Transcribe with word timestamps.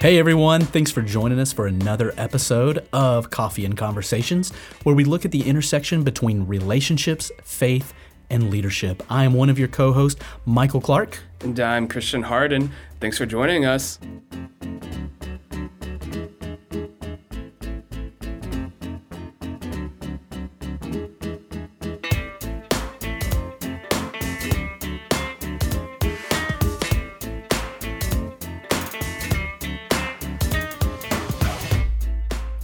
Hey 0.00 0.16
everyone, 0.20 0.60
thanks 0.60 0.92
for 0.92 1.02
joining 1.02 1.40
us 1.40 1.52
for 1.52 1.66
another 1.66 2.14
episode 2.16 2.86
of 2.92 3.30
Coffee 3.30 3.64
and 3.64 3.76
Conversations, 3.76 4.52
where 4.84 4.94
we 4.94 5.02
look 5.02 5.24
at 5.24 5.32
the 5.32 5.42
intersection 5.42 6.04
between 6.04 6.46
relationships, 6.46 7.32
faith, 7.42 7.92
and 8.30 8.48
leadership. 8.48 9.02
I 9.10 9.24
am 9.24 9.34
one 9.34 9.50
of 9.50 9.58
your 9.58 9.66
co 9.66 9.92
hosts, 9.92 10.20
Michael 10.46 10.80
Clark. 10.80 11.18
And 11.40 11.58
I'm 11.58 11.88
Christian 11.88 12.22
Harden. 12.22 12.70
Thanks 13.00 13.18
for 13.18 13.26
joining 13.26 13.64
us. 13.64 13.98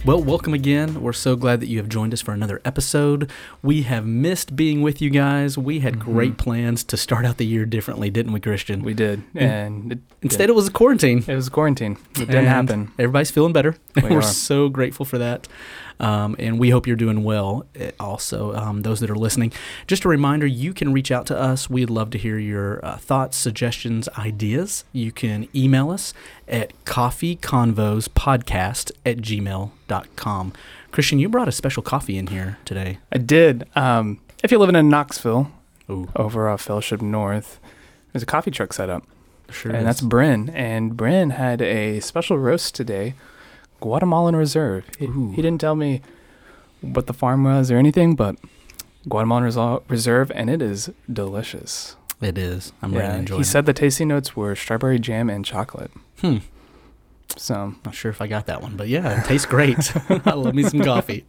Well, 0.05 0.21
welcome 0.21 0.53
again. 0.53 1.01
We're 1.01 1.13
so 1.13 1.35
glad 1.35 1.61
that 1.61 1.67
you 1.67 1.79
have 1.79 1.89
joined 1.89 2.13
us 2.13 2.21
for 2.21 2.31
another 2.31 2.61
episode. 2.63 3.31
We 3.63 3.81
have 3.83 4.05
missed 4.05 4.55
being 4.55 4.83
with 4.83 5.01
you 5.01 5.09
guys. 5.09 5.57
We 5.57 5.79
had 5.79 5.95
mm-hmm. 5.95 6.13
great 6.13 6.37
plans 6.37 6.83
to 6.83 6.95
start 6.95 7.25
out 7.25 7.37
the 7.37 7.45
year 7.45 7.65
differently, 7.65 8.11
didn't 8.11 8.31
we, 8.31 8.39
Christian? 8.39 8.83
We 8.83 8.93
did. 8.93 9.23
And 9.33 9.93
it, 9.93 9.99
instead, 10.21 10.49
it 10.49 10.53
was 10.53 10.67
a 10.67 10.71
quarantine. 10.71 11.23
It 11.27 11.33
was 11.33 11.47
a 11.47 11.51
quarantine. 11.51 11.97
It 12.11 12.27
didn't 12.27 12.35
and 12.35 12.47
happen. 12.47 12.91
Everybody's 12.99 13.31
feeling 13.31 13.51
better. 13.51 13.77
We 13.95 14.03
are 14.15 14.21
so 14.21 14.69
grateful 14.69 15.07
for 15.07 15.17
that. 15.17 15.47
Um, 15.99 16.35
and 16.39 16.57
we 16.59 16.71
hope 16.71 16.87
you're 16.87 16.95
doing 16.95 17.23
well 17.23 17.65
eh, 17.75 17.91
also, 17.99 18.55
um, 18.55 18.81
those 18.81 18.99
that 18.99 19.09
are 19.09 19.15
listening. 19.15 19.53
Just 19.87 20.05
a 20.05 20.09
reminder 20.09 20.45
you 20.45 20.73
can 20.73 20.93
reach 20.93 21.11
out 21.11 21.25
to 21.27 21.39
us. 21.39 21.69
We'd 21.69 21.89
love 21.89 22.09
to 22.11 22.17
hear 22.17 22.37
your 22.37 22.85
uh, 22.85 22.97
thoughts, 22.97 23.37
suggestions, 23.37 24.09
ideas. 24.17 24.83
You 24.91 25.11
can 25.11 25.47
email 25.55 25.91
us 25.91 26.13
at 26.47 26.73
coffeeconvospodcast 26.85 28.91
at 29.05 29.17
gmail.com. 29.17 30.53
Christian, 30.91 31.19
you 31.19 31.29
brought 31.29 31.47
a 31.47 31.51
special 31.51 31.83
coffee 31.83 32.17
in 32.17 32.27
here 32.27 32.57
today. 32.65 32.99
I 33.11 33.17
did. 33.17 33.67
Um, 33.75 34.19
if 34.43 34.51
you're 34.51 34.59
living 34.59 34.75
in 34.75 34.89
Knoxville, 34.89 35.51
Ooh. 35.89 36.09
over 36.15 36.47
off 36.49 36.61
Fellowship 36.61 37.01
North, 37.01 37.59
there's 38.11 38.23
a 38.23 38.27
coffee 38.27 38.51
truck 38.51 38.73
set 38.73 38.89
up. 38.89 39.03
Sure 39.49 39.71
and 39.71 39.81
is. 39.81 39.85
that's 39.85 40.01
Bryn. 40.01 40.49
And 40.49 40.97
Bryn 40.97 41.31
had 41.31 41.61
a 41.61 41.99
special 41.99 42.37
roast 42.37 42.75
today 42.75 43.15
Guatemalan 43.85 44.35
Reserve. 44.35 44.83
He, 44.97 45.05
he, 45.05 45.43
didn't 45.43 45.61
tell 45.61 45.75
me 45.75 46.01
what 46.81 47.05
the 47.05 47.13
farm 47.13 47.43
was 47.43 47.69
or 47.69 47.77
anything, 47.77 48.15
but 48.15 48.35
Guatemalan 49.07 49.43
Reserve, 49.87 50.31
and 50.33 50.49
it 50.49 50.59
is 50.59 50.89
delicious. 51.11 51.95
It 52.19 52.35
is. 52.35 52.73
I'm 52.81 52.93
yeah, 52.93 53.01
really 53.01 53.19
enjoying. 53.19 53.41
He 53.41 53.41
it. 53.43 53.45
said 53.45 53.67
the 53.67 53.73
tasting 53.73 54.07
notes 54.07 54.35
were 54.35 54.55
strawberry 54.55 54.97
jam 54.97 55.29
and 55.29 55.45
chocolate. 55.45 55.91
Hmm. 56.19 56.37
So 57.37 57.75
not 57.85 57.93
sure 57.93 58.09
if 58.09 58.21
I 58.21 58.27
got 58.27 58.47
that 58.47 58.63
one, 58.63 58.75
but 58.75 58.87
yeah, 58.87 59.21
it 59.21 59.25
tastes 59.25 59.45
great. 59.45 59.77
I 60.25 60.33
love 60.33 60.55
me 60.55 60.63
some 60.63 60.79
coffee. 60.79 61.25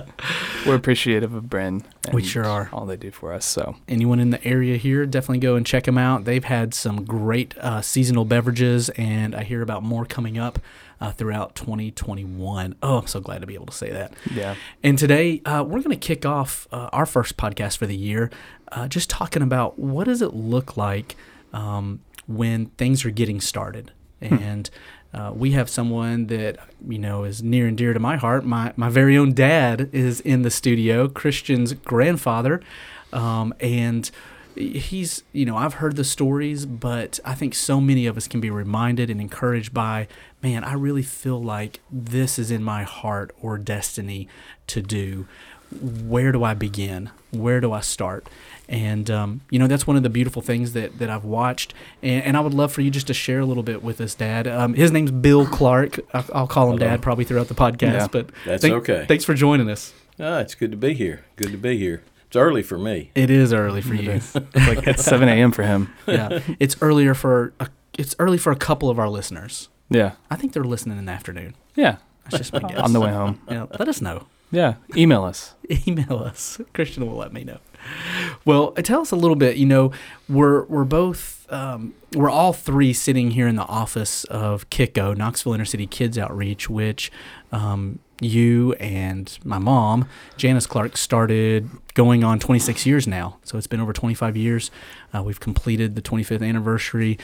We're 0.66 0.76
appreciative 0.76 1.34
of 1.34 1.50
Bryn. 1.50 1.84
We 2.14 2.22
sure 2.22 2.46
are. 2.46 2.70
All 2.72 2.86
they 2.86 2.96
do 2.96 3.10
for 3.10 3.34
us. 3.34 3.44
So 3.44 3.76
anyone 3.88 4.20
in 4.20 4.30
the 4.30 4.42
area 4.42 4.78
here, 4.78 5.04
definitely 5.04 5.40
go 5.40 5.56
and 5.56 5.66
check 5.66 5.84
them 5.84 5.98
out. 5.98 6.24
They've 6.24 6.44
had 6.44 6.72
some 6.72 7.04
great 7.04 7.58
uh, 7.58 7.82
seasonal 7.82 8.24
beverages, 8.24 8.88
and 8.90 9.34
I 9.34 9.44
hear 9.44 9.60
about 9.60 9.82
more 9.82 10.06
coming 10.06 10.38
up 10.38 10.60
uh, 11.00 11.12
throughout 11.12 11.54
2021. 11.54 12.76
Oh, 12.82 12.98
I'm 12.98 13.06
so 13.06 13.20
glad 13.20 13.40
to 13.40 13.46
be 13.46 13.54
able 13.54 13.66
to 13.66 13.72
say 13.72 13.90
that. 13.90 14.12
Yeah. 14.30 14.54
And 14.82 14.98
today 14.98 15.40
uh, 15.44 15.64
we're 15.66 15.80
going 15.80 15.90
to 15.90 15.96
kick 15.96 16.26
off 16.26 16.68
uh, 16.72 16.90
our 16.92 17.06
first 17.06 17.36
podcast 17.36 17.78
for 17.78 17.86
the 17.86 17.96
year, 17.96 18.30
uh, 18.72 18.88
just 18.88 19.08
talking 19.08 19.42
about 19.42 19.78
what 19.78 20.04
does 20.04 20.22
it 20.22 20.34
look 20.34 20.76
like 20.76 21.16
um, 21.52 22.00
when 22.26 22.66
things 22.66 23.04
are 23.04 23.10
getting 23.10 23.40
started, 23.40 23.92
hmm. 24.22 24.34
and. 24.34 24.70
Uh, 25.12 25.32
we 25.34 25.50
have 25.50 25.68
someone 25.68 26.28
that 26.28 26.56
you 26.88 26.96
know 26.96 27.24
is 27.24 27.42
near 27.42 27.66
and 27.66 27.76
dear 27.76 27.92
to 27.92 27.98
my 27.98 28.16
heart. 28.16 28.44
My 28.44 28.72
my 28.76 28.88
very 28.88 29.18
own 29.18 29.32
dad 29.34 29.90
is 29.92 30.20
in 30.20 30.42
the 30.42 30.52
studio, 30.52 31.08
Christian's 31.08 31.72
grandfather, 31.72 32.62
um, 33.12 33.52
and 33.58 34.08
he's 34.54 35.22
you 35.32 35.44
know 35.44 35.56
I've 35.56 35.74
heard 35.74 35.96
the 35.96 36.04
stories, 36.04 36.66
but 36.66 37.18
I 37.24 37.34
think 37.34 37.54
so 37.54 37.80
many 37.80 38.06
of 38.06 38.16
us 38.16 38.28
can 38.28 38.40
be 38.40 38.50
reminded 38.50 39.10
and 39.10 39.20
encouraged 39.20 39.74
by 39.74 40.06
man, 40.42 40.64
I 40.64 40.74
really 40.74 41.02
feel 41.02 41.42
like 41.42 41.80
this 41.90 42.38
is 42.38 42.50
in 42.50 42.62
my 42.62 42.82
heart 42.82 43.34
or 43.40 43.58
destiny 43.58 44.28
to 44.68 44.82
do. 44.82 45.26
Where 45.80 46.32
do 46.32 46.42
I 46.42 46.54
begin? 46.54 47.10
Where 47.30 47.60
do 47.60 47.72
I 47.72 47.80
start? 47.80 48.28
And 48.68 49.10
um, 49.10 49.40
you 49.50 49.58
know 49.58 49.66
that's 49.66 49.86
one 49.86 49.96
of 49.96 50.02
the 50.02 50.10
beautiful 50.10 50.42
things 50.42 50.72
that, 50.72 50.98
that 50.98 51.10
I've 51.10 51.24
watched, 51.24 51.74
and, 52.02 52.24
and, 52.24 52.36
I 52.36 52.40
would 52.40 52.54
love 52.54 52.72
for 52.72 52.82
you 52.82 52.90
just 52.90 53.08
to 53.08 53.14
share 53.14 53.40
a 53.40 53.44
little 53.44 53.64
bit 53.64 53.82
with 53.82 54.00
us, 54.00 54.14
Dad. 54.14 54.46
Um, 54.46 54.74
his 54.74 54.92
name's 54.92 55.10
Bill 55.10 55.44
Clark. 55.44 55.98
I'll, 56.14 56.24
I'll 56.32 56.46
call 56.46 56.70
him 56.70 56.78
Hello. 56.78 56.90
Dad 56.90 57.02
probably 57.02 57.24
throughout 57.24 57.48
the 57.48 57.54
podcast, 57.54 57.92
yeah, 57.92 58.06
but 58.10 58.30
that's 58.44 58.64
okay. 58.64 59.06
Thanks 59.08 59.24
for 59.24 59.34
joining 59.34 59.68
us. 59.68 59.92
Ah, 60.20 60.38
it's 60.38 60.54
good 60.54 60.70
to 60.70 60.76
be 60.76 60.94
here. 60.94 61.24
Good 61.34 61.50
to 61.50 61.56
be 61.56 61.78
here. 61.78 62.04
It's 62.26 62.36
early 62.36 62.62
for 62.62 62.78
me. 62.78 63.10
It 63.16 63.28
is 63.28 63.52
early 63.52 63.80
for 63.80 63.94
you. 63.94 64.12
it's 64.12 64.34
like 64.34 64.86
it's 64.86 65.04
seven 65.04 65.28
a.m. 65.28 65.50
for 65.50 65.64
him. 65.64 65.92
Yeah, 66.06 66.38
it's 66.60 66.76
earlier 66.80 67.14
for 67.14 67.52
a, 67.58 67.68
it's 67.98 68.14
early 68.20 68.38
for 68.38 68.52
a 68.52 68.56
couple 68.56 68.88
of 68.88 69.00
our 69.00 69.08
listeners. 69.08 69.68
Yeah. 69.90 70.12
I 70.30 70.36
think 70.36 70.52
they're 70.52 70.64
listening 70.64 70.98
in 70.98 71.04
the 71.04 71.12
afternoon. 71.12 71.54
Yeah. 71.74 71.96
That's 72.24 72.38
just 72.38 72.52
my 72.52 72.60
guess. 72.68 72.78
On 72.80 72.92
the 72.92 73.00
way 73.00 73.10
home. 73.10 73.40
Yeah, 73.50 73.66
let 73.78 73.88
us 73.88 74.00
know. 74.00 74.26
Yeah. 74.50 74.74
Email 74.96 75.24
us. 75.24 75.54
Email 75.86 76.18
us. 76.18 76.60
Christian 76.74 77.06
will 77.06 77.16
let 77.16 77.32
me 77.32 77.44
know. 77.44 77.58
Well, 78.44 78.74
uh, 78.76 78.82
tell 78.82 79.00
us 79.00 79.10
a 79.10 79.16
little 79.16 79.36
bit. 79.36 79.56
You 79.56 79.66
know, 79.66 79.92
we're 80.28 80.64
we're 80.64 80.84
both 80.84 81.46
um, 81.50 81.94
we're 82.14 82.30
all 82.30 82.52
three 82.52 82.92
sitting 82.92 83.30
here 83.32 83.48
in 83.48 83.56
the 83.56 83.64
office 83.64 84.24
of 84.24 84.68
KICO, 84.70 85.16
Knoxville 85.16 85.54
Inner 85.54 85.64
City 85.64 85.86
Kids 85.86 86.18
Outreach, 86.18 86.68
which 86.68 87.10
um, 87.52 87.98
you 88.20 88.74
and 88.74 89.38
my 89.44 89.58
mom, 89.58 90.06
Janice 90.36 90.66
Clark, 90.66 90.96
started 90.96 91.70
going 91.94 92.22
on 92.22 92.38
26 92.38 92.84
years 92.86 93.06
now. 93.06 93.38
So 93.44 93.56
it's 93.56 93.66
been 93.66 93.80
over 93.80 93.92
25 93.92 94.36
years. 94.36 94.70
Uh, 95.14 95.22
we've 95.22 95.40
completed 95.40 95.94
the 95.94 96.02
25th 96.02 96.46
anniversary. 96.46 97.18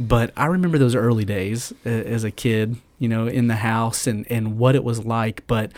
But 0.00 0.32
I 0.36 0.46
remember 0.46 0.78
those 0.78 0.94
early 0.94 1.24
days 1.24 1.72
uh, 1.84 1.88
as 1.88 2.24
a 2.24 2.30
kid, 2.30 2.76
you 2.98 3.08
know, 3.08 3.26
in 3.26 3.48
the 3.48 3.56
house 3.56 4.06
and, 4.06 4.30
and 4.30 4.58
what 4.58 4.74
it 4.74 4.84
was 4.84 5.04
like. 5.04 5.44
But 5.46 5.72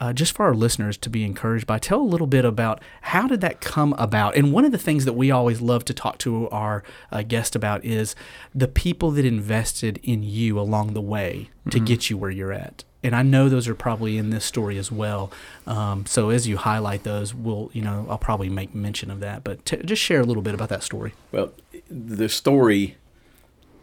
uh, 0.00 0.12
just 0.12 0.32
for 0.32 0.46
our 0.46 0.54
listeners 0.54 0.96
to 0.96 1.10
be 1.10 1.24
encouraged 1.24 1.66
by, 1.66 1.78
tell 1.78 2.00
a 2.00 2.02
little 2.02 2.26
bit 2.26 2.44
about 2.44 2.82
how 3.02 3.28
did 3.28 3.40
that 3.42 3.60
come 3.60 3.92
about. 3.98 4.34
And 4.34 4.52
one 4.52 4.64
of 4.64 4.72
the 4.72 4.78
things 4.78 5.04
that 5.04 5.12
we 5.12 5.30
always 5.30 5.60
love 5.60 5.84
to 5.86 5.94
talk 5.94 6.18
to 6.18 6.48
our 6.48 6.82
uh, 7.12 7.22
guest 7.22 7.54
about 7.54 7.84
is 7.84 8.16
the 8.54 8.68
people 8.68 9.10
that 9.12 9.24
invested 9.24 10.00
in 10.02 10.22
you 10.22 10.58
along 10.58 10.94
the 10.94 11.00
way 11.00 11.50
to 11.70 11.76
mm-hmm. 11.76 11.84
get 11.84 12.10
you 12.10 12.16
where 12.16 12.30
you're 12.30 12.52
at. 12.52 12.84
And 13.02 13.14
I 13.14 13.22
know 13.22 13.48
those 13.48 13.66
are 13.66 13.74
probably 13.74 14.18
in 14.18 14.30
this 14.30 14.44
story 14.44 14.76
as 14.76 14.92
well. 14.92 15.32
Um, 15.66 16.04
so 16.06 16.30
as 16.30 16.46
you 16.46 16.58
highlight 16.58 17.02
those, 17.02 17.34
we'll, 17.34 17.70
you 17.72 17.80
know, 17.80 18.06
I'll 18.10 18.18
probably 18.18 18.50
make 18.50 18.74
mention 18.74 19.10
of 19.10 19.20
that. 19.20 19.42
But 19.42 19.64
t- 19.64 19.82
just 19.84 20.02
share 20.02 20.20
a 20.20 20.24
little 20.24 20.42
bit 20.42 20.54
about 20.54 20.68
that 20.68 20.82
story. 20.82 21.14
Well, 21.32 21.52
the 21.88 22.28
story 22.28 22.96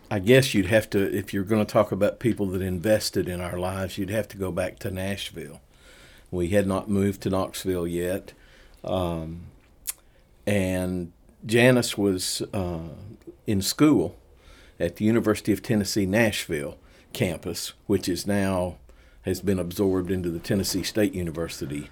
I 0.09 0.19
guess 0.19 0.53
you'd 0.53 0.67
have 0.67 0.89
to, 0.91 1.15
if 1.15 1.33
you're 1.33 1.43
going 1.43 1.65
to 1.65 1.71
talk 1.71 1.91
about 1.91 2.19
people 2.19 2.45
that 2.47 2.61
invested 2.61 3.27
in 3.27 3.41
our 3.41 3.57
lives, 3.57 3.97
you'd 3.97 4.09
have 4.09 4.27
to 4.29 4.37
go 4.37 4.51
back 4.51 4.79
to 4.79 4.91
Nashville. 4.91 5.61
We 6.31 6.49
had 6.49 6.65
not 6.65 6.89
moved 6.89 7.21
to 7.23 7.29
Knoxville 7.29 7.87
yet. 7.87 8.33
Um, 8.83 9.47
and 10.45 11.11
Janice 11.45 11.97
was 11.97 12.41
uh, 12.53 12.89
in 13.45 13.61
school 13.61 14.15
at 14.79 14.95
the 14.95 15.05
University 15.05 15.51
of 15.51 15.61
Tennessee 15.61 16.05
Nashville 16.05 16.77
campus, 17.11 17.73
which 17.85 18.07
is 18.07 18.25
now 18.25 18.77
has 19.23 19.41
been 19.41 19.59
absorbed 19.59 20.09
into 20.09 20.29
the 20.29 20.39
Tennessee 20.39 20.83
State 20.83 21.13
University 21.13 21.89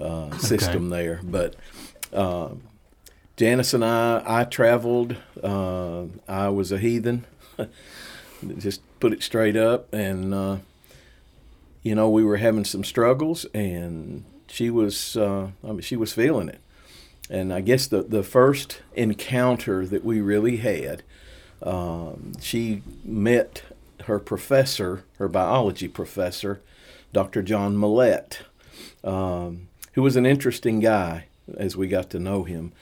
uh, 0.00 0.36
system 0.38 0.92
okay. 0.92 1.02
there. 1.02 1.20
But 1.24 1.56
uh, 2.12 2.50
Janice 3.36 3.74
and 3.74 3.84
I, 3.84 4.22
I 4.24 4.44
traveled. 4.44 5.16
Uh, 5.42 6.04
I 6.28 6.50
was 6.50 6.70
a 6.70 6.78
heathen. 6.78 7.26
just 8.58 8.80
put 9.00 9.12
it 9.12 9.22
straight 9.22 9.56
up. 9.56 9.92
And, 9.92 10.34
uh, 10.34 10.56
you 11.82 11.94
know, 11.94 12.08
we 12.08 12.24
were 12.24 12.36
having 12.36 12.64
some 12.64 12.84
struggles, 12.84 13.44
and 13.54 14.24
she 14.48 14.70
was, 14.70 15.16
uh, 15.16 15.48
I 15.64 15.66
mean, 15.66 15.80
she 15.80 15.96
was 15.96 16.12
feeling 16.12 16.48
it. 16.48 16.60
And 17.30 17.52
I 17.52 17.60
guess 17.60 17.86
the, 17.86 18.02
the 18.02 18.22
first 18.22 18.80
encounter 18.94 19.86
that 19.86 20.04
we 20.04 20.20
really 20.20 20.58
had, 20.58 21.02
um, 21.62 22.32
she 22.40 22.82
met 23.04 23.62
her 24.04 24.18
professor, 24.18 25.04
her 25.18 25.28
biology 25.28 25.88
professor, 25.88 26.62
Dr. 27.12 27.42
John 27.42 27.78
Millett, 27.78 28.40
um, 29.04 29.68
who 29.92 30.02
was 30.02 30.16
an 30.16 30.26
interesting 30.26 30.80
guy 30.80 31.26
as 31.56 31.76
we 31.76 31.88
got 31.88 32.10
to 32.10 32.18
know 32.18 32.44
him. 32.44 32.72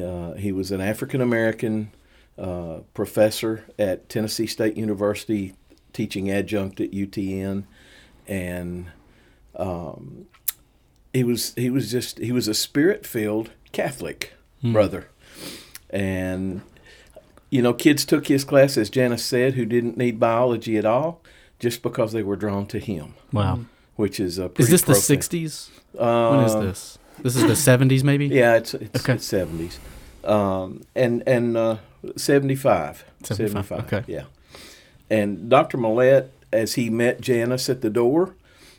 Uh, 0.00 0.34
he 0.34 0.52
was 0.52 0.70
an 0.70 0.80
African 0.80 1.20
American 1.20 1.90
uh, 2.38 2.80
professor 2.94 3.64
at 3.78 4.08
Tennessee 4.08 4.46
State 4.46 4.76
University, 4.76 5.54
teaching 5.92 6.30
adjunct 6.30 6.80
at 6.80 6.92
UTN, 6.92 7.64
and 8.26 8.90
um, 9.56 10.26
he 11.12 11.24
was 11.24 11.54
he 11.54 11.70
was 11.70 11.90
just 11.90 12.18
he 12.18 12.32
was 12.32 12.48
a 12.48 12.54
spirit 12.54 13.04
filled 13.04 13.50
Catholic 13.72 14.34
hmm. 14.60 14.72
brother, 14.72 15.08
and 15.90 16.62
you 17.50 17.62
know 17.62 17.74
kids 17.74 18.04
took 18.04 18.28
his 18.28 18.44
class 18.44 18.76
as 18.76 18.90
Janice 18.90 19.24
said 19.24 19.54
who 19.54 19.64
didn't 19.64 19.96
need 19.96 20.20
biology 20.20 20.76
at 20.76 20.84
all. 20.84 21.22
just 21.58 21.82
because 21.82 22.12
they 22.12 22.22
were 22.22 22.36
drawn 22.36 22.66
to 22.66 22.78
Him. 22.78 23.14
Wow. 23.32 23.60
Which 23.96 24.20
is 24.20 24.38
a 24.38 24.50
is 24.58 24.70
this 24.70 24.82
the 24.82 24.92
'60s? 24.92 25.70
Uh, 25.98 26.36
when 26.36 26.44
is 26.44 26.54
this? 26.54 26.98
This 27.20 27.34
is 27.34 27.42
the 27.42 27.54
'70s, 27.70 28.04
maybe. 28.04 28.28
Yeah, 28.28 28.56
it's 28.56 28.74
it's, 28.74 29.02
okay. 29.02 29.14
it's 29.14 29.28
'70s, 29.28 29.78
um, 30.28 30.82
and 30.94 31.22
and 31.26 31.56
uh, 31.56 31.78
75. 32.16 33.04
75. 33.22 33.66
75. 33.66 33.92
Okay. 33.92 34.12
Yeah. 34.12 34.24
And 35.10 35.48
Dr. 35.48 35.78
Millette, 35.78 36.28
as 36.52 36.74
he 36.74 36.90
met 36.90 37.20
Janice 37.20 37.68
at 37.68 37.80
the 37.80 37.90
door, 37.90 38.34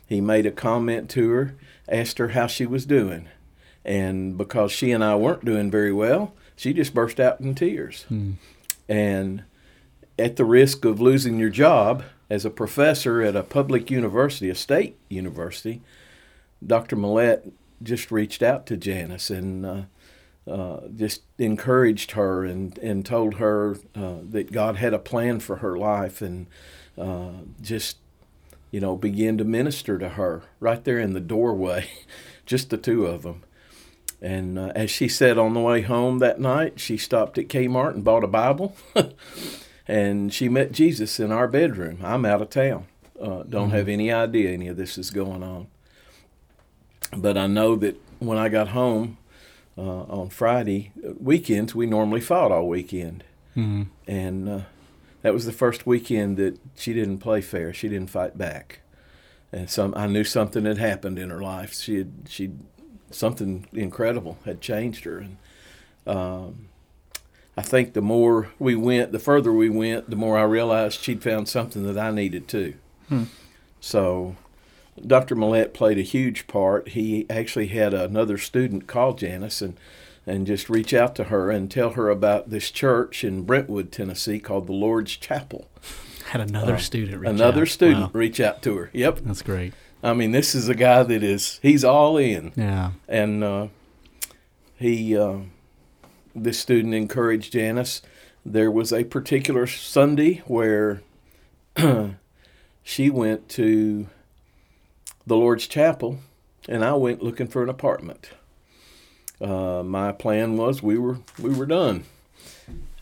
he 0.06 0.20
made 0.20 0.46
a 0.46 0.50
comment 0.50 1.10
to 1.10 1.30
her, 1.30 1.56
asked 1.88 2.18
her 2.18 2.28
how 2.28 2.46
she 2.46 2.66
was 2.66 2.86
doing. 2.86 3.28
And 3.84 4.38
because 4.38 4.72
she 4.72 4.92
and 4.92 5.02
I 5.02 5.16
weren't 5.16 5.44
doing 5.44 5.70
very 5.70 5.92
well, 5.92 6.34
she 6.56 6.72
just 6.72 6.94
burst 6.94 7.18
out 7.18 7.40
in 7.40 7.54
tears. 7.54 8.04
Hmm. 8.04 8.32
And 8.88 9.44
at 10.18 10.36
the 10.36 10.44
risk 10.44 10.84
of 10.84 11.00
losing 11.00 11.38
your 11.38 11.48
job 11.48 12.04
as 12.28 12.44
a 12.44 12.50
professor 12.50 13.22
at 13.22 13.34
a 13.34 13.42
public 13.42 13.90
university, 13.90 14.50
a 14.50 14.54
state 14.54 14.96
university, 15.08 15.80
Dr. 16.64 16.96
Millette 16.96 17.50
just 17.82 18.10
reached 18.10 18.42
out 18.42 18.66
to 18.66 18.76
Janice 18.76 19.30
and 19.30 19.64
uh, 19.64 19.82
uh, 20.50 20.80
just 20.94 21.22
encouraged 21.38 22.12
her 22.12 22.44
and, 22.44 22.76
and 22.78 23.06
told 23.06 23.34
her 23.34 23.76
uh, 23.94 24.16
that 24.30 24.52
God 24.52 24.76
had 24.76 24.92
a 24.92 24.98
plan 24.98 25.40
for 25.40 25.56
her 25.56 25.78
life 25.78 26.20
and 26.20 26.46
uh, 26.98 27.30
just, 27.60 27.98
you 28.70 28.80
know, 28.80 28.96
began 28.96 29.38
to 29.38 29.44
minister 29.44 29.98
to 29.98 30.10
her 30.10 30.42
right 30.58 30.82
there 30.84 30.98
in 30.98 31.12
the 31.12 31.20
doorway, 31.20 31.88
just 32.46 32.70
the 32.70 32.76
two 32.76 33.06
of 33.06 33.22
them. 33.22 33.42
And 34.20 34.58
uh, 34.58 34.72
as 34.74 34.90
she 34.90 35.08
said 35.08 35.38
on 35.38 35.54
the 35.54 35.60
way 35.60 35.82
home 35.82 36.18
that 36.18 36.40
night, 36.40 36.78
she 36.78 36.96
stopped 36.96 37.38
at 37.38 37.48
Kmart 37.48 37.94
and 37.94 38.04
bought 38.04 38.24
a 38.24 38.28
Bible. 38.28 38.76
and 39.88 40.32
she 40.32 40.48
met 40.48 40.72
Jesus 40.72 41.18
in 41.18 41.32
our 41.32 41.48
bedroom. 41.48 42.00
I'm 42.02 42.24
out 42.24 42.42
of 42.42 42.50
town. 42.50 42.86
Uh, 43.18 43.44
don't 43.44 43.68
mm-hmm. 43.68 43.76
have 43.76 43.88
any 43.88 44.12
idea 44.12 44.50
any 44.50 44.68
of 44.68 44.76
this 44.76 44.98
is 44.98 45.10
going 45.10 45.42
on. 45.42 45.68
But 47.16 47.38
I 47.38 47.46
know 47.46 47.76
that 47.76 48.00
when 48.18 48.36
I 48.36 48.48
got 48.48 48.68
home 48.68 49.16
uh, 49.80 50.04
on 50.12 50.28
Friday, 50.28 50.92
weekends, 51.18 51.74
we 51.74 51.86
normally 51.86 52.20
fought 52.20 52.52
all 52.52 52.68
weekend. 52.68 53.24
Mm-hmm. 53.56 53.84
And 54.06 54.48
uh, 54.48 54.60
that 55.22 55.32
was 55.32 55.46
the 55.46 55.52
first 55.52 55.86
weekend 55.86 56.36
that 56.36 56.58
she 56.76 56.92
didn't 56.92 57.18
play 57.18 57.40
fair. 57.40 57.72
She 57.72 57.88
didn't 57.88 58.10
fight 58.10 58.36
back. 58.36 58.80
And 59.52 59.70
some, 59.70 59.94
I 59.96 60.06
knew 60.06 60.22
something 60.24 60.66
had 60.66 60.78
happened 60.78 61.18
in 61.18 61.30
her 61.30 61.40
life. 61.40 61.72
She 61.74 61.96
had, 61.96 62.12
she 62.28 62.52
something 63.10 63.66
incredible 63.72 64.38
had 64.44 64.60
changed 64.60 65.04
her. 65.04 65.18
And 65.18 65.36
um, 66.06 66.68
I 67.56 67.62
think 67.62 67.94
the 67.94 68.02
more 68.02 68.50
we 68.58 68.76
went, 68.76 69.12
the 69.12 69.18
further 69.18 69.52
we 69.52 69.70
went, 69.70 70.10
the 70.10 70.16
more 70.16 70.38
I 70.38 70.42
realized 70.42 71.00
she'd 71.00 71.22
found 71.22 71.48
something 71.48 71.82
that 71.84 71.98
I 71.98 72.10
needed 72.10 72.48
too. 72.48 72.74
Hmm. 73.08 73.24
So 73.80 74.36
Dr. 75.06 75.34
Millette 75.34 75.72
played 75.72 75.98
a 75.98 76.02
huge 76.02 76.46
part. 76.46 76.88
He 76.88 77.26
actually 77.30 77.68
had 77.68 77.94
another 77.94 78.38
student 78.38 78.86
call 78.86 79.14
Janice 79.14 79.62
and 79.62 79.78
and 80.26 80.46
just 80.46 80.68
reach 80.68 80.92
out 80.92 81.16
to 81.16 81.24
her 81.24 81.50
and 81.50 81.70
tell 81.70 81.90
her 81.90 82.08
about 82.08 82.50
this 82.50 82.70
church 82.70 83.24
in 83.24 83.42
Brentwood, 83.42 83.90
Tennessee 83.90 84.38
called 84.38 84.66
the 84.66 84.72
Lord's 84.72 85.16
Chapel. 85.16 85.68
Had 86.26 86.42
another 86.42 86.74
uh, 86.74 86.78
student 86.78 87.20
reach 87.20 87.30
another 87.30 87.62
out. 87.62 87.68
student 87.68 88.00
wow. 88.02 88.10
reach 88.12 88.38
out 88.38 88.62
to 88.62 88.76
her. 88.76 88.90
Yep, 88.92 89.20
that's 89.24 89.42
great. 89.42 89.72
I 90.02 90.14
mean, 90.14 90.30
this 90.30 90.54
is 90.54 90.68
a 90.68 90.74
guy 90.74 91.02
that 91.02 91.22
is 91.22 91.58
he's 91.62 91.84
all 91.84 92.16
in. 92.16 92.52
Yeah. 92.54 92.92
And 93.08 93.42
uh, 93.42 93.68
he, 94.76 95.16
uh, 95.16 95.38
this 96.34 96.58
student 96.58 96.94
encouraged 96.94 97.52
Janice. 97.52 98.02
There 98.44 98.70
was 98.70 98.92
a 98.92 99.04
particular 99.04 99.66
Sunday 99.66 100.42
where 100.46 101.02
she 102.82 103.10
went 103.10 103.48
to 103.50 104.06
the 105.30 105.36
Lord's 105.36 105.68
Chapel, 105.68 106.18
and 106.68 106.84
I 106.84 106.94
went 106.94 107.22
looking 107.22 107.46
for 107.46 107.62
an 107.62 107.68
apartment. 107.68 108.30
Uh, 109.40 109.84
my 109.84 110.10
plan 110.10 110.56
was 110.56 110.82
we 110.82 110.98
were 110.98 111.18
we 111.38 111.50
were 111.50 111.66
done. 111.66 112.02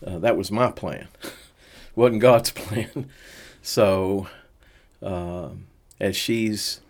Uh, 0.05 0.19
that 0.19 0.37
was 0.37 0.51
my 0.51 0.69
plan. 0.71 1.07
wasn't 1.95 2.21
God's 2.21 2.51
plan. 2.61 3.09
so, 3.63 4.27
uh, 5.01 5.49
as 5.99 6.15
she's 6.15 6.81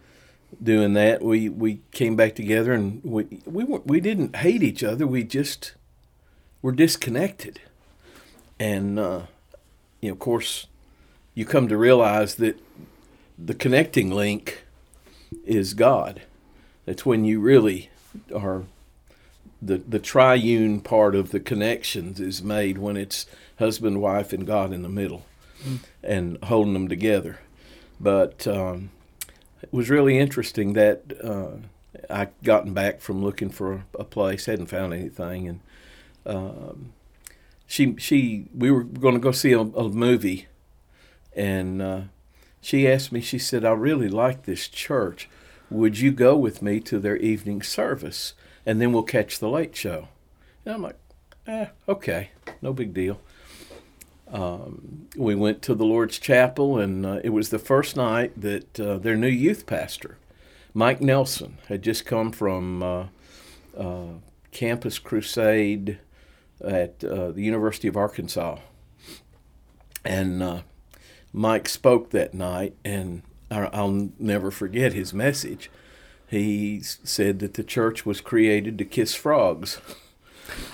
doing 0.62 0.92
that. 0.96 1.24
We 1.24 1.48
we 1.48 1.80
came 1.92 2.18
back 2.18 2.36
together 2.36 2.74
and 2.74 3.02
we 3.02 3.40
we 3.46 3.64
we 3.64 4.02
didn't 4.02 4.36
hate 4.36 4.62
each 4.62 4.84
other. 4.84 5.08
We 5.08 5.24
just 5.24 5.74
were 6.62 6.74
disconnected, 6.74 7.62
and 8.60 9.00
uh, 9.00 9.22
you 10.02 10.10
know, 10.10 10.14
of 10.16 10.20
course, 10.20 10.68
you 11.34 11.46
come 11.46 11.70
to 11.70 11.78
realize 11.78 12.36
that 12.36 12.60
the 13.38 13.54
connecting 13.54 14.12
link 14.12 14.66
is 15.46 15.74
God. 15.74 16.22
That's 16.86 17.06
when 17.06 17.26
you 17.26 17.40
really 17.40 17.90
are. 18.34 18.64
The, 19.62 19.78
the 19.78 20.00
triune 20.00 20.80
part 20.80 21.16
of 21.16 21.32
the 21.32 21.40
connections 21.42 22.22
is 22.22 22.42
made 22.42 22.78
when 22.78 22.96
it's 22.96 23.26
husband, 23.58 24.02
wife, 24.02 24.32
and 24.32 24.48
God 24.48 24.72
in 24.72 24.84
the 24.84 24.90
middle, 24.90 25.26
mm. 25.62 25.80
and 26.02 26.38
holding 26.44 26.72
them 26.74 26.88
together. 26.88 27.40
But 28.00 28.48
um, 28.48 28.92
it 29.62 29.74
was 29.74 29.90
really 29.90 30.18
interesting 30.18 30.74
that 30.74 31.12
uh, 31.22 31.58
I 32.10 32.30
gotten 32.44 32.74
back 32.74 33.02
from 33.02 33.24
looking 33.24 33.50
for 33.50 33.84
a 33.98 34.06
place, 34.06 34.46
hadn't 34.46 34.68
found 34.68 34.94
anything, 34.94 35.48
and 35.50 35.60
um, 36.26 36.94
she 37.68 37.96
she 37.98 38.46
we 38.56 38.72
were 38.72 38.84
going 38.84 39.16
to 39.16 39.20
go 39.20 39.32
see 39.32 39.52
a, 39.52 39.60
a 39.60 39.90
movie, 39.90 40.48
and 41.36 41.82
uh, 41.82 42.02
she 42.62 42.88
asked 42.88 43.12
me. 43.12 43.22
She 43.22 43.40
said, 43.40 43.66
"I 43.66 43.72
really 43.72 44.10
like 44.10 44.44
this 44.44 44.68
church. 44.68 45.30
Would 45.70 46.00
you 46.00 46.12
go 46.12 46.36
with 46.36 46.62
me 46.62 46.80
to 46.82 47.00
their 47.00 47.18
evening 47.18 47.62
service, 47.62 48.34
and 48.66 48.82
then 48.82 48.92
we'll 48.92 49.04
catch 49.04 49.40
the 49.40 49.50
late 49.50 49.76
show?" 49.76 50.08
And 50.66 50.76
I'm 50.76 50.82
like, 50.82 50.98
"Eh, 51.48 51.68
okay, 51.88 52.32
no 52.62 52.74
big 52.74 52.94
deal." 52.94 53.20
Um, 54.32 55.08
we 55.16 55.34
went 55.34 55.62
to 55.64 55.74
the 55.74 55.86
Lord's 55.86 56.20
Chapel, 56.20 56.78
and 56.78 57.06
uh, 57.06 57.20
it 57.24 57.30
was 57.30 57.50
the 57.50 57.60
first 57.60 57.96
night 57.96 58.40
that 58.40 58.80
uh, 58.80 58.98
their 58.98 59.16
new 59.16 59.28
youth 59.28 59.66
pastor, 59.66 60.18
Mike 60.74 61.02
Nelson, 61.02 61.58
had 61.68 61.82
just 61.82 62.06
come 62.06 62.32
from 62.32 62.84
uh, 62.84 63.06
uh 63.78 64.06
Campus 64.52 64.98
Crusade 64.98 66.00
at 66.64 67.04
uh, 67.04 67.32
the 67.32 67.44
University 67.44 67.88
of 67.88 67.96
Arkansas. 67.96 68.58
And 70.04 70.42
uh, 70.42 70.62
Mike 71.32 71.70
spoke 71.70 72.10
that 72.12 72.34
night, 72.34 72.76
and 72.84 73.22
I'll 73.52 74.10
never 74.20 74.52
forget 74.52 74.94
his 74.94 75.14
message. 75.14 75.70
He 76.28 76.82
said 76.82 77.40
that 77.40 77.56
the 77.56 77.64
church 77.64 78.06
was 78.06 78.22
created 78.22 78.78
to 78.78 78.86
kiss 78.86 79.16
frogs. 79.16 79.80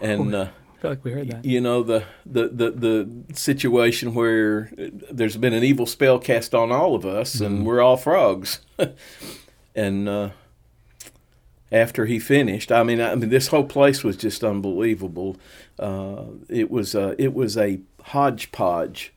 and 0.00 0.36
I 0.36 0.80
feel 0.80 0.90
like 0.90 1.04
we 1.04 1.10
heard 1.10 1.30
that. 1.30 1.44
You 1.44 1.60
know 1.60 1.82
the, 1.82 2.04
the 2.24 2.48
the 2.48 2.70
the 2.70 3.34
situation 3.34 4.14
where 4.14 4.70
there's 5.10 5.36
been 5.36 5.52
an 5.52 5.64
evil 5.64 5.86
spell 5.86 6.20
cast 6.20 6.54
on 6.54 6.70
all 6.70 6.94
of 6.94 7.04
us, 7.04 7.36
mm-hmm. 7.36 7.44
and 7.44 7.66
we're 7.66 7.80
all 7.80 7.96
frogs. 7.96 8.60
and 9.74 10.08
uh, 10.08 10.30
after 11.72 12.06
he 12.06 12.20
finished, 12.20 12.70
I 12.70 12.84
mean, 12.84 13.00
I 13.00 13.16
mean, 13.16 13.30
this 13.30 13.48
whole 13.48 13.64
place 13.64 14.04
was 14.04 14.16
just 14.16 14.44
unbelievable. 14.44 15.36
Uh, 15.78 16.24
it 16.48 16.70
was 16.70 16.94
uh, 16.94 17.16
it 17.18 17.34
was 17.34 17.56
a 17.56 17.80
hodgepodge 18.04 19.12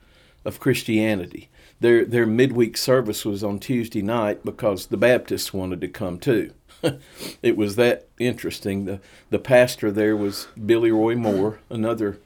of 0.46 0.60
Christianity. 0.60 1.50
Their 1.80 2.06
their 2.06 2.26
midweek 2.26 2.78
service 2.78 3.26
was 3.26 3.44
on 3.44 3.60
Tuesday 3.60 4.02
night 4.02 4.44
because 4.46 4.88
the 4.88 4.98
Baptists 4.98 5.54
wanted 5.54 5.82
to 5.82 5.88
come 5.88 6.20
too. 6.20 6.54
it 7.42 7.58
was 7.58 7.76
that 7.76 8.08
interesting. 8.20 8.86
The 8.86 9.00
the 9.30 9.40
pastor 9.40 9.92
there 9.92 10.16
was 10.16 10.48
Billy 10.64 10.92
Roy 10.92 11.16
Moore, 11.16 11.60
another 11.70 12.20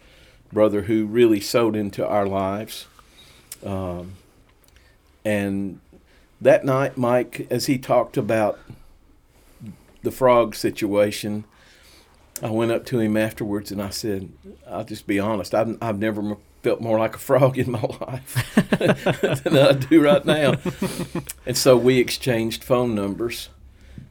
brother 0.52 0.84
who 0.84 1.06
really 1.06 1.40
sowed 1.40 1.76
into 1.76 2.06
our 2.06 2.26
lives. 2.26 2.88
Um, 3.66 4.14
and 5.24 5.80
that 6.40 6.64
night, 6.66 6.98
Mike, 6.98 7.48
as 7.50 7.66
he 7.66 7.78
talked 7.78 8.18
about 8.18 8.60
the 10.04 10.12
frog 10.12 10.54
situation, 10.54 11.46
I 12.42 12.50
went 12.50 12.72
up 12.72 12.86
to 12.88 13.00
him 13.00 13.18
afterwards 13.18 13.72
and 13.72 13.82
I 13.82 13.90
said, 13.90 14.32
"I'll 14.68 14.84
just 14.84 15.08
be 15.08 15.20
honest. 15.20 15.56
I've 15.56 15.78
I've 15.82 16.00
never 16.00 16.38
felt 16.66 16.82
more 16.82 16.98
like 16.98 17.16
a 17.16 17.20
frog 17.20 17.60
in 17.60 17.70
my 17.70 17.82
life 18.02 18.56
than 19.44 19.56
I 19.56 19.74
do 19.74 20.02
right 20.02 20.26
now." 20.26 20.56
and 21.46 21.56
so 21.56 21.78
we 21.78 22.00
exchanged 22.00 22.64
phone 22.64 22.96
numbers 22.96 23.50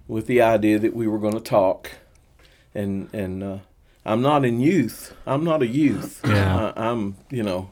with 0.06 0.28
the 0.28 0.40
idea 0.40 0.78
that 0.78 0.94
we 0.94 1.08
were 1.08 1.18
going 1.18 1.34
to 1.34 1.40
talk, 1.40 1.90
and 2.73 3.12
and 3.12 3.42
uh, 3.42 3.58
I'm 4.06 4.23
not 4.23 4.44
in 4.44 4.61
youth. 4.61 5.16
I'm 5.26 5.42
not 5.42 5.62
a 5.62 5.66
youth. 5.66 6.20
Yeah. 6.25 6.73
I, 6.76 6.90
am 6.90 7.16
you 7.28 7.42
know, 7.42 7.70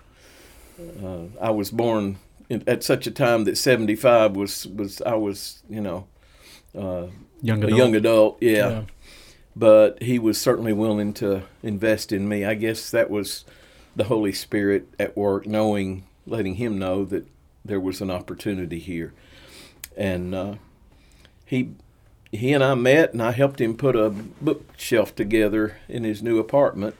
uh, 1.00 1.26
I 1.40 1.50
was 1.50 1.70
born 1.70 2.18
in, 2.48 2.64
at 2.66 2.82
such 2.82 3.06
a 3.06 3.12
time 3.12 3.44
that 3.44 3.56
75 3.56 4.34
was 4.34 4.66
was 4.66 5.00
I 5.02 5.14
was 5.14 5.62
you 5.70 5.80
know, 5.80 6.08
uh, 6.76 7.06
young 7.40 7.62
adult. 7.62 7.72
a 7.72 7.76
young 7.76 7.94
adult. 7.94 8.38
Yeah. 8.40 8.50
yeah. 8.50 8.82
But 9.54 10.02
he 10.02 10.18
was 10.18 10.40
certainly 10.40 10.72
willing 10.72 11.12
to 11.14 11.42
invest 11.62 12.10
in 12.10 12.28
me. 12.28 12.44
I 12.44 12.54
guess 12.54 12.90
that 12.90 13.10
was 13.10 13.44
the 13.94 14.04
Holy 14.04 14.32
Spirit 14.32 14.88
at 14.98 15.16
work, 15.16 15.46
knowing, 15.46 16.04
letting 16.26 16.56
him 16.56 16.78
know 16.78 17.04
that 17.04 17.26
there 17.64 17.80
was 17.80 18.00
an 18.00 18.10
opportunity 18.10 18.78
here, 18.78 19.12
and 19.96 20.34
uh, 20.34 20.54
he 21.44 21.70
he 22.30 22.52
and 22.52 22.64
I 22.64 22.74
met, 22.74 23.12
and 23.12 23.22
I 23.22 23.32
helped 23.32 23.60
him 23.60 23.76
put 23.76 23.94
a 23.94 24.10
bookshelf 24.10 25.14
together 25.14 25.76
in 25.88 26.04
his 26.04 26.22
new 26.22 26.38
apartment, 26.38 26.96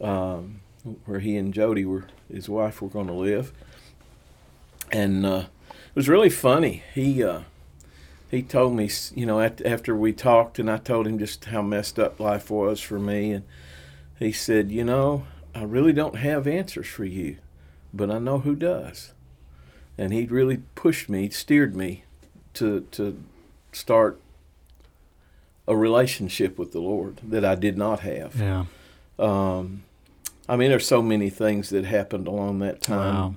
um, 0.00 0.60
where 1.06 1.20
he 1.20 1.36
and 1.36 1.54
Jody 1.54 1.84
were 1.84 2.04
his 2.30 2.48
wife 2.48 2.82
were 2.82 2.88
going 2.88 3.06
to 3.06 3.12
live, 3.12 3.52
and 4.90 5.24
uh, 5.24 5.44
it 5.70 5.96
was 5.96 6.08
really 6.08 6.30
funny. 6.30 6.82
He 6.94 7.24
uh, 7.24 7.40
he 8.30 8.42
told 8.42 8.74
me, 8.74 8.88
you 9.14 9.26
know, 9.26 9.40
after 9.40 9.94
we 9.94 10.12
talked, 10.12 10.58
and 10.58 10.70
I 10.70 10.78
told 10.78 11.06
him 11.06 11.18
just 11.18 11.46
how 11.46 11.62
messed 11.62 11.98
up 11.98 12.20
life 12.20 12.50
was 12.50 12.80
for 12.80 12.98
me, 12.98 13.32
and 13.32 13.44
he 14.18 14.32
said, 14.32 14.70
you 14.70 14.84
know, 14.84 15.26
I 15.54 15.64
really 15.64 15.92
don't 15.92 16.16
have 16.16 16.46
answers 16.46 16.86
for 16.86 17.04
you, 17.04 17.36
but 17.92 18.10
I 18.10 18.18
know 18.18 18.38
who 18.38 18.54
does, 18.54 19.12
and 19.98 20.12
he 20.12 20.24
really 20.24 20.58
pushed 20.74 21.08
me, 21.08 21.30
steered 21.30 21.76
me 21.76 22.04
to 22.54 22.82
to 22.92 23.22
start 23.72 24.20
a 25.66 25.76
relationship 25.76 26.58
with 26.58 26.72
the 26.72 26.80
Lord 26.80 27.20
that 27.22 27.44
I 27.44 27.54
did 27.54 27.76
not 27.76 28.00
have. 28.00 28.34
Yeah. 28.36 28.64
Um, 29.18 29.84
I 30.48 30.56
mean, 30.56 30.70
there's 30.70 30.86
so 30.86 31.02
many 31.02 31.30
things 31.30 31.70
that 31.70 31.84
happened 31.84 32.26
along 32.26 32.58
that 32.60 32.82
time. 32.82 33.14
Wow. 33.14 33.34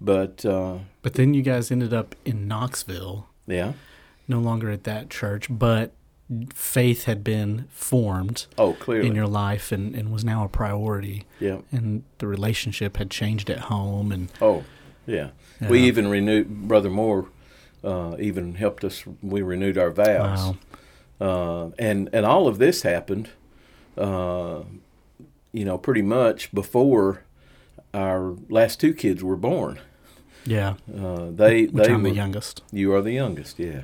But 0.00 0.44
uh, 0.44 0.78
but 1.02 1.14
then 1.14 1.34
you 1.34 1.42
guys 1.42 1.70
ended 1.70 1.92
up 1.92 2.14
in 2.24 2.46
Knoxville. 2.46 3.26
Yeah. 3.46 3.72
No 4.28 4.38
longer 4.40 4.70
at 4.70 4.84
that 4.84 5.10
church, 5.10 5.46
but 5.50 5.92
faith 6.54 7.04
had 7.04 7.24
been 7.24 7.66
formed. 7.70 8.46
Oh, 8.56 8.74
clearly 8.74 9.08
in 9.08 9.14
your 9.14 9.26
life, 9.26 9.72
and, 9.72 9.94
and 9.94 10.12
was 10.12 10.24
now 10.24 10.44
a 10.44 10.48
priority. 10.48 11.24
Yeah. 11.40 11.58
And 11.72 12.02
the 12.18 12.26
relationship 12.26 12.96
had 12.96 13.10
changed 13.10 13.50
at 13.50 13.60
home, 13.60 14.12
and 14.12 14.28
oh, 14.40 14.64
yeah. 15.06 15.30
yeah. 15.60 15.68
We 15.68 15.80
even 15.82 16.08
renewed. 16.08 16.68
Brother 16.68 16.90
Moore 16.90 17.28
uh, 17.82 18.16
even 18.18 18.54
helped 18.54 18.84
us. 18.84 19.04
We 19.22 19.42
renewed 19.42 19.78
our 19.78 19.90
vows. 19.90 20.38
Wow. 20.38 20.56
Uh, 21.20 21.70
and 21.78 22.08
and 22.12 22.24
all 22.24 22.46
of 22.46 22.58
this 22.58 22.82
happened, 22.82 23.30
uh, 23.96 24.62
you 25.52 25.64
know, 25.64 25.78
pretty 25.78 26.02
much 26.02 26.52
before 26.52 27.22
our 27.92 28.36
last 28.48 28.80
two 28.80 28.94
kids 28.94 29.24
were 29.24 29.36
born. 29.36 29.80
Yeah. 30.44 30.74
Uh, 30.94 31.30
they 31.30 31.66
Which 31.66 31.86
they 31.86 31.92
I'm 31.92 32.02
were, 32.02 32.10
the 32.10 32.14
youngest. 32.14 32.62
You 32.72 32.94
are 32.94 33.02
the 33.02 33.12
youngest. 33.12 33.58
Yeah. 33.58 33.82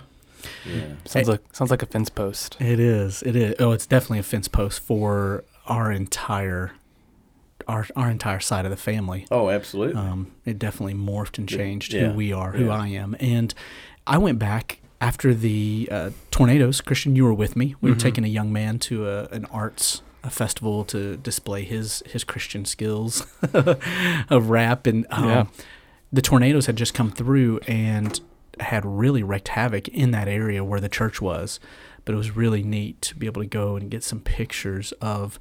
Yeah. 0.67 0.87
Sounds 1.05 1.27
hey, 1.27 1.33
like 1.33 1.41
sounds 1.53 1.71
like 1.71 1.83
a 1.83 1.87
fence 1.87 2.11
post. 2.11 2.57
It 2.61 2.81
is. 2.81 3.23
It 3.23 3.37
is. 3.37 3.55
Oh, 3.59 3.73
it's 3.73 3.87
definitely 3.87 4.21
a 4.21 4.25
fence 4.25 4.49
post 4.49 4.81
for 4.81 5.45
our 5.67 5.91
entire 5.91 6.73
our 7.69 7.87
our 7.97 8.11
entire 8.11 8.41
side 8.41 8.65
of 8.65 8.71
the 8.71 8.77
family. 8.77 9.27
Oh, 9.31 9.51
absolutely. 9.51 9.97
Um, 9.97 10.33
it 10.45 10.59
definitely 10.59 10.95
morphed 10.95 11.39
and 11.39 11.49
changed 11.49 11.93
yeah. 11.93 12.09
who 12.09 12.17
we 12.17 12.33
are, 12.33 12.53
who 12.53 12.67
yeah. 12.67 12.77
I 12.77 12.89
am, 12.89 13.17
and 13.21 13.55
I 14.07 14.19
went 14.19 14.39
back 14.39 14.81
after 15.01 15.35
the 15.35 15.89
uh, 15.91 16.11
tornadoes, 16.31 16.81
Christian, 16.81 17.15
you 17.15 17.25
were 17.25 17.35
with 17.35 17.57
me. 17.57 17.67
We 17.67 17.73
mm-hmm. 17.73 17.91
were 17.91 18.01
taking 18.01 18.25
a 18.25 18.29
young 18.29 18.53
man 18.53 18.79
to 18.81 19.09
a, 19.09 19.25
an 19.27 19.45
arts 19.47 20.03
a 20.23 20.31
festival 20.31 20.85
to 20.87 21.19
display 21.19 21.65
his 21.65 22.03
his 22.07 22.25
Christian 22.25 22.65
skills 22.65 23.27
of 23.53 24.49
rap, 24.49 24.87
and 24.87 25.07
um, 25.11 25.29
yeah. 25.29 25.47
the 26.13 26.23
tornadoes 26.23 26.67
had 26.67 26.77
just 26.77 26.95
come 26.95 27.11
through 27.11 27.59
and 27.69 28.19
had 28.61 28.85
really 28.85 29.23
wreaked 29.23 29.49
havoc 29.49 29.89
in 29.89 30.11
that 30.13 30.29
area 30.29 30.65
where 30.65 30.81
the 30.81 30.89
church 30.89 31.21
was. 31.21 31.61
But 32.05 32.15
it 32.15 32.19
was 32.19 32.37
really 32.37 32.63
neat 32.63 33.01
to 33.03 33.17
be 33.17 33.27
able 33.27 33.43
to 33.43 33.49
go 33.49 33.77
and 33.77 33.91
get 33.91 34.05
some 34.05 34.21
pictures 34.21 34.93
of, 35.01 35.41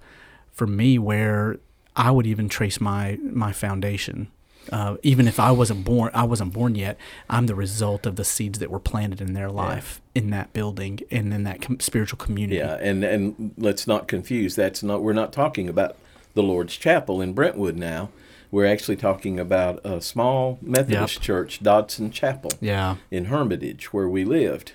for 0.51 0.65
me, 0.65 0.97
where 0.97 1.57
I 1.95 2.09
would 2.09 2.25
even 2.25 2.47
trace 2.47 2.79
my 2.79 3.19
my 3.21 3.51
foundation 3.51 4.31
uh, 4.71 4.97
even 5.03 5.27
if 5.27 5.39
I 5.39 5.51
wasn't 5.51 5.83
born, 5.83 6.11
I 6.13 6.23
wasn't 6.23 6.53
born 6.53 6.75
yet. 6.75 6.97
I'm 7.29 7.47
the 7.47 7.55
result 7.55 8.05
of 8.05 8.15
the 8.15 8.23
seeds 8.23 8.59
that 8.59 8.69
were 8.69 8.79
planted 8.79 9.19
in 9.19 9.33
their 9.33 9.49
life 9.49 10.01
yeah. 10.13 10.21
in 10.21 10.29
that 10.29 10.53
building 10.53 10.99
and 11.11 11.33
in 11.33 11.43
that 11.43 11.61
com- 11.61 11.79
spiritual 11.79 12.17
community. 12.17 12.57
Yeah, 12.57 12.75
and 12.75 13.03
and 13.03 13.53
let's 13.57 13.87
not 13.87 14.07
confuse. 14.07 14.55
That's 14.55 14.81
not. 14.81 15.01
We're 15.01 15.13
not 15.13 15.33
talking 15.33 15.67
about 15.67 15.97
the 16.33 16.43
Lord's 16.43 16.77
Chapel 16.77 17.21
in 17.21 17.33
Brentwood 17.33 17.75
now. 17.75 18.09
We're 18.53 18.67
actually 18.67 18.97
talking 18.97 19.39
about 19.39 19.83
a 19.83 19.99
small 19.99 20.59
Methodist 20.61 21.15
yep. 21.15 21.23
church, 21.23 21.63
Dodson 21.63 22.11
Chapel, 22.11 22.51
yeah. 22.61 22.97
in 23.09 23.25
Hermitage, 23.25 23.91
where 23.91 24.07
we 24.07 24.23
lived, 24.23 24.73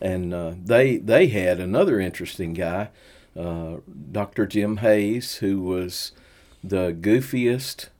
and 0.00 0.32
uh, 0.32 0.52
they 0.64 0.96
they 0.96 1.26
had 1.26 1.60
another 1.60 2.00
interesting 2.00 2.54
guy, 2.54 2.88
uh, 3.38 3.80
Dr. 4.10 4.46
Jim 4.46 4.78
Hayes, 4.78 5.34
who 5.36 5.60
was 5.60 6.12
the 6.64 6.96
goofiest 6.98 7.90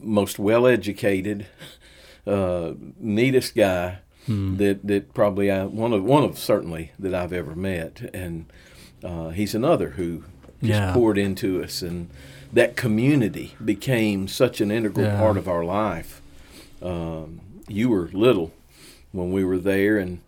most 0.00 0.38
well 0.38 0.66
educated, 0.66 1.46
uh, 2.26 2.72
neatest 2.98 3.54
guy 3.54 3.98
hmm. 4.24 4.56
that 4.56 4.86
that 4.86 5.12
probably 5.12 5.50
I, 5.50 5.66
one 5.66 5.92
of 5.92 6.02
one 6.02 6.24
of 6.24 6.38
certainly 6.38 6.92
that 6.98 7.12
I've 7.12 7.34
ever 7.34 7.54
met, 7.54 8.10
and 8.14 8.46
uh, 9.04 9.28
he's 9.28 9.54
another 9.54 9.90
who 9.90 10.24
just 10.60 10.80
yeah. 10.80 10.92
poured 10.92 11.18
into 11.18 11.62
us, 11.62 11.82
and 11.82 12.08
that 12.52 12.76
community 12.76 13.54
became 13.64 14.28
such 14.28 14.60
an 14.60 14.70
integral 14.70 15.06
yeah. 15.06 15.18
part 15.18 15.36
of 15.36 15.48
our 15.48 15.64
life. 15.64 16.20
Um, 16.82 17.40
you 17.68 17.88
were 17.88 18.08
little 18.12 18.52
when 19.12 19.32
we 19.32 19.44
were 19.44 19.58
there, 19.58 19.98
and 19.98 20.20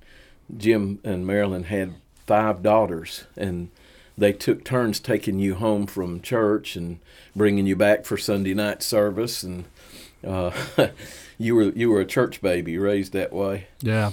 Jim 0.57 0.99
and 1.05 1.27
Marilyn 1.27 1.65
had 1.65 1.95
five 2.27 2.63
daughters, 2.63 3.25
and 3.37 3.71
they 4.19 4.33
took 4.33 4.65
turns 4.65 4.99
taking 5.01 5.39
you 5.39 5.57
home 5.57 5.87
from 5.87 6.21
church 6.21 6.77
and 6.77 6.99
bringing 7.35 7.67
you 7.67 7.77
back 7.77 8.05
for 8.05 8.17
Sunday 8.17 8.55
night 8.55 8.83
service, 8.83 9.43
and 9.43 9.65
uh, 10.27 10.51
you 11.39 11.55
were 11.55 11.71
you 11.71 11.91
were 11.91 12.01
a 12.01 12.07
church 12.07 12.41
baby 12.41 12.79
raised 12.79 13.13
that 13.13 13.33
way. 13.33 13.69
Yeah. 13.81 14.13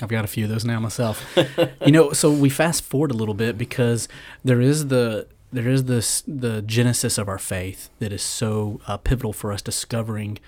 I've 0.00 0.08
got 0.08 0.24
a 0.24 0.28
few 0.28 0.44
of 0.44 0.50
those 0.50 0.64
now 0.64 0.80
myself. 0.80 1.24
you 1.86 1.92
know, 1.92 2.12
so 2.12 2.32
we 2.32 2.48
fast 2.48 2.82
forward 2.82 3.12
a 3.12 3.14
little 3.14 3.34
bit 3.34 3.56
because 3.56 4.08
there 4.42 4.60
is 4.60 4.88
the 4.88 5.28
there 5.52 5.68
is 5.68 5.84
this 5.84 6.22
the 6.26 6.62
genesis 6.62 7.18
of 7.18 7.28
our 7.28 7.38
faith 7.38 7.90
that 7.98 8.12
is 8.12 8.22
so 8.22 8.80
uh, 8.86 8.96
pivotal 8.96 9.32
for 9.32 9.52
us 9.52 9.62
discovering 9.62 10.38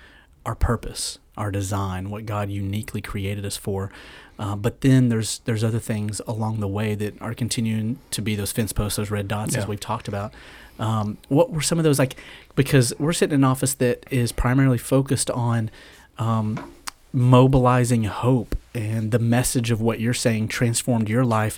our 0.45 0.55
purpose, 0.55 1.19
our 1.37 1.51
design, 1.51 2.09
what 2.09 2.25
God 2.25 2.49
uniquely 2.49 3.01
created 3.01 3.45
us 3.45 3.57
for. 3.57 3.91
Uh, 4.37 4.55
but 4.55 4.81
then 4.81 5.09
there's 5.09 5.39
there's 5.45 5.63
other 5.63 5.79
things 5.79 6.21
along 6.27 6.59
the 6.59 6.67
way 6.67 6.95
that 6.95 7.19
are 7.21 7.33
continuing 7.33 7.99
to 8.11 8.21
be 8.21 8.35
those 8.35 8.51
fence 8.51 8.73
posts, 8.73 8.97
those 8.97 9.11
red 9.11 9.27
dots, 9.27 9.53
yeah. 9.53 9.61
as 9.61 9.67
we've 9.67 9.79
talked 9.79 10.07
about. 10.07 10.33
Um, 10.77 11.17
what 11.29 11.51
were 11.51 11.61
some 11.61 11.77
of 11.77 11.83
those 11.83 11.99
like? 11.99 12.15
Because 12.55 12.93
we're 12.99 13.13
sitting 13.13 13.35
in 13.35 13.41
an 13.41 13.49
office 13.49 13.75
that 13.75 14.05
is 14.11 14.31
primarily 14.31 14.77
focused 14.77 15.31
on 15.31 15.69
um, 16.17 16.73
mobilizing 17.13 18.03
hope 18.03 18.57
and 18.73 19.11
the 19.11 19.19
message 19.19 19.71
of 19.71 19.79
what 19.79 20.01
you're 20.01 20.13
saying 20.13 20.49
transformed 20.49 21.07
your 21.07 21.23
life 21.23 21.57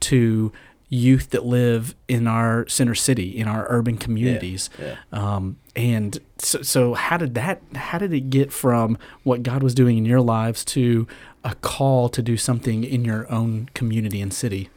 to 0.00 0.52
youth 0.88 1.30
that 1.30 1.44
live 1.44 1.94
in 2.06 2.26
our 2.26 2.66
center 2.66 2.94
city 2.94 3.36
in 3.36 3.46
our 3.46 3.66
urban 3.68 3.96
communities. 3.96 4.70
yeah, 4.78 4.96
yeah. 5.12 5.34
Um, 5.34 5.56
and 5.76 6.18
so, 6.38 6.62
so 6.62 6.94
how 6.94 7.16
did 7.16 7.34
that 7.34 7.60
how 7.74 7.98
did 7.98 8.12
it 8.12 8.30
get 8.30 8.52
from 8.52 8.98
what 9.22 9.42
god 9.42 9.62
was 9.62 9.74
doing 9.74 9.98
in 9.98 10.04
your 10.04 10.20
lives 10.20 10.64
to 10.64 11.06
a 11.44 11.54
call 11.56 12.08
to 12.08 12.22
do 12.22 12.36
something 12.36 12.84
in 12.84 13.04
your 13.04 13.30
own 13.30 13.68
community 13.74 14.20
and 14.20 14.32
city? 14.32 14.70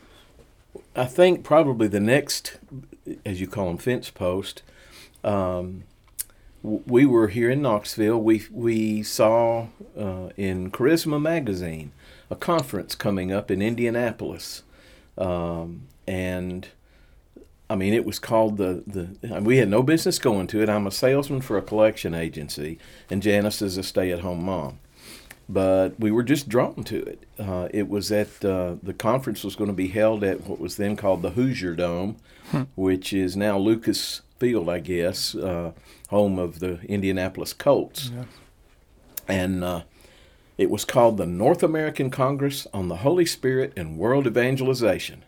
I 0.95 1.05
think 1.05 1.43
probably 1.43 1.87
the 1.87 1.99
next 1.99 2.59
as 3.25 3.39
you 3.39 3.47
call 3.47 3.67
them 3.67 3.77
fence 3.77 4.09
post 4.09 4.63
um, 5.23 5.83
we 6.63 7.05
were 7.05 7.27
here 7.27 7.49
in 7.49 7.61
knoxville. 7.61 8.21
We 8.21 8.43
we 8.51 9.03
saw 9.03 9.67
uh, 9.97 10.29
in 10.37 10.71
charisma 10.71 11.21
magazine 11.21 11.91
a 12.29 12.35
conference 12.35 12.95
coming 12.95 13.31
up 13.31 13.49
in 13.49 13.61
indianapolis 13.61 14.63
um, 15.17 15.87
and 16.11 16.67
I 17.69 17.75
mean, 17.75 17.93
it 17.93 18.05
was 18.05 18.19
called 18.19 18.57
the 18.57 18.83
the. 18.85 19.39
We 19.39 19.57
had 19.57 19.69
no 19.69 19.81
business 19.81 20.19
going 20.19 20.47
to 20.47 20.61
it. 20.61 20.67
I'm 20.67 20.85
a 20.85 20.91
salesman 20.91 21.39
for 21.39 21.57
a 21.57 21.61
collection 21.61 22.13
agency, 22.13 22.79
and 23.09 23.23
Janice 23.23 23.61
is 23.61 23.77
a 23.77 23.83
stay-at-home 23.83 24.43
mom. 24.43 24.79
But 25.47 25.97
we 25.97 26.11
were 26.11 26.23
just 26.23 26.49
drawn 26.49 26.83
to 26.83 27.01
it. 27.03 27.23
Uh, 27.39 27.69
it 27.73 27.87
was 27.87 28.11
at 28.11 28.43
uh, 28.43 28.75
the 28.83 28.93
conference 28.93 29.43
was 29.43 29.55
going 29.55 29.69
to 29.69 29.75
be 29.75 29.87
held 29.87 30.21
at 30.23 30.47
what 30.47 30.59
was 30.59 30.75
then 30.75 30.97
called 30.97 31.21
the 31.21 31.31
Hoosier 31.31 31.75
Dome, 31.75 32.17
hmm. 32.51 32.63
which 32.75 33.13
is 33.13 33.37
now 33.37 33.57
Lucas 33.57 34.21
Field, 34.37 34.67
I 34.67 34.79
guess, 34.79 35.33
uh, 35.33 35.71
home 36.09 36.37
of 36.39 36.59
the 36.59 36.81
Indianapolis 36.87 37.53
Colts. 37.53 38.11
Yeah. 38.13 38.25
And 39.29 39.63
uh, 39.63 39.83
it 40.57 40.69
was 40.69 40.83
called 40.83 41.15
the 41.15 41.25
North 41.25 41.63
American 41.63 42.09
Congress 42.09 42.67
on 42.73 42.89
the 42.89 42.97
Holy 42.97 43.25
Spirit 43.25 43.71
and 43.77 43.97
World 43.97 44.27
Evangelization. 44.27 45.23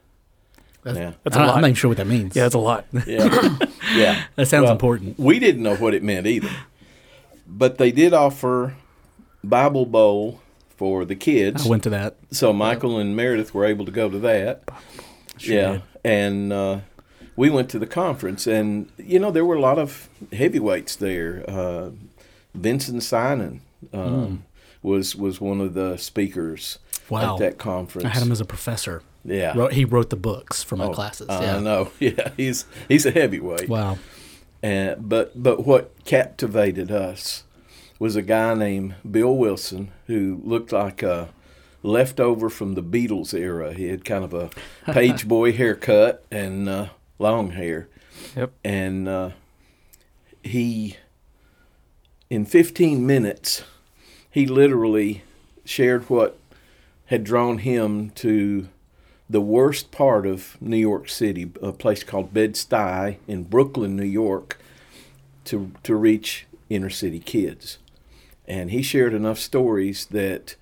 That's, 0.84 0.98
yeah. 0.98 1.14
that's 1.24 1.36
a 1.36 1.40
lot. 1.40 1.56
I'm 1.56 1.62
not 1.62 1.68
even 1.68 1.76
sure 1.76 1.90
what 1.90 1.98
that 1.98 2.08
means. 2.08 2.36
Yeah, 2.36 2.44
that's 2.44 2.56
a 2.56 2.60
lot. 2.60 2.86
Yeah, 3.06 3.58
yeah. 3.96 4.24
that 4.36 4.48
sounds 4.48 4.64
well, 4.64 4.72
important. 4.72 5.18
We 5.20 5.40
didn't 5.40 5.64
know 5.64 5.76
what 5.76 5.94
it 5.94 6.04
meant 6.04 6.28
either, 6.28 6.50
but 7.48 7.78
they 7.78 7.92
did 7.92 8.14
offer 8.14 8.76
Bible 9.44 9.86
Bowl 9.86 10.42
for 10.78 11.06
the 11.06 11.16
kids. 11.16 11.66
I 11.66 11.70
went 11.70 11.84
to 11.84 11.90
that. 11.92 12.18
So 12.32 12.54
Michael 12.54 12.98
and 12.98 13.16
Meredith 13.16 13.54
were 13.54 13.66
able 13.66 13.86
to 13.86 13.92
go 13.92 14.10
to 14.10 14.20
that. 14.20 14.64
Sure 15.38 15.56
yeah, 15.56 15.72
did. 15.72 15.82
and 16.04 16.54
uh, 16.54 16.80
we 17.36 17.50
went 17.50 17.70
to 17.70 17.80
the 17.80 17.88
conference, 17.88 18.48
and 18.48 18.92
you 18.98 19.20
know 19.20 19.32
there 19.32 19.46
were 19.46 19.56
a 19.56 19.62
lot 19.62 19.80
of 19.80 20.10
heavyweights 20.32 20.96
there. 20.96 21.44
Uh, 21.48 21.92
Vinson 22.54 23.00
Synan. 23.00 23.60
Uh, 23.92 23.98
mm 23.98 24.40
was 24.84 25.16
was 25.16 25.42
one 25.42 25.62
of 25.62 25.74
the 25.74 25.98
speakers 25.98 26.78
wow. 27.10 27.34
at 27.34 27.40
that 27.40 27.58
conference. 27.58 28.06
I 28.06 28.10
had 28.10 28.22
him 28.22 28.32
as 28.32 28.42
a 28.42 28.46
professor. 28.46 29.02
Yeah, 29.26 29.58
wrote, 29.58 29.74
he 29.74 29.86
wrote 29.86 30.10
the 30.10 30.18
books 30.18 30.64
for 30.64 30.76
my 30.76 30.86
oh, 30.86 30.94
classes. 30.94 31.28
Yeah. 31.30 31.58
I 31.58 31.60
know. 31.60 31.92
Yeah, 32.00 32.32
he's 32.36 32.66
he's 32.88 33.06
a 33.06 33.12
heavyweight. 33.12 33.70
Wow. 33.70 33.98
And 34.62 35.08
but 35.08 35.42
but 35.42 35.66
what 35.66 35.92
captivated 36.06 36.92
us 36.92 37.44
was 38.00 38.16
a 38.16 38.22
guy 38.22 38.54
named 38.54 38.96
Bill 39.10 39.36
Wilson 39.36 39.92
who 40.08 40.42
looked 40.44 40.72
like 40.72 41.02
a 41.04 41.30
leftover 41.84 42.50
from 42.50 42.74
the 42.74 42.84
Beatles 42.84 43.34
era. 43.34 43.74
He 43.74 43.88
had 43.88 44.04
kind 44.06 44.24
of 44.24 44.34
a 44.34 44.50
page 44.92 45.28
boy 45.28 45.52
haircut 45.52 46.26
and 46.32 46.68
uh, 46.68 46.88
long 47.20 47.52
hair. 47.52 47.88
Yep. 48.36 48.54
And 48.64 49.08
uh, 49.08 49.30
he, 50.42 50.98
in 52.30 52.46
15 52.46 53.06
minutes, 53.06 53.64
he 54.30 54.48
literally 54.48 55.24
shared 55.66 56.10
what 56.10 56.38
had 57.06 57.24
drawn 57.24 57.60
him 57.60 58.10
to 58.12 58.70
the 59.30 59.42
worst 59.42 59.92
part 59.92 60.26
of 60.26 60.62
New 60.62 60.78
York 60.78 61.10
City, 61.10 61.52
a 61.62 61.72
place 61.72 62.04
called 62.04 62.34
Bed-Stuy 62.34 63.18
in 63.28 63.44
Brooklyn, 63.44 63.96
New 63.96 64.04
York, 64.04 64.60
to 65.46 65.72
to 65.84 65.96
reach 65.96 66.46
inner 66.70 66.90
city 66.90 67.20
kids. 67.20 67.78
And 68.48 68.72
he 68.72 68.82
shared 68.82 69.14
enough 69.14 69.40
stories 69.40 70.06
that 70.08 70.56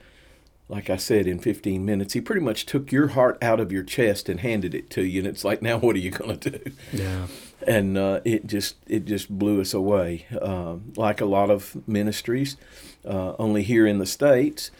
like 0.71 0.89
I 0.89 0.95
said, 0.95 1.27
in 1.27 1.37
15 1.37 1.83
minutes, 1.83 2.13
he 2.13 2.21
pretty 2.21 2.39
much 2.39 2.65
took 2.65 2.93
your 2.93 3.09
heart 3.09 3.37
out 3.41 3.59
of 3.59 3.73
your 3.73 3.83
chest 3.83 4.29
and 4.29 4.39
handed 4.39 4.73
it 4.73 4.89
to 4.91 5.03
you. 5.03 5.19
And 5.19 5.27
it's 5.27 5.43
like, 5.43 5.61
now 5.61 5.77
what 5.77 5.97
are 5.97 5.99
you 5.99 6.11
going 6.11 6.39
to 6.39 6.49
do? 6.49 6.71
Yeah. 6.93 7.27
And 7.67 7.97
uh, 7.97 8.21
it 8.23 8.47
just 8.47 8.77
it 8.87 9.05
just 9.05 9.29
blew 9.29 9.61
us 9.61 9.73
away. 9.73 10.25
Uh, 10.31 10.77
like 10.95 11.21
a 11.21 11.25
lot 11.25 11.51
of 11.51 11.77
ministries, 11.87 12.55
uh, 13.05 13.35
only 13.37 13.61
here 13.61 13.85
in 13.85 13.99
the 13.99 14.05
states, 14.05 14.71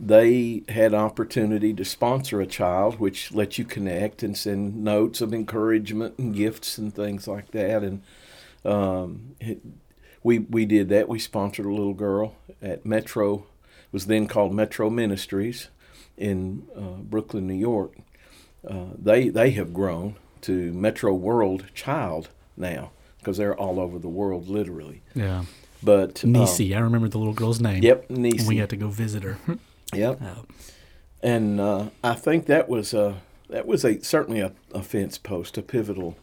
they 0.00 0.62
had 0.68 0.94
opportunity 0.94 1.72
to 1.74 1.84
sponsor 1.84 2.40
a 2.40 2.46
child, 2.46 2.98
which 2.98 3.32
lets 3.32 3.58
you 3.58 3.64
connect 3.64 4.22
and 4.22 4.36
send 4.36 4.82
notes 4.82 5.20
of 5.20 5.32
encouragement 5.32 6.18
and 6.18 6.34
gifts 6.34 6.78
and 6.78 6.94
things 6.94 7.28
like 7.28 7.50
that. 7.52 7.82
And 7.82 8.02
um, 8.64 9.36
it, 9.40 9.60
we 10.22 10.40
we 10.40 10.64
did 10.64 10.88
that. 10.88 11.08
We 11.08 11.18
sponsored 11.18 11.66
a 11.66 11.70
little 11.70 11.94
girl 11.94 12.36
at 12.60 12.86
Metro 12.86 13.46
was 13.92 14.06
then 14.06 14.26
called 14.26 14.54
Metro 14.54 14.90
Ministries 14.90 15.68
in 16.16 16.66
uh, 16.76 17.02
Brooklyn, 17.02 17.46
New 17.46 17.54
York. 17.54 17.92
Uh, 18.66 18.86
they 18.98 19.28
they 19.28 19.50
have 19.50 19.72
grown 19.72 20.16
to 20.42 20.72
Metro 20.72 21.12
World 21.12 21.66
Child 21.74 22.30
now 22.56 22.90
because 23.18 23.36
they're 23.36 23.56
all 23.56 23.78
over 23.78 23.98
the 23.98 24.08
world, 24.08 24.48
literally. 24.48 25.02
Yeah. 25.14 25.44
But 25.82 26.24
Nisi, 26.24 26.74
um, 26.74 26.78
I 26.78 26.84
remember 26.84 27.08
the 27.08 27.18
little 27.18 27.34
girl's 27.34 27.60
name. 27.60 27.82
Yep, 27.82 28.10
Nisi. 28.10 28.48
We 28.48 28.56
got 28.56 28.68
to 28.70 28.76
go 28.76 28.88
visit 28.88 29.22
her. 29.22 29.38
yep. 29.94 30.20
And 31.22 31.60
uh, 31.60 31.90
I 32.02 32.14
think 32.14 32.46
that 32.46 32.68
was 32.68 32.94
a 32.94 33.20
that 33.48 33.66
was 33.66 33.84
a 33.84 34.02
certainly 34.02 34.40
a, 34.40 34.52
a 34.74 34.82
fence 34.82 35.18
post, 35.18 35.58
a 35.58 35.62
pivotal 35.62 36.16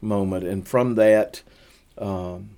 moment, 0.00 0.44
and 0.44 0.66
from 0.66 0.94
that, 0.94 1.42
um, 1.98 2.50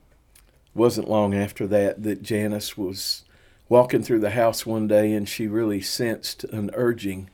wasn't 0.74 1.08
long 1.08 1.34
after 1.34 1.66
that 1.66 2.02
that 2.02 2.22
Janice 2.22 2.76
was 2.76 3.24
walking 3.68 4.02
through 4.02 4.20
the 4.20 4.30
house 4.30 4.66
one 4.66 4.88
day 4.88 5.12
and 5.12 5.28
she 5.28 5.46
really 5.46 5.80
sensed 5.80 6.44
an 6.44 6.70
urging 6.74 7.30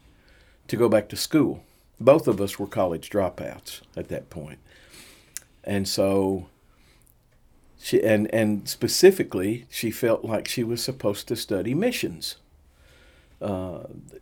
to 0.68 0.76
go 0.76 0.88
back 0.88 1.09
to 1.09 1.16
school. 1.16 1.64
Both 1.99 2.28
of 2.28 2.40
us 2.40 2.59
were 2.59 2.66
college 2.66 3.09
dropouts 3.09 3.80
at 3.97 4.09
that 4.09 4.28
point. 4.28 4.59
And 5.64 5.88
so 5.88 6.48
she 7.79 8.03
and 8.03 8.33
and 8.35 8.68
specifically 8.68 9.66
she 9.70 9.90
felt 9.90 10.24
like 10.24 10.46
she 10.46 10.62
was 10.62 10.83
supposed 10.83 11.29
to 11.29 11.37
study 11.37 11.74
missions. 11.74 12.37
Uh, 13.40 13.81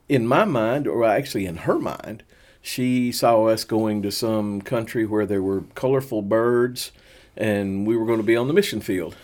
in 0.08 0.26
my 0.26 0.44
mind, 0.44 0.86
or 0.86 1.04
actually 1.04 1.46
in 1.46 1.58
her 1.58 1.78
mind, 1.78 2.22
she 2.60 3.12
saw 3.12 3.44
us 3.44 3.64
going 3.64 4.02
to 4.02 4.10
some 4.10 4.60
country 4.62 5.04
where 5.06 5.26
there 5.26 5.42
were 5.42 5.64
colorful 5.74 6.22
birds, 6.22 6.92
and 7.36 7.86
we 7.86 7.96
were 7.96 8.06
going 8.06 8.20
to 8.20 8.24
be 8.24 8.36
on 8.36 8.48
the 8.48 8.54
mission 8.54 8.80
field. 8.80 9.14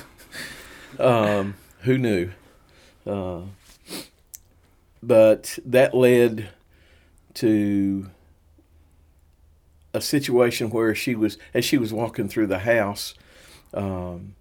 um, 0.98 1.54
who 1.82 1.96
knew? 1.96 2.30
Uh, 3.06 3.42
but 5.02 5.58
that 5.64 5.94
led 5.94 6.50
to 7.34 8.10
a 9.94 10.00
situation 10.00 10.70
where 10.70 10.94
she 10.94 11.14
was, 11.14 11.38
as 11.54 11.64
she 11.64 11.78
was 11.78 11.92
walking 11.92 12.28
through 12.28 12.46
the 12.46 12.60
house, 12.60 13.14
um, 13.72 14.34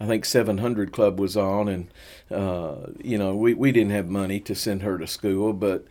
I 0.00 0.06
think 0.06 0.24
700 0.24 0.92
Club 0.92 1.20
was 1.20 1.36
on, 1.36 1.68
and 1.68 1.88
uh, 2.30 2.88
you 3.02 3.16
know 3.16 3.34
we, 3.34 3.54
we 3.54 3.72
didn't 3.72 3.92
have 3.92 4.08
money 4.08 4.40
to 4.40 4.54
send 4.54 4.82
her 4.82 4.98
to 4.98 5.06
school, 5.06 5.52
but 5.52 5.86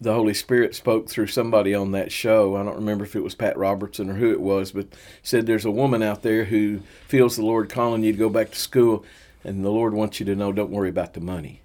the 0.00 0.12
Holy 0.12 0.34
Spirit 0.34 0.74
spoke 0.74 1.08
through 1.08 1.28
somebody 1.28 1.74
on 1.74 1.92
that 1.92 2.12
show. 2.12 2.56
I 2.56 2.62
don't 2.62 2.76
remember 2.76 3.04
if 3.04 3.16
it 3.16 3.22
was 3.22 3.34
Pat 3.34 3.56
Robertson 3.56 4.10
or 4.10 4.14
who 4.14 4.32
it 4.32 4.40
was, 4.40 4.72
but 4.72 4.88
said 5.22 5.46
there's 5.46 5.64
a 5.64 5.70
woman 5.70 6.02
out 6.02 6.22
there 6.22 6.44
who 6.44 6.80
feels 7.06 7.36
the 7.36 7.44
Lord 7.44 7.68
calling 7.68 8.02
you 8.02 8.12
to 8.12 8.18
go 8.18 8.28
back 8.28 8.50
to 8.50 8.58
school, 8.58 9.04
and 9.42 9.64
the 9.64 9.70
Lord 9.70 9.94
wants 9.94 10.20
you 10.20 10.26
to 10.26 10.36
know 10.36 10.52
don't 10.52 10.70
worry 10.70 10.88
about 10.88 11.14
the 11.14 11.20
money. 11.20 11.62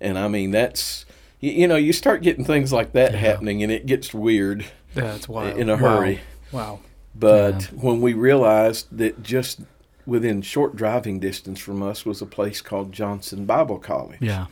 And 0.00 0.18
I 0.18 0.28
mean, 0.28 0.50
that's, 0.50 1.04
you, 1.40 1.50
you 1.50 1.68
know, 1.68 1.76
you 1.76 1.92
start 1.92 2.22
getting 2.22 2.44
things 2.44 2.72
like 2.72 2.92
that 2.92 3.12
yeah. 3.12 3.18
happening 3.18 3.62
and 3.62 3.72
it 3.72 3.86
gets 3.86 4.14
weird. 4.14 4.64
That's 4.94 5.28
wild. 5.28 5.58
In 5.58 5.68
a 5.68 5.76
hurry. 5.76 6.20
Wow. 6.52 6.60
wow. 6.60 6.80
But 7.14 7.62
yeah. 7.62 7.80
when 7.80 8.00
we 8.00 8.14
realized 8.14 8.86
that 8.96 9.22
just 9.22 9.60
within 10.08 10.40
short 10.40 10.74
driving 10.74 11.20
distance 11.20 11.60
from 11.60 11.82
us 11.82 12.06
was 12.06 12.22
a 12.22 12.26
place 12.26 12.62
called 12.62 12.92
Johnson 12.92 13.44
Bible 13.44 13.78
College. 13.78 14.16
Yeah. 14.22 14.46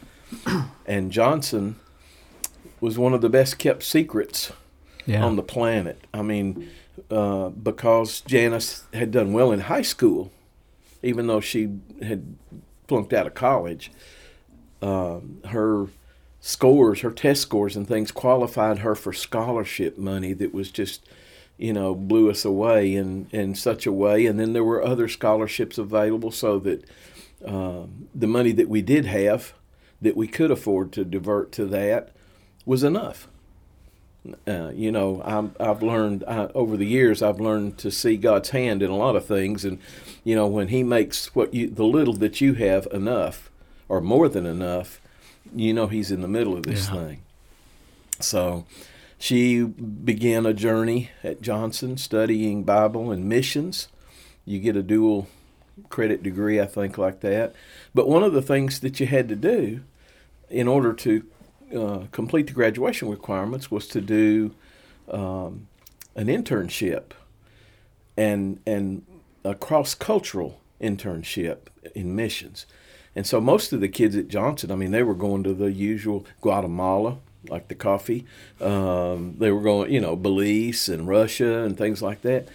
and 0.87 1.11
Johnson 1.11 1.77
was 2.79 2.99
one 2.99 3.15
of 3.15 3.23
the 3.23 3.31
best 3.31 3.57
kept 3.57 3.83
secrets 3.83 4.53
yeah. 5.07 5.25
on 5.25 5.37
the 5.37 5.43
planet. 5.43 6.07
I 6.13 6.21
mean, 6.21 6.69
uh, 7.11 7.49
because 7.49 8.21
Janice 8.21 8.85
had 8.93 9.11
done 9.11 9.33
well 9.33 9.51
in 9.51 9.61
high 9.61 9.83
school, 9.83 10.31
even 11.03 11.27
though 11.27 11.41
she 11.41 11.79
had 12.03 12.37
flunked 12.87 13.15
out 13.15 13.27
of 13.27 13.33
college, 13.33 13.91
uh, 14.83 15.21
her 15.49 15.87
scores, 16.39 17.01
her 17.01 17.11
test 17.11 17.41
scores 17.41 17.77
and 17.77 17.89
things 17.89 18.13
qualified 18.13 18.81
her 18.81 18.95
for 18.95 19.15
scholarship 19.15 19.97
money 19.97 20.35
that 20.35 20.53
was 20.53 20.71
just, 20.71 21.09
you 21.59 21.73
know, 21.73 21.95
blew 21.95 22.31
us 22.31 22.45
away 22.45 22.95
in, 22.95 23.27
in 23.33 23.55
such 23.55 23.87
a 23.87 23.93
way. 23.93 24.27
And 24.27 24.39
then 24.39 24.53
there 24.53 24.65
were 24.65 24.85
other 24.85 25.09
scholarships 25.09 25.79
available 25.79 26.31
so 26.31 26.59
that 26.61 26.85
uh, 27.45 27.85
the 28.15 28.27
money 28.27 28.53
that 28.53 28.69
we 28.69 28.83
did 28.83 29.07
have 29.07 29.55
that 30.01 30.17
we 30.17 30.27
could 30.27 30.51
afford 30.51 30.93
to 30.93 31.05
divert 31.05 31.53
to 31.53 31.65
that 31.67 32.11
was 32.65 32.83
enough. 32.83 33.29
Uh, 34.47 34.73
you 34.75 34.91
know, 34.91 35.23
i 35.59 35.65
have 35.65 35.83
learned 35.83 36.25
I, 36.27 36.47
over 36.55 36.77
the 36.77 36.87
years. 36.87 37.23
I've 37.23 37.41
learned 37.41 37.79
to 37.79 37.91
see 37.91 38.17
God's 38.17 38.51
hand 38.51 38.83
in 38.83 38.91
a 38.91 38.97
lot 38.97 39.15
of 39.15 39.25
things, 39.25 39.65
and 39.65 39.79
you 40.25 40.35
know, 40.35 40.49
when 40.49 40.69
He 40.69 40.83
makes 40.83 41.33
what 41.35 41.55
you 41.55 41.71
the 41.71 41.85
little 41.85 42.15
that 42.15 42.41
you 42.41 42.55
have 42.55 42.89
enough, 42.93 43.51
or 43.89 44.01
more 44.01 44.29
than 44.29 44.45
enough, 44.45 45.01
you 45.55 45.73
know, 45.73 45.87
He's 45.87 46.11
in 46.11 46.23
the 46.23 46.29
middle 46.29 46.57
of 46.57 46.65
this 46.65 46.89
yeah. 46.89 46.95
thing. 46.95 47.23
So, 48.19 48.65
she 49.19 49.63
began 49.63 50.47
a 50.47 50.53
journey 50.53 51.11
at 51.25 51.41
Johnson 51.41 51.97
studying 51.97 52.65
Bible 52.65 53.11
and 53.11 53.29
missions. 53.29 53.89
You 54.45 54.59
get 54.59 54.77
a 54.77 54.83
dual 54.83 55.29
credit 55.89 56.23
degree, 56.23 56.61
I 56.61 56.67
think, 56.67 56.99
like 56.99 57.21
that. 57.21 57.55
But 57.95 58.09
one 58.09 58.23
of 58.23 58.33
the 58.33 58.43
things 58.43 58.81
that 58.81 59.01
you 59.01 59.07
had 59.07 59.29
to 59.29 59.37
do 59.37 59.81
in 60.51 60.69
order 60.69 60.93
to 60.93 61.25
uh, 61.75 62.01
complete 62.13 62.47
the 62.47 62.53
graduation 62.53 63.09
requirements 63.09 63.71
was 63.71 63.89
to 63.89 64.01
do 64.01 64.55
um, 65.11 65.67
an 66.15 66.27
internship 66.27 67.13
and 68.17 68.61
and 68.67 69.05
a 69.45 69.55
cross 69.55 69.95
cultural 69.95 70.61
internship 70.81 71.69
in 71.95 72.15
missions. 72.15 72.67
And 73.15 73.27
so 73.27 73.41
most 73.41 73.73
of 73.73 73.81
the 73.81 73.89
kids 73.89 74.15
at 74.17 74.29
Johnson, 74.29 74.71
I 74.71 74.75
mean, 74.75 74.91
they 74.91 75.03
were 75.03 75.15
going 75.15 75.43
to 75.45 75.55
the 75.55 75.73
usual 75.73 76.27
Guatemala, 76.43 77.19
like 77.51 77.69
the 77.69 77.75
coffee. 77.75 78.27
Um, 78.61 79.37
they 79.39 79.51
were 79.51 79.63
going, 79.63 79.93
you 79.93 80.01
know, 80.01 80.17
Belize 80.17 80.89
and 80.89 81.09
Russia 81.09 81.63
and 81.63 81.77
things 81.77 82.03
like 82.03 82.23
that. 82.23 82.49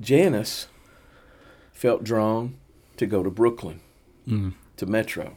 Janice 0.00 0.68
felt 1.72 2.04
drawn 2.04 2.56
to 2.96 3.06
go 3.06 3.22
to 3.22 3.30
Brooklyn, 3.30 3.80
mm. 4.26 4.52
to 4.76 4.86
Metro. 4.86 5.36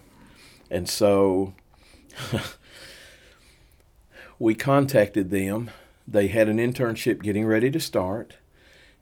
And 0.70 0.88
so 0.90 1.54
we 4.40 4.56
contacted 4.56 5.30
them. 5.30 5.70
They 6.08 6.28
had 6.28 6.50
an 6.50 6.58
internship 6.58 7.22
getting 7.22 7.46
ready 7.46 7.70
to 7.72 7.80
start. 7.80 8.36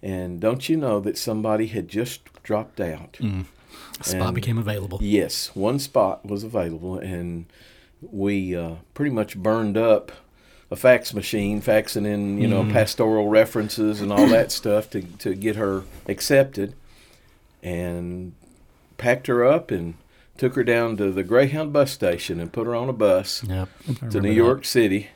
And 0.01 0.39
don't 0.39 0.69
you 0.69 0.77
know 0.77 0.99
that 1.01 1.17
somebody 1.17 1.67
had 1.67 1.87
just 1.87 2.21
dropped 2.43 2.79
out? 2.79 3.13
Mm. 3.19 3.45
A 3.99 4.03
spot 4.03 4.27
and 4.27 4.35
became 4.35 4.57
available. 4.57 4.99
Yes, 5.01 5.51
one 5.53 5.77
spot 5.79 6.25
was 6.25 6.43
available, 6.43 6.97
and 6.97 7.45
we 8.01 8.55
uh, 8.55 8.75
pretty 8.93 9.11
much 9.11 9.37
burned 9.37 9.77
up 9.77 10.11
a 10.71 10.75
fax 10.75 11.13
machine, 11.13 11.61
faxing 11.61 12.05
in 12.05 12.39
you 12.39 12.47
know 12.47 12.63
mm. 12.63 12.71
pastoral 12.71 13.27
references 13.27 14.01
and 14.01 14.11
all 14.11 14.27
that 14.27 14.51
stuff 14.51 14.89
to 14.91 15.01
to 15.01 15.33
get 15.33 15.55
her 15.55 15.83
accepted, 16.07 16.73
and 17.63 18.33
packed 18.97 19.27
her 19.27 19.43
up 19.43 19.71
and 19.71 19.95
took 20.39 20.55
her 20.55 20.63
down 20.63 20.95
to 20.97 21.11
the 21.11 21.23
Greyhound 21.23 21.73
bus 21.73 21.91
station 21.91 22.39
and 22.39 22.53
put 22.53 22.65
her 22.65 22.73
on 22.73 22.87
a 22.87 22.93
bus 22.93 23.43
yep, 23.43 23.67
to 24.09 24.21
New 24.21 24.31
York 24.31 24.63
City. 24.63 25.09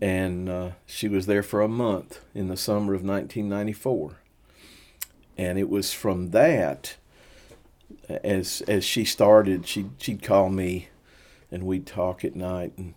And 0.00 0.48
uh, 0.48 0.70
she 0.86 1.08
was 1.08 1.26
there 1.26 1.42
for 1.42 1.60
a 1.60 1.68
month 1.68 2.20
in 2.34 2.48
the 2.48 2.56
summer 2.56 2.94
of 2.94 3.02
1994. 3.02 4.16
And 5.38 5.58
it 5.58 5.68
was 5.68 5.92
from 5.92 6.30
that, 6.30 6.96
as 8.08 8.62
as 8.66 8.84
she 8.84 9.04
started, 9.04 9.66
she 9.66 9.86
she'd 9.98 10.22
call 10.22 10.48
me, 10.48 10.88
and 11.56 11.66
we'd 11.66 11.86
talk 11.86 12.24
at 12.24 12.36
night. 12.36 12.72
And 12.76 12.94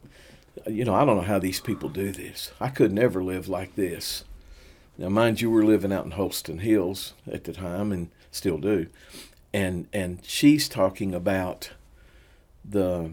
you 0.67 0.85
know, 0.85 0.93
I 0.93 1.05
don't 1.05 1.17
know 1.17 1.23
how 1.23 1.39
these 1.39 1.59
people 1.59 1.89
do 1.89 2.11
this. 2.11 2.51
I 2.61 2.69
could 2.69 2.91
never 2.91 3.23
live 3.23 3.47
like 3.47 3.75
this. 3.75 4.23
Now, 4.97 5.09
mind 5.09 5.41
you, 5.41 5.49
we're 5.49 5.63
living 5.63 5.93
out 5.93 6.05
in 6.05 6.11
Holston 6.11 6.59
Hills 6.59 7.13
at 7.31 7.45
the 7.45 7.53
time, 7.53 7.91
and 7.91 8.09
still 8.31 8.57
do 8.57 8.87
and 9.53 9.87
and 9.91 10.19
she's 10.23 10.69
talking 10.69 11.13
about 11.13 11.71
the 12.63 13.11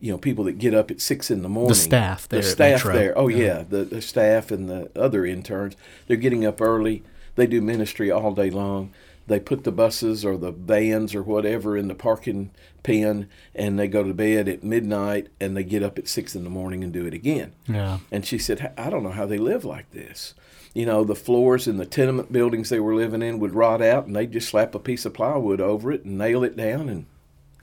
you 0.00 0.10
know 0.10 0.18
people 0.18 0.44
that 0.44 0.58
get 0.58 0.74
up 0.74 0.90
at 0.90 1.00
six 1.00 1.30
in 1.30 1.42
the 1.42 1.48
morning. 1.48 1.68
The 1.68 1.74
staff 1.74 2.28
there. 2.28 2.40
The 2.40 2.46
staff 2.46 2.82
there. 2.84 3.16
Oh 3.16 3.28
yeah, 3.28 3.38
yeah. 3.38 3.64
The, 3.68 3.84
the 3.84 4.02
staff 4.02 4.50
and 4.50 4.68
the 4.68 4.90
other 4.96 5.26
interns. 5.26 5.76
They're 6.06 6.16
getting 6.16 6.44
up 6.44 6.60
early. 6.60 7.02
They 7.34 7.46
do 7.46 7.60
ministry 7.60 8.10
all 8.10 8.32
day 8.32 8.50
long. 8.50 8.92
They 9.26 9.40
put 9.40 9.64
the 9.64 9.72
buses 9.72 10.24
or 10.24 10.36
the 10.36 10.50
vans 10.50 11.14
or 11.14 11.22
whatever 11.22 11.76
in 11.76 11.88
the 11.88 11.94
parking 11.94 12.50
pen, 12.82 13.28
and 13.54 13.78
they 13.78 13.88
go 13.88 14.02
to 14.02 14.14
bed 14.14 14.48
at 14.48 14.64
midnight, 14.64 15.28
and 15.40 15.56
they 15.56 15.64
get 15.64 15.82
up 15.82 15.98
at 15.98 16.08
six 16.08 16.34
in 16.34 16.44
the 16.44 16.50
morning 16.50 16.82
and 16.82 16.92
do 16.92 17.06
it 17.06 17.14
again. 17.14 17.52
Yeah. 17.68 17.98
And 18.10 18.26
she 18.26 18.38
said, 18.38 18.72
I 18.76 18.90
don't 18.90 19.02
know 19.02 19.10
how 19.10 19.26
they 19.26 19.38
live 19.38 19.64
like 19.64 19.90
this 19.92 20.34
you 20.74 20.86
know, 20.86 21.04
the 21.04 21.14
floors 21.14 21.68
in 21.68 21.76
the 21.76 21.84
tenement 21.84 22.32
buildings 22.32 22.70
they 22.70 22.80
were 22.80 22.94
living 22.94 23.22
in 23.22 23.38
would 23.38 23.54
rot 23.54 23.82
out, 23.82 24.06
and 24.06 24.16
they'd 24.16 24.32
just 24.32 24.48
slap 24.48 24.74
a 24.74 24.78
piece 24.78 25.04
of 25.04 25.12
plywood 25.12 25.60
over 25.60 25.92
it 25.92 26.04
and 26.04 26.16
nail 26.16 26.42
it 26.44 26.56
down, 26.56 26.88
and 26.88 27.06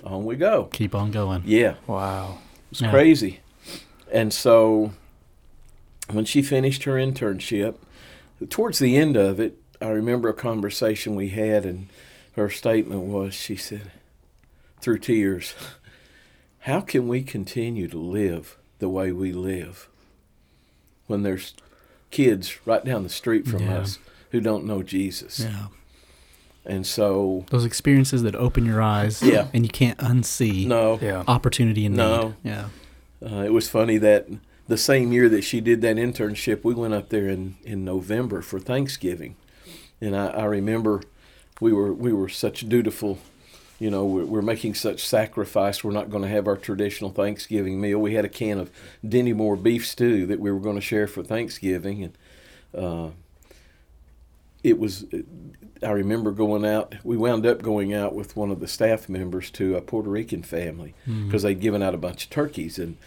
on 0.04 0.26
we 0.26 0.36
go. 0.36 0.66
Keep 0.66 0.96
on 0.96 1.12
going. 1.12 1.44
Yeah. 1.46 1.76
Wow. 1.88 2.40
It's 2.72 2.82
yeah. 2.82 2.92
crazy. 2.92 3.40
And 4.12 4.32
so 4.32 4.94
when 6.12 6.26
she 6.26 6.42
finished 6.42 6.84
her 6.84 6.94
internship, 6.94 7.76
towards 8.50 8.80
the 8.80 8.96
end 8.96 9.18
of 9.18 9.40
it, 9.40 9.59
I 9.82 9.90
remember 9.90 10.30
a 10.30 10.34
conversation 10.34 11.16
we 11.16 11.30
had, 11.30 11.66
and 11.66 11.88
her 12.36 12.50
statement 12.50 13.02
was 13.02 13.34
she 13.34 13.56
said, 13.56 13.92
through 14.82 15.00
tears, 15.00 15.54
How 16.64 16.82
can 16.82 17.08
we 17.08 17.24
continue 17.24 17.88
to 17.88 17.98
live 17.98 18.58
the 18.80 18.90
way 18.90 19.12
we 19.14 19.32
live 19.32 19.88
when 21.08 21.24
there's 21.24 21.54
kids 22.12 22.66
right 22.66 22.84
down 22.84 23.04
the 23.04 23.10
street 23.10 23.48
from 23.48 23.64
yeah. 23.64 23.80
us 23.80 24.00
who 24.32 24.42
don't 24.42 24.66
know 24.66 24.84
Jesus. 24.84 25.40
Yeah. 25.40 25.68
And 26.66 26.86
so 26.86 27.46
those 27.50 27.66
experiences 27.66 28.24
that 28.24 28.36
open 28.36 28.66
your 28.66 28.82
eyes, 28.82 29.24
yeah, 29.24 29.48
and 29.54 29.64
you 29.64 29.70
can't 29.70 29.98
unsee, 30.00 30.68
no, 30.68 31.00
yeah. 31.02 31.24
opportunity 31.28 31.86
and 31.86 31.96
no, 31.96 32.28
need. 32.28 32.36
yeah. 32.44 32.66
Uh, 33.26 33.44
it 33.44 33.54
was 33.54 33.68
funny 33.68 33.98
that 33.98 34.28
the 34.68 34.78
same 34.78 35.12
year 35.12 35.28
that 35.30 35.44
she 35.44 35.62
did 35.62 35.82
that 35.82 35.96
internship, 35.96 36.64
we 36.64 36.74
went 36.74 36.94
up 36.94 37.10
there 37.10 37.28
in, 37.28 37.56
in 37.64 37.84
November 37.84 38.42
for 38.42 38.60
Thanksgiving, 38.60 39.36
and 40.02 40.16
I, 40.16 40.28
I 40.28 40.46
remember 40.46 41.02
we 41.60 41.74
were 41.74 41.94
we 41.94 42.14
were 42.14 42.30
such 42.30 42.68
dutiful 42.68 43.20
you 43.80 43.90
know, 43.90 44.06
we're, 44.06 44.26
we're 44.26 44.42
making 44.42 44.76
such 44.76 45.08
sacrifice. 45.08 45.84
We're 45.84 45.92
not 45.92 46.10
going 46.10 46.24
to 46.24 46.30
have 46.30 46.48
our 46.48 46.58
traditional 46.58 47.12
Thanksgiving 47.12 47.80
meal. 47.80 48.00
We 48.00 48.14
had 48.14 48.26
a 48.26 48.30
can 48.30 48.60
of 48.60 48.70
Dinty 49.06 49.34
Moore 49.34 49.56
beef 49.56 49.88
stew 49.88 50.26
that 50.26 50.40
we 50.40 50.52
were 50.52 50.60
going 50.60 50.76
to 50.76 50.82
share 50.82 51.08
for 51.08 51.24
Thanksgiving, 51.24 52.04
and 52.04 52.84
uh, 52.84 53.12
it 54.64 54.78
was. 54.78 55.06
I 55.82 55.92
remember 55.92 56.32
going 56.32 56.66
out. 56.66 56.96
We 57.06 57.16
wound 57.16 57.46
up 57.46 57.62
going 57.62 57.94
out 57.94 58.14
with 58.14 58.36
one 58.36 58.52
of 58.52 58.60
the 58.60 58.68
staff 58.68 59.08
members 59.08 59.50
to 59.52 59.78
a 59.78 59.82
Puerto 59.82 60.10
Rican 60.10 60.44
family 60.44 60.94
because 61.06 61.16
mm-hmm. 61.16 61.38
they'd 61.38 61.62
given 61.62 61.82
out 61.82 61.96
a 61.96 61.98
bunch 61.98 62.26
of 62.26 62.30
turkeys, 62.30 62.78
and 62.78 62.98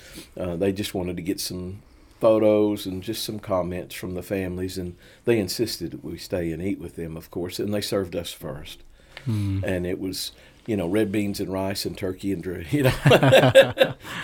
uh, 0.41 0.57
they 0.57 0.73
just 0.73 0.95
wanted 0.95 1.17
to 1.17 1.23
get 1.23 1.39
some 1.39 1.83
photos 2.23 2.87
and 2.87 3.03
just 3.03 3.25
some 3.25 3.41
comments 3.41 3.97
from 3.97 4.15
the 4.15 4.23
families, 4.23 4.79
and 4.79 4.97
they 5.25 5.41
insisted 5.41 5.91
that 5.91 6.05
we 6.05 6.17
stay 6.17 6.53
and 6.53 6.63
eat 6.63 6.79
with 6.79 6.95
them, 6.95 7.17
of 7.17 7.33
course, 7.33 7.59
and 7.59 7.75
they 7.75 7.81
served 7.81 8.15
us 8.15 8.33
first. 8.33 8.85
Mm. 9.27 9.65
And 9.65 9.85
it 9.85 9.99
was 9.99 10.31
you 10.65 10.77
know, 10.77 10.87
red 10.87 11.11
beans 11.11 11.41
and 11.41 11.53
rice 11.53 11.85
and 11.85 11.99
turkey 11.99 12.33
and 12.33 12.41
drew. 12.41 12.65
You 12.71 12.85
know, 12.85 12.95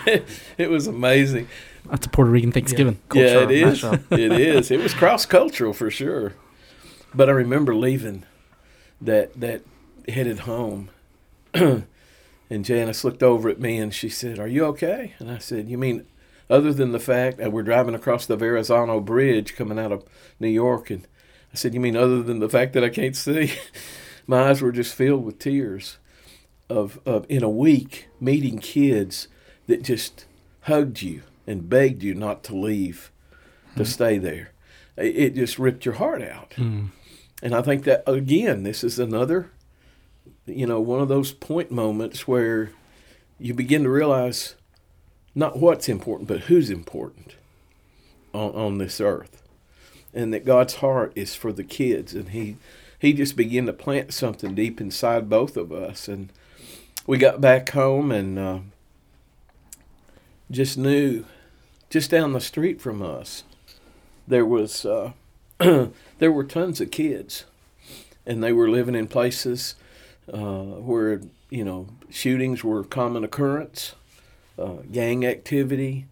it, 0.06 0.24
it, 0.58 0.70
was 0.70 0.86
amazing. 0.86 1.48
That's 1.90 2.06
a 2.06 2.08
Puerto 2.08 2.30
Rican 2.30 2.52
Thanksgiving. 2.52 3.00
Yeah, 3.12 3.24
yeah 3.24 3.42
it 3.42 3.50
is. 3.50 3.84
it 4.12 4.32
is. 4.32 4.70
It 4.70 4.78
was 4.78 4.94
cross 4.94 5.26
cultural 5.26 5.72
for 5.72 5.90
sure. 5.90 6.34
But 7.12 7.28
I 7.28 7.32
remember 7.32 7.74
leaving 7.74 8.24
that 9.00 9.34
that 9.40 9.62
headed 10.08 10.40
home, 10.40 10.90
and 11.54 11.84
Janice 12.50 13.02
looked 13.02 13.24
over 13.24 13.48
at 13.48 13.58
me 13.58 13.76
and 13.76 13.92
she 13.92 14.08
said, 14.08 14.38
"Are 14.38 14.46
you 14.46 14.64
okay?" 14.66 15.14
And 15.18 15.28
I 15.28 15.38
said, 15.38 15.68
"You 15.68 15.78
mean?" 15.78 16.06
Other 16.50 16.72
than 16.72 16.92
the 16.92 17.00
fact 17.00 17.38
that 17.38 17.52
we're 17.52 17.62
driving 17.62 17.94
across 17.94 18.24
the 18.24 18.36
Verrazano 18.36 19.00
Bridge 19.00 19.54
coming 19.54 19.78
out 19.78 19.92
of 19.92 20.04
New 20.40 20.48
York, 20.48 20.90
and 20.90 21.06
I 21.52 21.56
said, 21.56 21.74
"You 21.74 21.80
mean 21.80 21.96
other 21.96 22.22
than 22.22 22.38
the 22.38 22.48
fact 22.48 22.72
that 22.72 22.84
I 22.84 22.88
can't 22.88 23.16
see?" 23.16 23.52
My 24.26 24.50
eyes 24.50 24.60
were 24.60 24.72
just 24.72 24.94
filled 24.94 25.24
with 25.24 25.38
tears 25.38 25.98
of, 26.68 27.00
of 27.06 27.24
in 27.28 27.42
a 27.42 27.48
week 27.48 28.08
meeting 28.20 28.58
kids 28.58 29.28
that 29.66 29.82
just 29.82 30.26
hugged 30.62 31.02
you 31.02 31.22
and 31.46 31.68
begged 31.68 32.02
you 32.02 32.14
not 32.14 32.44
to 32.44 32.54
leave, 32.54 33.10
to 33.76 33.82
mm. 33.82 33.86
stay 33.86 34.18
there. 34.18 34.52
It, 34.96 35.34
just 35.34 35.58
ripped 35.58 35.84
your 35.84 35.94
heart 35.94 36.22
out. 36.22 36.50
Mm. 36.56 36.88
And 37.42 37.54
I 37.54 37.62
think 37.62 37.84
that 37.84 38.02
again, 38.06 38.64
this 38.64 38.82
is 38.82 38.98
another, 38.98 39.50
you 40.44 40.66
know, 40.66 40.80
one 40.80 41.00
of 41.00 41.08
those 41.08 41.32
point 41.32 41.70
moments 41.70 42.26
where 42.26 42.72
you 43.38 43.54
begin 43.54 43.84
to 43.84 43.90
realize 43.90 44.56
not 45.38 45.56
what's 45.56 45.88
important, 45.88 46.26
but 46.26 46.40
who's 46.42 46.68
important 46.68 47.36
on, 48.34 48.50
on 48.54 48.78
this 48.78 49.00
earth. 49.00 49.40
And 50.12 50.34
that 50.34 50.44
God's 50.44 50.76
heart 50.76 51.12
is 51.14 51.36
for 51.36 51.52
the 51.52 51.62
kids. 51.62 52.12
And 52.12 52.30
he, 52.30 52.56
he 52.98 53.12
just 53.12 53.36
began 53.36 53.66
to 53.66 53.72
plant 53.72 54.12
something 54.12 54.56
deep 54.56 54.80
inside 54.80 55.30
both 55.30 55.56
of 55.56 55.70
us. 55.70 56.08
And 56.08 56.32
we 57.06 57.18
got 57.18 57.40
back 57.40 57.70
home 57.70 58.10
and 58.10 58.36
uh, 58.36 58.58
just 60.50 60.76
knew, 60.76 61.24
just 61.88 62.10
down 62.10 62.32
the 62.32 62.40
street 62.40 62.80
from 62.80 63.00
us, 63.00 63.44
there 64.26 64.44
was 64.44 64.84
uh, 64.84 65.12
there 65.58 66.32
were 66.32 66.44
tons 66.44 66.80
of 66.80 66.90
kids, 66.90 67.44
and 68.26 68.42
they 68.42 68.52
were 68.52 68.68
living 68.68 68.94
in 68.94 69.06
places 69.06 69.76
uh, 70.32 70.38
where 70.38 71.22
you 71.48 71.64
know 71.64 71.88
shootings 72.10 72.62
were 72.62 72.84
common 72.84 73.24
occurrence, 73.24 73.94
uh, 74.58 74.82
gang 74.90 75.24
activity. 75.24 76.06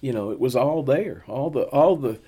You 0.00 0.12
know, 0.12 0.30
it 0.30 0.40
was 0.40 0.56
all 0.56 0.82
there. 0.82 1.24
All 1.28 1.50
the 1.50 1.64
all 1.64 1.96
the 1.96 2.18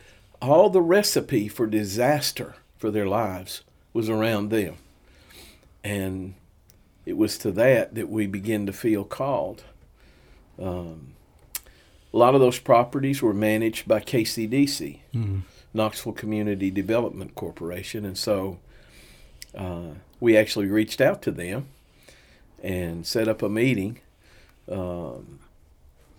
all 0.41 0.71
the 0.71 0.83
recipe 0.83 1.49
for 1.49 1.67
disaster 1.67 2.55
for 2.77 2.91
their 2.91 3.07
lives 3.07 3.63
was 3.93 4.09
around 4.09 4.51
them, 4.51 4.77
and 5.83 6.35
it 7.05 7.17
was 7.17 7.39
to 7.39 7.51
that 7.53 7.95
that 7.95 8.09
we 8.09 8.27
begin 8.27 8.67
to 8.67 8.73
feel 8.73 9.05
called. 9.05 9.65
Um, 10.61 11.13
a 12.13 12.17
lot 12.17 12.35
of 12.35 12.41
those 12.41 12.59
properties 12.59 13.21
were 13.21 13.35
managed 13.35 13.87
by 13.87 14.01
KCDC, 14.01 15.01
mm-hmm. 15.15 15.41
Knoxville 15.75 16.15
Community 16.15 16.71
Development 16.71 17.35
Corporation, 17.35 18.07
and 18.07 18.17
so 18.17 18.59
uh, 19.55 19.95
we 20.19 20.37
actually 20.37 20.67
reached 20.67 21.01
out 21.01 21.21
to 21.23 21.31
them 21.31 21.67
and 22.63 23.07
set 23.07 23.29
up 23.29 23.43
a 23.43 23.49
meeting 23.49 24.01
um, 24.71 25.41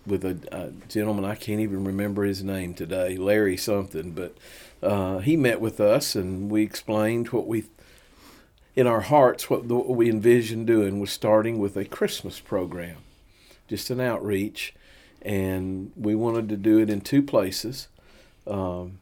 with 0.08 0.24
a, 0.24 0.38
a, 0.50 0.70
gentleman 0.88 1.24
I 1.24 1.34
can't 1.34 1.60
even 1.60 1.84
remember 1.84 2.24
his 2.24 2.42
name 2.42 2.74
today, 2.74 3.16
Larry 3.16 3.56
something, 3.56 4.12
but 4.12 4.36
uh, 4.82 5.18
he 5.18 5.36
met 5.36 5.60
with 5.60 5.80
us 5.80 6.14
and 6.14 6.50
we 6.50 6.62
explained 6.62 7.28
what 7.28 7.46
we 7.46 7.64
in 8.74 8.86
our 8.86 9.00
hearts, 9.00 9.50
what, 9.50 9.66
the, 9.66 9.74
what 9.74 9.88
we 9.88 10.08
envisioned 10.08 10.66
doing 10.66 11.00
was 11.00 11.10
starting 11.10 11.58
with 11.58 11.76
a 11.76 11.84
Christmas 11.84 12.38
program, 12.38 12.98
just 13.66 13.90
an 13.90 14.00
outreach, 14.00 14.72
and 15.20 15.90
we 15.96 16.14
wanted 16.14 16.48
to 16.48 16.56
do 16.56 16.78
it 16.78 16.88
in 16.88 17.00
two 17.00 17.20
places. 17.20 17.88
Um, 18.46 19.00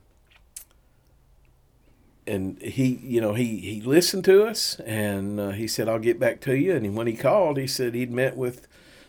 and 2.26 2.60
he, 2.60 2.98
you 3.02 3.20
know, 3.20 3.34
he, 3.34 3.58
he 3.58 3.80
listened 3.82 4.24
to 4.24 4.44
us 4.44 4.80
and 4.80 5.38
uh, 5.38 5.50
he 5.50 5.68
said, 5.68 5.88
I'll 5.88 5.98
get 5.98 6.18
back 6.18 6.40
to 6.40 6.56
you. 6.56 6.74
And 6.74 6.96
when 6.96 7.06
he 7.06 7.14
called, 7.14 7.58
he 7.58 7.66
said 7.66 7.94
he'd 7.94 8.10
met 8.10 8.36
with 8.36 8.66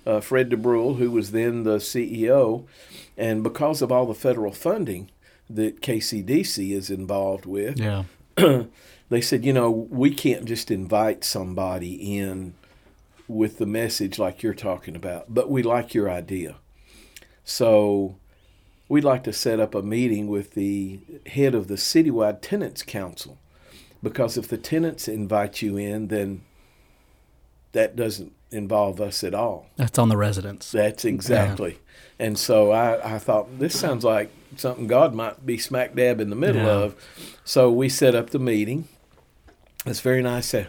uh, 0.08 0.22
Fred 0.22 0.50
DeBrule, 0.50 0.98
who 0.98 1.12
was 1.12 1.32
then 1.32 1.64
the 1.64 1.78
CEO. 1.78 2.66
And 3.18 3.44
because 3.44 3.82
of 3.82 3.92
all 3.92 4.06
the 4.06 4.16
federal 4.16 4.54
funding 4.54 5.12
that 5.50 5.82
KCDC 5.82 6.72
is 6.72 6.90
involved 6.90 7.46
with, 7.46 7.78
yeah. 7.78 8.06
they 9.10 9.22
said, 9.22 9.44
you 9.44 9.52
know, 9.52 9.70
we 9.70 10.12
can't 10.12 10.46
just 10.46 10.72
invite 10.72 11.24
somebody 11.24 12.18
in 12.18 12.54
with 13.28 13.58
the 13.58 13.66
message 13.66 14.18
like 14.18 14.42
you're 14.42 14.54
talking 14.54 14.96
about, 14.96 15.26
but 15.34 15.50
we 15.50 15.62
like 15.62 15.94
your 15.94 16.10
idea. 16.10 16.56
So 17.44 18.16
we'd 18.88 19.04
like 19.04 19.24
to 19.26 19.34
set 19.34 19.60
up 19.60 19.76
a 19.76 19.82
meeting 19.82 20.28
with 20.28 20.54
the 20.54 21.00
head 21.26 21.54
of 21.54 21.68
the 21.68 21.76
citywide 21.76 22.40
tenants 22.42 22.84
council 22.84 23.38
because 24.02 24.38
if 24.38 24.48
the 24.48 24.58
tenants 24.58 25.10
invite 25.10 25.62
you 25.62 25.76
in, 25.76 26.08
then 26.08 26.44
that 27.74 27.98
doesn't 27.98 28.34
involve 28.52 29.02
us 29.02 29.24
at 29.24 29.34
all. 29.34 29.68
That's 29.76 29.98
on 30.00 30.10
the 30.10 30.18
residents. 30.18 30.72
That's 30.72 31.06
exactly. 31.06 31.72
Yeah. 31.72 32.26
And 32.28 32.38
so 32.38 32.72
I, 32.72 33.16
I 33.16 33.20
thought 33.20 33.60
this 33.60 33.80
sounds 33.80 34.04
like 34.04 34.32
something 34.56 34.88
God 34.88 35.14
might 35.14 35.46
be 35.46 35.58
smack 35.58 35.96
dab 35.96 36.20
in 36.20 36.30
the 36.30 36.36
middle 36.36 36.64
yeah. 36.64 36.72
of. 36.72 36.96
So 37.44 37.72
we 37.72 37.90
set 37.90 38.16
up 38.16 38.32
the 38.32 38.40
meeting. 38.40 38.88
This 39.86 40.00
very 40.00 40.22
nice 40.22 40.54
uh, 40.54 40.66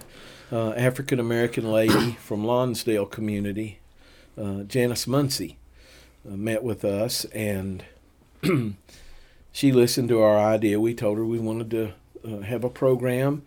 uh 0.52 0.70
African 0.72 1.18
American 1.18 1.70
lady 1.70 2.12
from 2.20 2.44
Lonsdale 2.44 3.06
community, 3.06 3.80
uh, 4.36 4.62
Janice 4.64 5.06
Muncie, 5.06 5.58
uh, 6.28 6.36
met 6.36 6.62
with 6.62 6.84
us 6.84 7.24
and 7.26 7.84
she 9.52 9.72
listened 9.72 10.08
to 10.10 10.20
our 10.20 10.38
idea. 10.38 10.78
We 10.78 10.94
told 10.94 11.18
her 11.18 11.24
we 11.24 11.38
wanted 11.38 11.70
to 11.70 11.92
uh, 12.24 12.40
have 12.42 12.64
a 12.64 12.70
program 12.70 13.42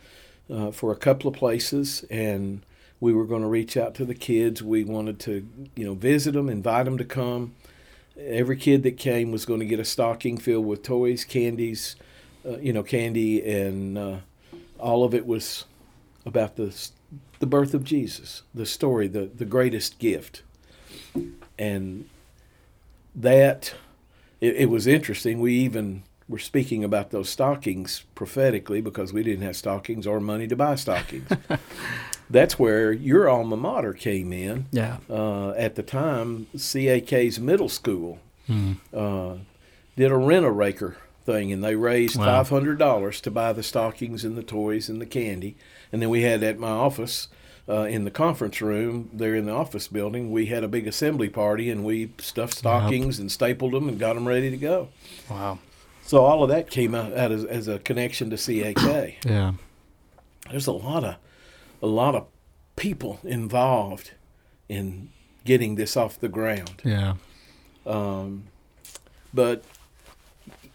uh, 0.51 0.71
for 0.71 0.91
a 0.91 0.95
couple 0.95 1.29
of 1.29 1.35
places 1.35 2.03
and 2.09 2.61
we 3.01 3.11
were 3.13 3.25
going 3.25 3.41
to 3.41 3.47
reach 3.47 3.75
out 3.75 3.95
to 3.95 4.05
the 4.05 4.15
kids. 4.15 4.61
We 4.61 4.85
wanted 4.85 5.19
to, 5.21 5.45
you 5.75 5.83
know, 5.83 5.95
visit 5.95 6.33
them, 6.33 6.47
invite 6.47 6.85
them 6.85 6.99
to 6.99 7.03
come. 7.03 7.55
Every 8.17 8.55
kid 8.55 8.83
that 8.83 8.97
came 8.97 9.31
was 9.31 9.43
going 9.45 9.59
to 9.59 9.65
get 9.65 9.79
a 9.79 9.85
stocking 9.85 10.37
filled 10.37 10.67
with 10.67 10.83
toys, 10.83 11.25
candies, 11.25 11.95
uh, 12.47 12.59
you 12.59 12.71
know, 12.71 12.83
candy, 12.83 13.43
and 13.43 13.97
uh, 13.97 14.17
all 14.77 15.03
of 15.03 15.13
it 15.13 15.25
was 15.25 15.65
about 16.25 16.55
the 16.55 16.89
the 17.39 17.47
birth 17.47 17.73
of 17.73 17.83
Jesus, 17.83 18.43
the 18.53 18.67
story, 18.67 19.07
the 19.07 19.31
the 19.35 19.45
greatest 19.45 19.97
gift, 19.97 20.43
and 21.57 22.07
that 23.15 23.73
it, 24.39 24.55
it 24.55 24.69
was 24.69 24.85
interesting. 24.85 25.39
We 25.39 25.53
even 25.55 26.03
were 26.29 26.39
speaking 26.39 26.83
about 26.83 27.09
those 27.09 27.29
stockings 27.29 28.05
prophetically 28.13 28.81
because 28.81 29.11
we 29.11 29.23
didn't 29.23 29.43
have 29.43 29.55
stockings 29.55 30.05
or 30.05 30.19
money 30.19 30.47
to 30.47 30.55
buy 30.55 30.75
stockings. 30.75 31.29
that's 32.31 32.57
where 32.57 32.91
your 32.91 33.29
alma 33.29 33.57
mater 33.57 33.93
came 33.93 34.31
in. 34.31 34.67
Yeah. 34.71 34.97
Uh, 35.09 35.51
at 35.51 35.75
the 35.75 35.83
time, 35.83 36.47
CAK's 36.53 37.39
middle 37.39 37.69
school 37.69 38.19
hmm. 38.47 38.73
uh, 38.93 39.35
did 39.95 40.11
a 40.11 40.17
rent 40.17 40.45
a 40.45 40.51
raker 40.51 40.97
thing, 41.25 41.51
and 41.51 41.63
they 41.63 41.75
raised 41.75 42.17
wow. 42.17 42.25
five 42.25 42.49
hundred 42.49 42.79
dollars 42.79 43.21
to 43.21 43.31
buy 43.31 43.53
the 43.53 43.63
stockings 43.63 44.23
and 44.23 44.37
the 44.37 44.43
toys 44.43 44.89
and 44.89 45.01
the 45.01 45.05
candy. 45.05 45.55
And 45.91 46.01
then 46.01 46.09
we 46.09 46.21
had 46.21 46.43
at 46.43 46.59
my 46.59 46.71
office. 46.71 47.27
Uh, 47.69 47.83
in 47.83 48.05
the 48.05 48.11
conference 48.11 48.59
room 48.59 49.09
there 49.13 49.35
in 49.35 49.45
the 49.45 49.51
office 49.51 49.87
building, 49.87 50.31
we 50.31 50.47
had 50.47 50.63
a 50.63 50.67
big 50.67 50.87
assembly 50.87 51.29
party 51.29 51.69
and 51.69 51.85
we 51.85 52.11
stuffed 52.17 52.55
stockings 52.55 53.17
yep. 53.17 53.21
and 53.21 53.31
stapled 53.31 53.71
them 53.71 53.87
and 53.87 53.99
got 53.99 54.15
them 54.15 54.27
ready 54.27 54.49
to 54.49 54.57
go. 54.57 54.89
Wow. 55.29 55.59
So 56.01 56.25
all 56.25 56.43
of 56.43 56.49
that 56.49 56.69
came 56.69 56.95
out 56.95 57.13
as, 57.13 57.45
as 57.45 57.67
a 57.67 57.77
connection 57.79 58.31
to 58.31 58.35
CAK. 58.35 59.23
yeah. 59.25 59.53
There's 60.49 60.67
a 60.67 60.73
lot 60.73 61.03
of 61.05 61.15
a 61.81 61.87
lot 61.87 62.15
of 62.15 62.27
people 62.75 63.19
involved 63.23 64.11
in 64.69 65.09
getting 65.43 65.75
this 65.75 65.97
off 65.97 66.19
the 66.19 66.29
ground. 66.29 66.81
Yeah. 66.83 67.15
Um, 67.85 68.45
but 69.33 69.63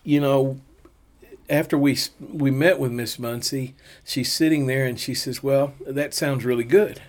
you 0.03 0.21
know, 0.21 0.61
after 1.49 1.79
we 1.79 1.97
we 2.21 2.51
met 2.51 2.79
with 2.79 2.93
Miss 2.93 3.19
Muncie, 3.19 3.75
she's 4.05 4.33
sitting 4.33 4.67
there 4.67 4.85
and 4.87 4.99
she 4.99 5.15
says, 5.15 5.43
"Well, 5.43 5.75
that 5.87 6.15
sounds 6.15 6.45
really 6.45 6.65
good, 6.65 7.03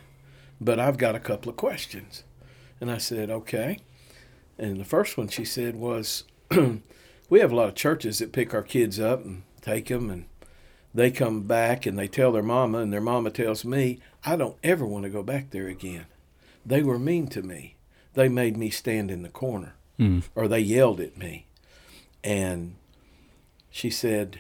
but 0.62 0.80
I've 0.80 0.98
got 0.98 1.16
a 1.16 1.20
couple 1.20 1.50
of 1.50 1.58
questions." 1.58 2.24
And 2.80 2.92
I 2.92 2.98
said, 2.98 3.30
"Okay." 3.30 3.80
And 4.58 4.80
the 4.80 4.86
first 4.86 5.18
one 5.18 5.28
she 5.28 5.46
said 5.46 5.76
was, 5.76 6.24
"We 7.30 7.40
have 7.40 7.52
a 7.52 7.56
lot 7.56 7.70
of 7.70 7.76
churches 7.76 8.20
that 8.20 8.32
pick 8.32 8.54
our 8.54 8.64
kids 8.64 9.00
up 9.00 9.24
and 9.24 9.44
take 9.62 9.88
them 9.88 10.10
and 10.10 10.26
they 10.98 11.12
come 11.12 11.44
back 11.44 11.86
and 11.86 11.96
they 11.98 12.08
tell 12.08 12.32
their 12.32 12.42
mama, 12.42 12.80
and 12.80 12.92
their 12.92 13.00
mama 13.00 13.30
tells 13.30 13.64
me, 13.64 14.00
I 14.26 14.36
don't 14.36 14.58
ever 14.64 14.84
want 14.84 15.04
to 15.04 15.12
go 15.12 15.22
back 15.22 15.52
there 15.52 15.68
again. 15.68 16.08
They 16.66 16.82
were 16.82 16.98
mean 16.98 17.28
to 17.28 17.44
me. 17.44 17.76
They 18.16 18.28
made 18.28 18.58
me 18.58 18.72
stand 18.72 19.12
in 19.12 19.22
the 19.22 19.30
corner, 19.30 19.76
mm. 20.00 20.24
or 20.34 20.48
they 20.48 20.60
yelled 20.60 21.00
at 21.00 21.16
me. 21.16 21.46
And 22.24 22.78
she 23.70 23.92
said, 23.92 24.40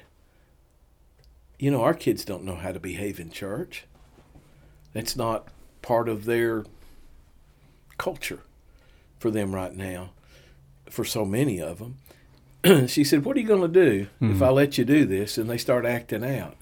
You 1.60 1.70
know, 1.70 1.84
our 1.84 1.94
kids 1.94 2.26
don't 2.26 2.44
know 2.44 2.56
how 2.56 2.72
to 2.72 2.80
behave 2.80 3.20
in 3.20 3.30
church. 3.30 3.86
That's 4.94 5.16
not 5.16 5.50
part 5.84 6.10
of 6.10 6.26
their 6.26 6.66
culture 8.00 8.42
for 9.20 9.30
them 9.30 9.54
right 9.54 9.76
now, 9.76 10.10
for 10.90 11.06
so 11.06 11.24
many 11.24 11.62
of 11.62 11.78
them. 11.78 12.00
she 12.88 13.04
said, 13.04 13.26
What 13.26 13.38
are 13.38 13.40
you 13.40 13.48
going 13.48 13.62
to 13.62 13.68
do 13.68 14.06
mm-hmm. 14.22 14.32
if 14.32 14.42
I 14.42 14.50
let 14.50 14.78
you 14.78 14.86
do 14.86 15.06
this? 15.06 15.38
And 15.38 15.50
they 15.50 15.58
start 15.58 15.86
acting 15.86 16.24
out. 16.24 16.58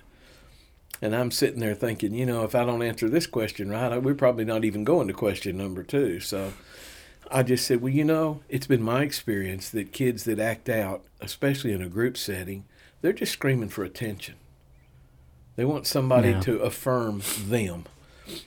And 1.01 1.15
I'm 1.15 1.31
sitting 1.31 1.59
there 1.59 1.75
thinking, 1.75 2.13
you 2.13 2.25
know, 2.25 2.43
if 2.43 2.55
I 2.55 2.65
don't 2.65 2.81
answer 2.81 3.09
this 3.09 3.27
question 3.27 3.69
right, 3.69 4.01
we're 4.01 4.15
probably 4.15 4.45
not 4.45 4.63
even 4.63 4.83
going 4.83 5.07
to 5.07 5.13
question 5.13 5.57
number 5.57 5.83
two. 5.83 6.19
So 6.19 6.53
I 7.29 7.43
just 7.43 7.67
said, 7.67 7.81
well, 7.81 7.93
you 7.93 8.05
know, 8.05 8.41
it's 8.49 8.67
been 8.67 8.81
my 8.81 9.01
experience 9.03 9.69
that 9.71 9.91
kids 9.91 10.23
that 10.23 10.39
act 10.39 10.69
out, 10.69 11.03
especially 11.19 11.73
in 11.73 11.81
a 11.81 11.89
group 11.89 12.17
setting, 12.17 12.65
they're 13.01 13.13
just 13.13 13.33
screaming 13.33 13.69
for 13.69 13.83
attention. 13.83 14.35
They 15.57 15.65
want 15.65 15.85
somebody 15.85 16.29
yeah. 16.29 16.39
to 16.41 16.59
affirm 16.59 17.21
them. 17.45 17.85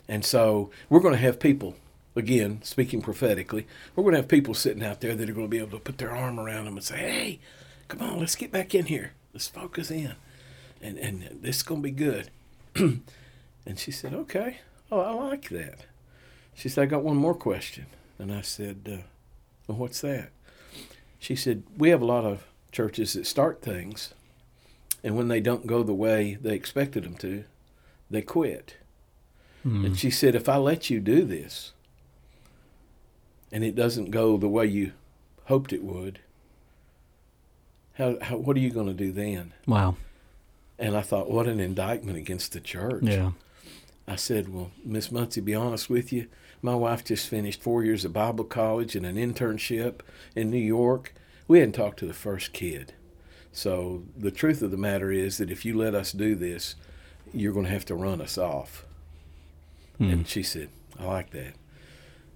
And 0.09 0.25
so 0.25 0.71
we're 0.89 1.01
going 1.01 1.15
to 1.15 1.21
have 1.21 1.39
people 1.39 1.77
again, 2.19 2.61
speaking 2.63 3.01
prophetically, 3.01 3.67
we're 3.95 4.03
going 4.03 4.15
to 4.15 4.21
have 4.21 4.29
people 4.29 4.55
sitting 4.55 4.85
out 4.85 5.01
there 5.01 5.15
that 5.15 5.29
are 5.29 5.33
going 5.33 5.47
to 5.47 5.51
be 5.51 5.59
able 5.59 5.79
to 5.79 5.85
put 5.85 5.99
their 5.99 6.15
arm 6.15 6.39
around 6.39 6.65
them 6.65 6.77
and 6.77 6.85
say, 6.85 6.99
hey, 6.99 7.41
come 7.89 8.03
on, 8.03 8.19
let's 8.19 8.37
get 8.37 8.53
back 8.53 8.75
in 8.75 8.87
here. 8.87 9.13
Let's 9.33 9.49
focus 9.49 9.91
in. 9.91 10.15
And, 10.81 10.99
and 10.99 11.39
this 11.43 11.57
is 11.57 11.63
going 11.63 11.83
to 11.83 11.89
be 11.89 11.93
good. 11.93 12.31
and 12.75 13.79
she 13.79 13.91
said, 13.91 14.15
okay. 14.15 14.59
Oh, 14.91 15.01
I 15.01 15.13
like 15.13 15.49
that. 15.51 15.87
She 16.55 16.69
said, 16.69 16.83
I 16.83 16.87
got 16.87 17.03
one 17.03 17.17
more 17.17 17.35
question. 17.35 17.87
And 18.19 18.33
I 18.33 18.41
said, 18.41 18.89
uh, 18.91 19.03
well, 19.67 19.79
what's 19.79 20.01
that? 20.01 20.31
She 21.19 21.37
said, 21.37 21.63
we 21.77 21.91
have 21.91 22.03
a 22.03 22.07
lot 22.07 22.25
of 22.25 22.47
churches 22.73 23.13
that 23.13 23.27
start 23.27 23.63
things, 23.63 24.15
and 25.03 25.17
when 25.17 25.29
they 25.29 25.41
don't 25.41 25.67
go 25.67 25.83
the 25.83 25.95
way 25.95 26.39
they 26.41 26.55
expected 26.55 27.05
them 27.05 27.15
to, 27.17 27.45
they 28.11 28.23
quit. 28.23 28.77
Mm. 29.67 29.87
And 29.87 29.99
she 29.99 30.11
said, 30.11 30.35
if 30.35 30.49
I 30.49 30.57
let 30.57 30.91
you 30.91 31.01
do 31.01 31.25
this, 31.25 31.73
and 33.51 33.65
it 33.65 33.75
doesn't 33.75 34.11
go 34.11 34.37
the 34.37 34.49
way 34.49 34.67
you 34.67 34.93
hoped 35.45 35.73
it 35.73 35.83
would, 35.83 36.21
how, 37.95 38.17
how 38.23 38.37
what 38.37 38.57
are 38.57 38.61
you 38.61 38.71
going 38.71 38.87
to 38.87 38.95
do 38.95 39.13
then? 39.13 39.53
Wow. 39.67 39.97
And 40.79 40.97
I 40.97 41.01
thought, 41.01 41.31
what 41.31 41.49
an 41.49 41.59
indictment 41.59 42.17
against 42.17 42.53
the 42.53 42.61
church. 42.61 43.03
Yeah. 43.03 43.33
I 44.07 44.17
said, 44.17 44.49
well, 44.49 44.71
Miss 44.85 45.11
Muncie, 45.11 45.41
be 45.41 45.55
honest 45.55 45.91
with 45.91 46.13
you, 46.13 46.29
my 46.63 46.75
wife 46.75 47.05
just 47.05 47.29
finished 47.29 47.61
four 47.61 47.85
years 47.85 48.05
of 48.05 48.13
Bible 48.13 48.45
college 48.45 48.95
and 48.95 49.05
an 49.05 49.17
internship 49.17 50.01
in 50.35 50.51
New 50.51 50.59
York. 50.59 51.15
We 51.47 51.59
hadn't 51.59 51.75
talked 51.75 51.99
to 52.01 52.07
the 52.07 52.15
first 52.15 52.53
kid. 52.53 52.95
So 53.53 54.05
the 54.17 54.31
truth 54.31 54.63
of 54.63 54.71
the 54.71 54.77
matter 54.77 55.11
is 55.11 55.39
that 55.39 55.51
if 55.51 55.65
you 55.65 55.77
let 55.77 55.95
us 55.95 56.13
do 56.13 56.35
this, 56.35 56.77
you're 57.33 57.53
going 57.53 57.67
to 57.67 57.73
have 57.73 57.85
to 57.87 57.95
run 57.95 58.21
us 58.21 58.39
off. 58.39 58.87
Mm. 60.01 60.13
And 60.13 60.29
she 60.29 60.43
said, 60.43 60.69
I 60.99 61.05
like 61.05 61.31
that. 61.31 61.55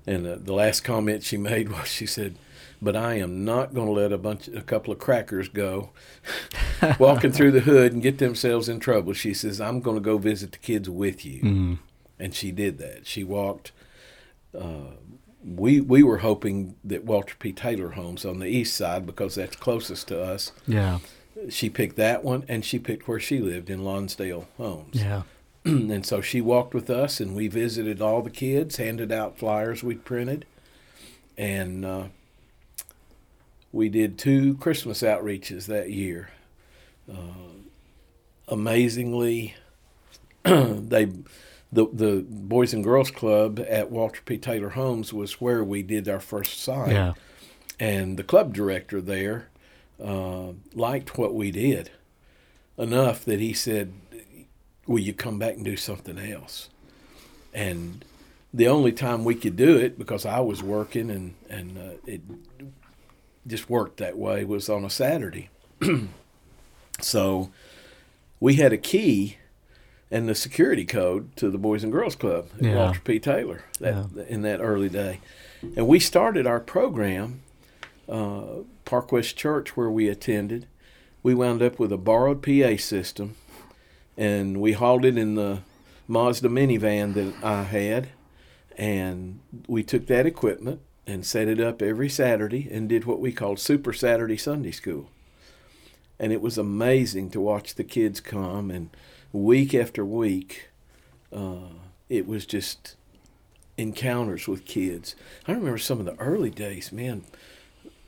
And 0.07 0.27
uh, 0.27 0.37
the 0.41 0.53
last 0.53 0.81
comment 0.81 1.23
she 1.23 1.37
made 1.37 1.69
was, 1.73 1.89
she 1.89 2.07
said, 2.07 2.37
"But 2.81 2.97
I 2.97 3.15
am 3.15 3.45
not 3.45 3.75
going 3.75 3.87
to 3.87 3.93
let 3.93 4.13
a 4.13 4.19
bunch, 4.19 4.49
a 4.49 4.63
couple 4.63 4.93
of 4.93 4.99
crackers 4.99 5.49
go, 5.49 5.91
walking 6.99 7.33
through 7.33 7.53
the 7.53 7.61
hood 7.61 7.93
and 7.93 8.03
get 8.03 8.19
themselves 8.19 8.69
in 8.69 8.81
trouble." 8.81 9.13
She 9.13 9.35
says, 9.35 9.61
"I'm 9.61 9.81
going 9.81 9.97
to 9.97 10.03
go 10.03 10.19
visit 10.19 10.53
the 10.53 10.59
kids 10.59 10.89
with 10.89 11.25
you," 11.25 11.43
mm-hmm. 11.43 11.75
and 12.19 12.35
she 12.35 12.53
did 12.53 12.79
that. 12.79 13.07
She 13.07 13.25
walked. 13.25 13.73
Uh, 14.59 14.97
we 15.45 15.81
we 15.81 16.03
were 16.03 16.19
hoping 16.19 16.77
that 16.85 17.05
Walter 17.05 17.35
P. 17.39 17.53
Taylor 17.53 17.91
Homes 17.91 18.25
on 18.25 18.39
the 18.39 18.47
east 18.47 18.77
side 18.77 19.07
because 19.07 19.35
that's 19.35 19.57
closest 19.57 20.09
to 20.09 20.23
us. 20.23 20.53
Yeah. 20.67 20.99
She 21.49 21.71
picked 21.71 21.97
that 21.97 22.23
one, 22.23 22.45
and 22.47 22.65
she 22.65 22.79
picked 22.79 23.09
where 23.09 23.19
she 23.19 23.41
lived 23.41 23.71
in 23.71 23.85
Lonsdale 23.85 24.47
Homes. 24.59 24.95
Yeah. 24.95 25.23
and 25.65 26.05
so 26.05 26.21
she 26.21 26.41
walked 26.41 26.75
with 26.75 26.91
us, 26.91 27.21
and 27.21 27.37
we 27.37 27.47
visited 27.47 28.01
all 28.01 28.23
the 28.23 28.31
kids, 28.31 28.77
handed 28.77 29.13
out 29.13 29.39
flyers 29.39 29.83
we'd 29.83 30.05
printed, 30.05 30.45
and 31.39 31.85
uh, 31.85 32.05
we 33.71 33.89
did 33.89 34.19
two 34.19 34.55
Christmas 34.57 35.03
outreaches 35.03 35.67
that 35.67 35.91
year. 35.91 36.31
Uh, 37.11 37.61
amazingly, 38.49 39.55
they 40.43 41.05
the 41.73 41.87
the 41.93 42.25
Boys 42.29 42.75
and 42.75 42.83
Girls 42.83 43.13
Club 43.13 43.65
at 43.69 43.91
Walter 43.91 44.21
P. 44.25 44.39
Taylor 44.39 44.71
Homes 44.71 45.13
was 45.13 45.41
where 45.41 45.63
we 45.63 45.83
did 45.83 46.09
our 46.09 46.21
first 46.21 46.61
sign, 46.61 46.91
yeah. 46.91 47.13
and 47.79 48.17
the 48.17 48.25
club 48.25 48.53
director 48.53 49.01
there 49.01 49.49
uh, 50.03 50.49
liked 50.75 51.17
what 51.17 51.35
we 51.35 51.53
did 51.53 51.91
enough 52.77 53.25
that 53.25 53.39
he 53.39 53.53
said 53.53 53.93
will 54.87 54.99
you 54.99 55.13
come 55.13 55.39
back 55.39 55.55
and 55.55 55.65
do 55.65 55.77
something 55.77 56.19
else? 56.19 56.69
And 57.55 58.05
the 58.53 58.69
only 58.69 58.93
time 58.93 59.25
we 59.25 59.35
could 59.35 59.57
do 59.57 59.77
it 59.77 59.99
because 59.99 60.27
I 60.27 60.41
was 60.41 60.63
working 60.63 61.11
and 61.11 61.35
and 61.49 61.79
uh, 61.79 61.97
it 62.07 62.21
just 63.47 63.69
worked 63.69 63.99
that 63.99 64.17
way 64.17 64.45
was 64.45 64.69
on 64.69 64.85
a 64.85 64.91
Saturday. 64.91 65.49
so 67.01 67.51
we 68.41 68.55
had 68.55 68.73
a 68.73 68.79
key, 68.79 69.39
and 70.11 70.29
the 70.29 70.35
security 70.35 70.85
code 70.85 71.35
to 71.37 71.51
the 71.51 71.59
Boys 71.59 71.83
and 71.83 71.93
Girls 71.93 72.17
Club 72.17 72.49
yeah. 72.61 72.77
Walter 72.77 73.01
P. 73.01 73.19
Taylor 73.19 73.65
that, 73.81 74.09
yeah. 74.15 74.23
in 74.29 74.43
that 74.43 74.61
early 74.61 74.89
day. 74.89 75.21
And 75.77 75.87
we 75.87 76.01
started 76.01 76.47
our 76.47 76.61
program, 76.61 77.43
uh, 78.09 78.63
Park 78.85 79.13
West 79.13 79.37
Church, 79.37 79.77
where 79.77 79.91
we 79.91 80.09
attended. 80.09 80.67
We 81.23 81.35
wound 81.35 81.63
up 81.63 81.79
with 81.79 81.93
a 81.93 81.97
borrowed 81.97 82.43
PA 82.43 82.77
system, 82.83 83.37
and 84.17 84.61
we 84.61 84.73
hauled 84.73 85.05
it 85.05 85.17
in 85.17 85.35
the 85.35 85.61
Mazda 86.09 86.49
minivan 86.49 87.15
that 87.15 87.35
I 87.43 87.63
had, 87.63 88.09
and 88.77 89.41
we 89.67 89.83
took 89.83 90.07
that 90.07 90.27
equipment 90.27 90.81
and 91.07 91.27
set 91.27 91.49
it 91.49 91.61
up 91.61 91.83
every 91.83 92.09
Saturday 92.09 92.69
and 92.71 92.89
did 92.89 93.05
what 93.05 93.21
we 93.21 93.33
called 93.33 93.59
Super 93.59 93.93
Saturday 93.93 94.37
Sunday 94.37 94.71
School. 94.71 95.09
And 96.19 96.33
it 96.33 96.41
was 96.41 96.57
amazing 96.57 97.31
to 97.31 97.41
watch 97.41 97.75
the 97.75 97.85
kids 97.85 98.21
come 98.21 98.71
and 98.71 98.91
week 99.33 99.75
after 99.75 100.05
week, 100.05 100.69
uh, 101.33 101.71
it 102.09 102.27
was 102.27 102.47
just 102.47 102.97
encounters 103.77 104.47
with 104.47 104.65
kids. 104.65 105.17
I 105.49 105.53
remember 105.53 105.79
some 105.79 105.99
of 105.99 106.05
the 106.05 106.19
early 106.21 106.51
days, 106.51 106.93
man, 106.93 107.25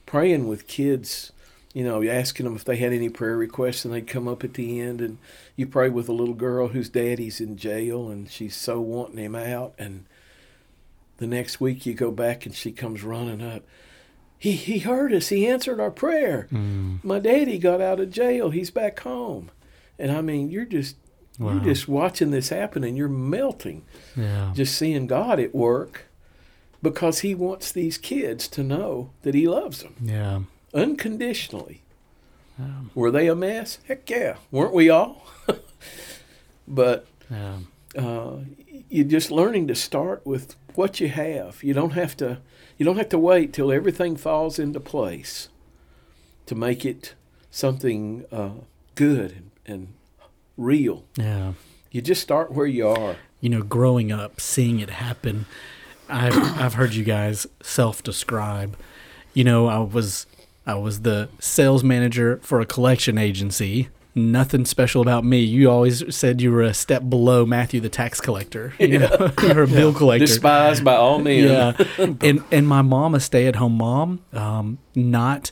praying 0.07 0.47
with 0.47 0.69
kids, 0.69 1.33
you 1.75 1.85
know, 1.85 2.03
asking 2.03 2.45
them 2.45 2.57
if 2.57 2.65
they 2.65 2.77
had 2.77 2.95
any 2.95 3.11
prayer 3.11 3.37
requests, 3.37 3.85
and 3.85 3.93
they'd 3.93 4.07
come 4.07 4.27
up 4.27 4.43
at 4.43 4.55
the 4.55 4.81
end, 4.81 5.03
and 5.03 5.19
you 5.57 5.67
pray 5.67 5.91
with 5.91 6.09
a 6.09 6.13
little 6.13 6.35
girl 6.35 6.69
whose 6.69 6.89
daddy's 6.89 7.41
in 7.41 7.59
jail, 7.59 8.09
and 8.09 8.31
she's 8.31 8.57
so 8.57 8.81
wanting 8.81 9.19
him 9.19 9.35
out, 9.35 9.75
and 9.79 10.07
the 11.19 11.27
next 11.27 11.61
week 11.61 11.85
you 11.85 11.93
go 11.93 12.11
back 12.11 12.47
and 12.47 12.55
she 12.55 12.73
comes 12.73 13.03
running 13.03 13.43
up. 13.43 13.63
He, 14.39 14.53
he 14.53 14.81
heard 14.81 15.13
us. 15.13 15.29
He 15.29 15.47
answered 15.47 15.81
our 15.81 15.91
prayer. 15.91 16.49
Mm. 16.51 17.03
My 17.05 17.19
daddy 17.19 17.59
got 17.59 17.81
out 17.81 18.01
of 18.01 18.11
jail. 18.11 18.51
He's 18.51 18.71
back 18.71 19.01
home. 19.01 19.51
And 19.99 20.11
I 20.11 20.21
mean, 20.21 20.51
you're 20.51 20.65
just 20.65 20.97
Wow. 21.39 21.55
You're 21.55 21.65
just 21.65 21.89
watching 21.89 22.31
this 22.31 22.51
happen 22.51 22.85
and 22.85 22.97
you're 22.97 23.09
melting. 23.09 23.85
Yeah. 24.17 24.53
Just 24.55 24.77
seeing 24.77 25.07
God 25.07 25.41
at 25.41 25.55
work 25.55 26.07
because 26.83 27.21
He 27.21 27.35
wants 27.35 27.73
these 27.73 27.99
kids 27.99 28.47
to 28.49 28.63
know 28.63 29.11
that 29.23 29.35
He 29.35 29.49
loves 29.49 29.83
them. 29.83 29.97
Yeah. 30.01 30.41
Unconditionally. 30.75 31.83
Yeah. 32.59 32.67
Were 32.95 33.11
they 33.11 33.29
a 33.29 33.35
mess? 33.35 33.79
Heck 33.87 34.09
yeah. 34.11 34.37
Weren't 34.51 34.75
we 34.75 34.91
all? 34.91 35.27
but 36.69 37.07
yeah. 37.31 37.59
uh, 37.97 38.39
you're 38.89 39.05
just 39.05 39.31
learning 39.31 39.67
to 39.69 39.75
start 39.75 40.27
with 40.27 40.57
what 40.75 41.01
you 41.01 41.09
have. 41.09 41.63
You 41.63 41.75
don't 41.75 41.93
have 41.93 42.17
to. 42.19 42.41
You 42.77 42.85
don't 42.85 42.97
have 42.97 43.09
to 43.11 43.19
wait 43.19 43.53
till 43.53 43.71
everything 43.71 44.17
falls 44.17 44.59
into 44.59 44.81
place 44.81 45.49
to 46.47 46.57
make 46.57 46.85
it 46.85 47.15
something 47.51 48.25
uh, 48.33 48.51
good 48.97 49.33
and, 49.33 49.51
and 49.65 49.95
real. 50.57 51.05
Yeah. 51.17 51.53
You 51.93 52.03
just 52.03 52.21
start 52.21 52.53
where 52.53 52.67
you 52.67 52.89
are. 52.89 53.17
You 53.41 53.51
know, 53.51 53.63
growing 53.63 54.11
up, 54.11 54.41
seeing 54.41 54.81
it 54.81 54.91
happen, 54.91 55.47
I've 56.09 56.37
I've 56.61 56.75
heard 56.75 56.95
you 56.95 57.05
guys 57.05 57.47
self-describe. 57.63 58.77
You 59.35 59.45
know, 59.45 59.67
I 59.67 59.79
was 59.79 60.27
I 60.66 60.74
was 60.74 61.03
the 61.03 61.29
sales 61.38 61.85
manager 61.85 62.38
for 62.42 62.61
a 62.61 62.66
collection 62.66 63.18
agency. 63.18 63.88
Nothing 64.16 64.64
special 64.64 65.03
about 65.03 65.24
me. 65.24 65.40
You 65.40 65.68
always 65.70 66.14
said 66.14 66.40
you 66.40 66.53
were 66.53 66.62
a 66.62 66.72
step 66.72 67.09
below 67.09 67.44
Matthew, 67.44 67.81
the 67.81 67.88
tax 67.88 68.20
collector. 68.20 68.72
You 68.79 68.87
yeah. 68.87 68.98
know, 68.98 69.33
you're 69.42 69.64
a 69.64 69.66
bill 69.66 69.92
collector, 69.92 70.27
despised 70.27 70.85
by 70.85 70.94
all 70.94 71.18
men. 71.18 71.48
Yeah, 71.48 71.87
and 72.20 72.44
and 72.53 72.68
my 72.68 72.83
mom, 72.83 73.16
a 73.16 73.20
stay-at-home 73.20 73.77
mom, 73.77 74.20
um, 74.33 74.79
not 74.94 75.50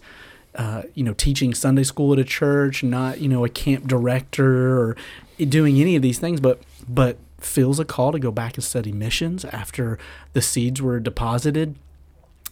uh, 0.55 0.83
you 0.95 1.03
know, 1.03 1.15
teaching 1.15 1.55
Sunday 1.55 1.83
school 1.83 2.13
at 2.13 2.19
a 2.19 2.25
church, 2.25 2.83
not 2.83 3.21
you 3.21 3.29
know 3.29 3.45
a 3.45 3.49
camp 3.49 3.87
director 3.87 4.79
or 4.79 4.97
doing 5.39 5.81
any 5.81 5.97
of 5.97 6.03
these 6.03 6.19
things, 6.19 6.41
but 6.41 6.63
but 6.89 7.17
feels 7.41 7.81
a 7.81 7.85
call 7.85 8.13
to 8.13 8.19
go 8.19 8.31
back 8.31 8.55
and 8.55 8.65
study 8.65 8.93
missions 8.93 9.45
after 9.47 9.99
the 10.33 10.43
seeds 10.43 10.81
were 10.81 11.01
deposited, 11.01 11.75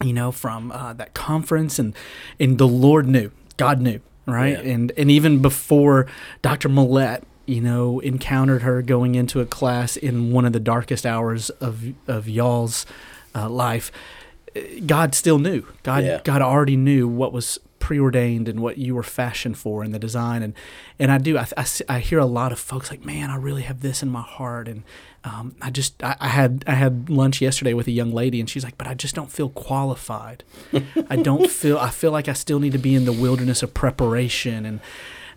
you 0.03 0.13
know, 0.13 0.31
from 0.31 0.71
uh, 0.71 0.93
that 0.93 1.13
conference, 1.13 1.79
and 1.79 1.95
and 2.39 2.57
the 2.57 2.67
Lord 2.67 3.07
knew, 3.07 3.31
God 3.57 3.81
knew, 3.81 3.99
right, 4.25 4.63
yeah. 4.63 4.71
and 4.71 4.91
and 4.97 5.11
even 5.11 5.41
before 5.41 6.07
Dr. 6.41 6.69
Millette 6.69 7.23
you 7.45 7.59
know, 7.59 7.99
encountered 7.99 8.61
her 8.61 8.81
going 8.81 9.15
into 9.15 9.41
a 9.41 9.45
class 9.45 9.97
in 9.97 10.31
one 10.31 10.45
of 10.45 10.53
the 10.53 10.59
darkest 10.59 11.05
hours 11.05 11.49
of 11.49 11.93
of 12.07 12.29
y'all's 12.29 12.85
uh, 13.35 13.49
life. 13.49 13.91
God 14.85 15.15
still 15.15 15.39
knew. 15.39 15.65
God 15.83 16.03
yeah. 16.03 16.21
God 16.23 16.41
already 16.41 16.77
knew 16.77 17.07
what 17.07 17.33
was 17.33 17.59
preordained 17.81 18.47
and 18.47 18.61
what 18.61 18.77
you 18.77 18.95
were 18.95 19.03
fashioned 19.03 19.57
for 19.57 19.83
in 19.83 19.91
the 19.91 19.99
design. 19.99 20.41
And 20.41 20.53
and 20.97 21.11
I 21.11 21.17
do 21.17 21.37
I, 21.37 21.47
I, 21.57 21.65
I 21.89 21.99
hear 21.99 22.19
a 22.19 22.25
lot 22.25 22.51
of 22.51 22.59
folks 22.59 22.89
like, 22.89 23.03
man, 23.03 23.29
I 23.29 23.35
really 23.35 23.63
have 23.63 23.81
this 23.81 24.01
in 24.01 24.09
my 24.09 24.21
heart. 24.21 24.69
And 24.69 24.83
um, 25.25 25.55
I 25.61 25.69
just 25.69 26.01
I, 26.03 26.15
I, 26.19 26.29
had 26.29 26.63
I 26.67 26.75
had 26.75 27.09
lunch 27.09 27.41
yesterday 27.41 27.73
with 27.73 27.87
a 27.87 27.91
young 27.91 28.11
lady, 28.11 28.39
and 28.39 28.49
she's 28.49 28.63
like, 28.63 28.77
but 28.77 28.87
I 28.87 28.93
just 28.93 29.15
don't 29.15 29.31
feel 29.31 29.49
qualified. 29.49 30.43
I 31.09 31.17
don't 31.17 31.49
feel 31.59 31.77
I 31.77 31.89
feel 31.89 32.11
like 32.11 32.29
I 32.29 32.33
still 32.33 32.59
need 32.59 32.71
to 32.71 32.79
be 32.79 32.95
in 32.95 33.05
the 33.05 33.13
wilderness 33.13 33.61
of 33.63 33.73
preparation 33.73 34.65
and. 34.65 34.79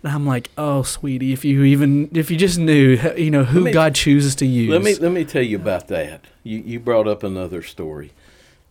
And 0.03 0.13
I'm 0.13 0.27
like, 0.27 0.51
oh, 0.55 0.83
sweetie, 0.83 1.33
if 1.33 1.43
you 1.43 1.63
even 1.63 2.11
if 2.13 2.29
you 2.29 2.37
just 2.37 2.59
knew, 2.59 2.95
you 3.17 3.31
know, 3.31 3.43
who 3.43 3.61
me, 3.61 3.71
God 3.71 3.95
chooses 3.95 4.35
to 4.35 4.45
use. 4.45 4.69
Let 4.69 4.83
me 4.83 4.93
let 4.93 5.11
me 5.11 5.25
tell 5.25 5.41
you 5.41 5.55
about 5.55 5.87
that. 5.87 6.25
You 6.43 6.59
you 6.59 6.79
brought 6.79 7.07
up 7.07 7.23
another 7.23 7.63
story. 7.63 8.11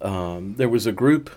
Um, 0.01 0.55
there 0.59 0.69
was 0.69 0.87
a 0.87 0.93
group 0.93 1.31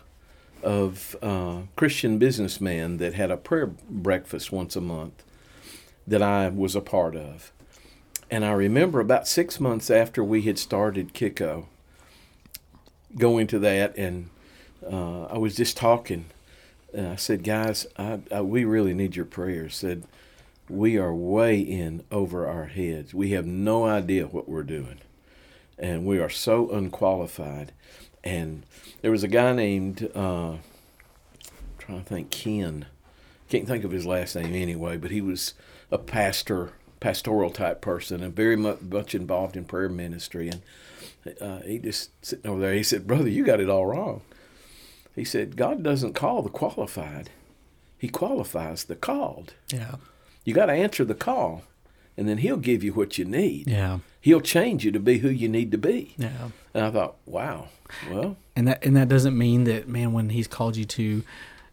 of 0.64 1.16
uh, 1.22 1.62
Christian 1.76 2.18
businessmen 2.18 2.98
that 2.98 3.14
had 3.14 3.32
a 3.32 3.38
prayer 3.38 3.68
breakfast 3.68 4.52
once 4.52 4.76
a 4.76 4.82
month 4.82 5.24
that 6.06 6.22
I 6.22 6.50
was 6.50 6.76
a 6.76 6.82
part 6.82 7.16
of. 7.16 7.52
And 8.30 8.44
I 8.44 8.52
remember 8.52 9.00
about 9.00 9.28
six 9.28 9.60
months 9.60 9.90
after 9.90 10.24
we 10.24 10.42
had 10.42 10.60
started 10.60 11.14
Kiko, 11.14 11.66
going 13.18 13.48
to 13.48 13.60
that, 13.60 13.98
and 13.98 14.30
uh, 14.86 15.26
I 15.26 15.38
was 15.38 15.56
just 15.56 15.78
talking. 15.78 16.26
And 16.94 17.08
I 17.08 17.16
said, 17.16 17.44
guys, 17.44 17.88
I, 17.98 18.20
I, 18.32 18.42
we 18.42 18.66
really 18.66 18.94
need 18.94 19.16
your 19.16 19.26
prayers. 19.26 19.76
Said, 19.76 20.04
we 20.70 20.98
are 20.98 21.14
way 21.14 21.60
in 21.60 22.04
over 22.12 22.48
our 22.48 22.66
heads. 22.66 23.14
We 23.14 23.32
have 23.32 23.46
no 23.46 23.86
idea 23.86 24.26
what 24.26 24.50
we're 24.50 24.64
doing. 24.64 25.00
And 25.78 26.06
we 26.06 26.20
are 26.20 26.30
so 26.30 26.70
unqualified. 26.72 27.72
And 28.28 28.66
there 29.02 29.12
was 29.12 29.24
a 29.24 29.30
guy 29.30 29.54
named 29.54 30.12
uh, 30.14 30.52
I'm 30.52 30.60
trying 31.78 32.04
to 32.04 32.06
think 32.06 32.30
Ken. 32.30 32.86
Can't 33.48 33.66
think 33.66 33.86
of 33.86 33.92
his 33.92 34.06
last 34.06 34.36
name 34.36 34.54
anyway, 34.54 34.98
but 34.98 35.12
he 35.12 35.22
was 35.22 35.54
a 35.90 35.98
pastor, 35.98 36.74
pastoral 37.00 37.50
type 37.50 37.80
person, 37.80 38.22
and 38.22 38.36
very 38.36 38.58
much, 38.58 38.82
much 38.82 39.16
involved 39.16 39.56
in 39.56 39.64
prayer 39.64 39.88
ministry. 39.88 40.50
And 40.50 40.62
uh, 41.40 41.62
he 41.62 41.80
just 41.80 42.10
sitting 42.26 42.52
over 42.52 42.60
there. 42.60 42.74
He 42.74 42.84
said, 42.84 43.08
"Brother, 43.08 43.30
you 43.30 43.46
got 43.46 43.62
it 43.62 43.70
all 43.70 43.86
wrong." 43.86 44.22
He 45.16 45.24
said, 45.24 45.56
"God 45.56 45.82
doesn't 45.82 46.14
call 46.14 46.42
the 46.42 46.50
qualified; 46.50 47.30
He 47.98 48.10
qualifies 48.10 48.84
the 48.84 48.98
called." 48.98 49.54
Yeah. 49.72 49.96
You 50.44 50.54
got 50.54 50.66
to 50.66 50.74
answer 50.74 51.06
the 51.06 51.16
call, 51.16 51.64
and 52.18 52.28
then 52.28 52.40
He'll 52.40 52.58
give 52.58 52.84
you 52.84 52.94
what 52.94 53.18
you 53.18 53.26
need. 53.26 53.68
Yeah. 53.68 54.00
He'll 54.20 54.42
change 54.42 54.84
you 54.84 54.92
to 54.92 55.00
be 55.00 55.20
who 55.20 55.30
you 55.30 55.48
need 55.48 55.72
to 55.72 55.78
be. 55.78 56.16
Yeah. 56.18 56.50
And 56.74 56.86
I 56.86 56.92
thought, 56.92 57.16
wow, 57.26 57.70
well, 58.12 58.36
and 58.56 58.68
that 58.68 58.84
and 58.84 58.96
that 58.98 59.08
doesn't 59.08 59.38
mean 59.38 59.64
that 59.66 59.88
man 59.88 60.12
when 60.14 60.30
he's 60.30 60.48
called 60.48 60.76
you 60.76 60.86
to 60.86 61.24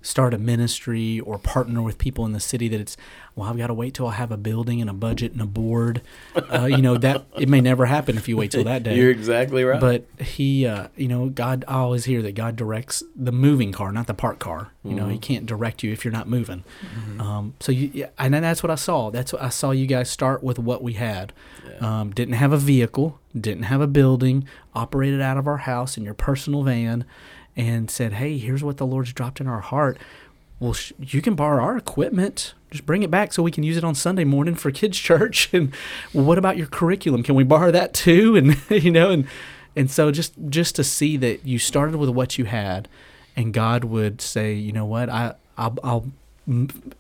start 0.05 0.35
a 0.35 0.38
ministry 0.38 1.19
or 1.21 1.38
partner 1.38 1.81
with 1.81 1.97
people 1.97 2.27
in 2.27 2.33
the 2.33 2.40
city 2.40 2.69
that 2.69 2.79
it's 2.79 2.97
well 3.35 3.49
i've 3.49 3.57
got 3.57 3.69
to 3.69 3.75
wait 3.75 3.95
till 3.95 4.07
i 4.07 4.12
have 4.12 4.31
a 4.31 4.37
building 4.37 4.81
and 4.81 4.90
a 4.90 4.93
budget 4.93 5.33
and 5.33 5.40
a 5.40 5.47
board 5.47 6.03
uh, 6.37 6.67
you 6.67 6.83
know 6.83 6.99
that 6.99 7.25
it 7.38 7.49
may 7.49 7.61
never 7.61 7.87
happen 7.87 8.17
if 8.19 8.29
you 8.29 8.37
wait 8.37 8.51
till 8.51 8.64
that 8.64 8.83
day 8.83 8.95
you're 8.97 9.11
exactly 9.11 9.64
right 9.64 9.81
but 9.81 10.05
he 10.20 10.66
uh, 10.66 10.89
you 10.95 11.09
know 11.09 11.31
god 11.31 11.64
i 11.66 11.76
always 11.76 12.05
hear 12.05 12.20
that 12.20 12.35
god 12.35 12.55
directs 12.55 13.03
the 13.16 13.33
moving 13.33 13.72
car 13.72 13.91
not 13.93 14.07
the 14.07 14.14
parked 14.14 14.41
car 14.41 14.72
you 14.83 14.91
mm-hmm. 14.91 14.99
know 14.99 15.07
he 15.07 15.14
mm-hmm. 15.14 15.20
can't 15.20 15.47
direct 15.47 15.83
you 15.83 15.91
if 15.91 16.05
you're 16.05 16.12
not 16.12 16.28
moving 16.28 16.62
mm-hmm. 16.83 17.20
um, 17.20 17.55
so 17.59 17.72
you 17.72 17.91
yeah, 17.95 18.09
and 18.18 18.35
that's 18.35 18.62
what 18.62 18.70
i 18.70 18.74
saw 18.76 19.11
that's 19.11 19.33
what 19.33 19.41
i 19.43 19.49
saw 19.49 19.70
you 19.70 19.87
guys 19.87 20.11
start 20.11 20.45
with 20.45 20.59
what 20.59 20.83
we 20.83 20.93
had 20.93 21.33
yeah. 21.66 22.01
um, 22.01 22.11
didn't 22.11 22.35
have 22.35 22.53
a 22.53 22.59
vehicle 22.59 23.18
didn't 23.39 23.64
have 23.64 23.81
a 23.81 23.87
building 23.87 24.47
operated 24.74 25.22
out 25.22 25.39
of 25.39 25.47
our 25.47 25.59
house 25.59 25.97
in 25.97 26.05
your 26.05 26.14
personal 26.14 26.62
van 26.62 27.07
and 27.57 27.90
said, 27.90 28.14
"Hey, 28.14 28.38
here's 28.38 28.64
what 28.64 28.76
the 28.76 28.86
Lord's 28.86 29.12
dropped 29.12 29.40
in 29.40 29.46
our 29.46 29.61
heart. 29.61 29.98
Well, 30.61 30.72
sh- 30.72 30.92
you 30.98 31.20
can 31.20 31.34
borrow 31.34 31.62
our 31.62 31.76
equipment. 31.76 32.55
Just 32.70 32.86
bring 32.86 33.02
it 33.02 33.11
back 33.11 33.32
so 33.32 33.42
we 33.42 33.50
can 33.50 33.64
use 33.64 33.76
it 33.76 33.84
on 33.84 33.94
Sunday 33.94 34.24
morning 34.24 34.55
for 34.55 34.70
kids' 34.70 34.98
church. 35.11 35.52
And 35.52 35.74
well, 36.12 36.24
what 36.24 36.38
about 36.38 36.57
your 36.57 36.66
curriculum? 36.66 37.22
Can 37.22 37.34
we 37.34 37.44
borrow 37.44 37.70
that 37.70 37.94
too? 37.94 38.36
And 38.36 38.57
you 38.70 38.90
know, 38.90 39.11
and 39.11 39.26
and 39.76 39.90
so 39.90 40.11
just 40.11 40.34
just 40.48 40.76
to 40.76 40.84
see 40.84 41.16
that 41.18 41.44
you 41.46 41.59
started 41.59 41.96
with 41.96 42.11
what 42.11 42.38
you 42.38 42.44
had, 42.44 42.88
and 43.36 43.52
God 43.52 43.84
would 43.84 44.20
say, 44.20 44.55
you 44.55 44.72
know 44.72 44.86
what, 44.86 45.09
I 45.09 45.34
I'll, 45.57 45.76
I'll 45.82 46.12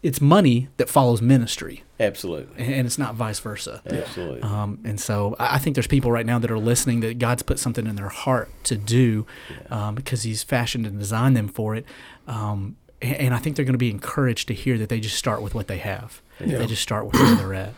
it's 0.02 0.20
money 0.20 0.68
that 0.78 0.88
follows 0.88 1.20
ministry. 1.20 1.82
Absolutely. 2.00 2.64
And 2.64 2.86
it's 2.86 2.98
not 2.98 3.14
vice 3.14 3.38
versa. 3.40 3.82
Absolutely. 3.86 4.40
Um, 4.42 4.80
and 4.84 4.98
so 4.98 5.36
I 5.38 5.58
think 5.58 5.74
there's 5.74 5.86
people 5.86 6.10
right 6.10 6.24
now 6.24 6.38
that 6.38 6.50
are 6.50 6.58
listening 6.58 7.00
that 7.00 7.18
God's 7.18 7.42
put 7.42 7.58
something 7.58 7.86
in 7.86 7.96
their 7.96 8.08
heart 8.08 8.50
to 8.64 8.76
do 8.76 9.26
yeah. 9.50 9.88
um, 9.88 9.94
because 9.94 10.22
He's 10.22 10.42
fashioned 10.42 10.86
and 10.86 10.98
designed 10.98 11.36
them 11.36 11.48
for 11.48 11.74
it. 11.74 11.84
Um, 12.26 12.76
and, 13.02 13.16
and, 13.16 13.34
I 13.34 13.38
think 13.38 13.56
they're 13.56 13.66
going 13.66 13.74
to 13.74 13.78
be 13.78 13.90
encouraged 13.90 14.48
to 14.48 14.54
hear 14.54 14.78
that 14.78 14.88
they 14.88 14.98
just 14.98 15.16
start 15.16 15.42
with 15.42 15.54
what 15.54 15.68
they 15.68 15.78
have. 15.78 16.22
Yeah. 16.40 16.58
They 16.58 16.66
just 16.66 16.82
start 16.82 17.04
with 17.06 17.16
where 17.16 17.34
they're 17.34 17.54
at. 17.54 17.74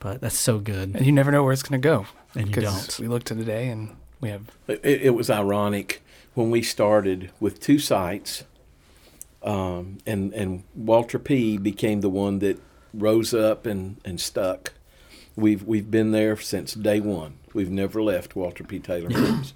But 0.00 0.20
that's 0.20 0.38
so 0.38 0.58
good. 0.58 0.94
And 0.94 1.04
you 1.04 1.12
never 1.12 1.30
know 1.30 1.42
where 1.42 1.52
it's 1.52 1.62
going 1.62 1.80
to 1.80 1.86
go. 1.86 2.06
And 2.34 2.54
you 2.54 2.62
don't. 2.62 2.98
We 2.98 3.08
looked 3.08 3.30
at 3.30 3.38
today 3.38 3.68
and 3.68 3.96
we 4.20 4.30
have. 4.30 4.42
It, 4.68 4.84
it, 4.84 5.14
was 5.14 5.30
ironic 5.30 6.02
when 6.34 6.50
we 6.50 6.62
started 6.62 7.30
with 7.40 7.60
two 7.60 7.78
sites, 7.78 8.44
um, 9.46 9.98
and 10.04 10.34
and 10.34 10.64
Walter 10.74 11.18
P 11.18 11.56
became 11.56 12.00
the 12.00 12.10
one 12.10 12.40
that 12.40 12.60
rose 12.92 13.32
up 13.32 13.64
and, 13.64 13.98
and 14.04 14.20
stuck. 14.20 14.72
We've 15.36 15.62
we've 15.62 15.90
been 15.90 16.10
there 16.10 16.36
since 16.36 16.74
day 16.74 17.00
one. 17.00 17.38
We've 17.54 17.70
never 17.70 18.02
left 18.02 18.34
Walter 18.34 18.64
P. 18.64 18.80
Taylor 18.80 19.10
Foods 19.14 19.54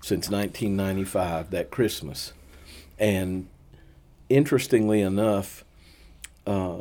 since 0.00 0.28
1995, 0.30 1.50
that 1.50 1.70
Christmas, 1.70 2.32
and 2.98 3.46
interestingly 4.28 5.00
enough, 5.00 5.62
uh, 6.46 6.78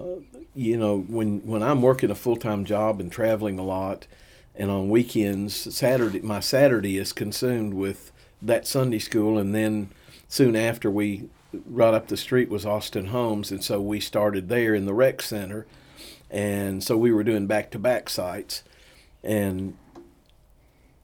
you 0.56 0.78
know, 0.78 1.02
when 1.02 1.40
when 1.46 1.62
I'm 1.62 1.82
working 1.82 2.10
a 2.10 2.16
full 2.16 2.38
time 2.38 2.64
job 2.64 3.02
and 3.02 3.12
traveling 3.12 3.60
a 3.60 3.64
lot, 3.64 4.08
and 4.56 4.72
on 4.72 4.90
weekends, 4.90 5.76
Saturday 5.76 6.22
my 6.22 6.40
Saturday 6.40 6.98
is 6.98 7.12
consumed 7.12 7.74
with 7.74 8.14
that 8.42 8.66
Sunday 8.66 9.00
school, 9.00 9.38
and 9.38 9.54
then 9.54 9.90
soon 10.30 10.56
after 10.56 10.90
we 10.90 11.26
right 11.66 11.94
up 11.94 12.08
the 12.08 12.18
street 12.18 12.50
was 12.50 12.66
Austin 12.66 13.08
Homes, 13.08 13.52
and 13.52 13.64
so 13.64 13.82
we 13.82 14.00
started 14.00 14.50
there 14.50 14.74
in 14.74 14.86
the 14.86 14.94
rec 14.94 15.22
center, 15.22 15.66
and 16.30 16.84
so 16.84 16.98
we 16.98 17.12
were 17.12 17.24
doing 17.24 17.48
back 17.48 17.72
to 17.72 17.80
back 17.80 18.10
sites, 18.10 18.64
and 19.24 19.78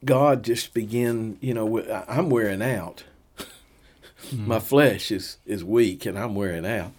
God 0.05 0.43
just 0.43 0.73
began, 0.73 1.37
you 1.41 1.53
know, 1.53 1.79
I'm 2.07 2.29
wearing 2.29 2.61
out. 2.61 3.03
mm. 4.29 4.47
My 4.47 4.59
flesh 4.59 5.11
is 5.11 5.37
is 5.45 5.63
weak, 5.63 6.05
and 6.05 6.17
I'm 6.17 6.35
wearing 6.35 6.65
out, 6.65 6.91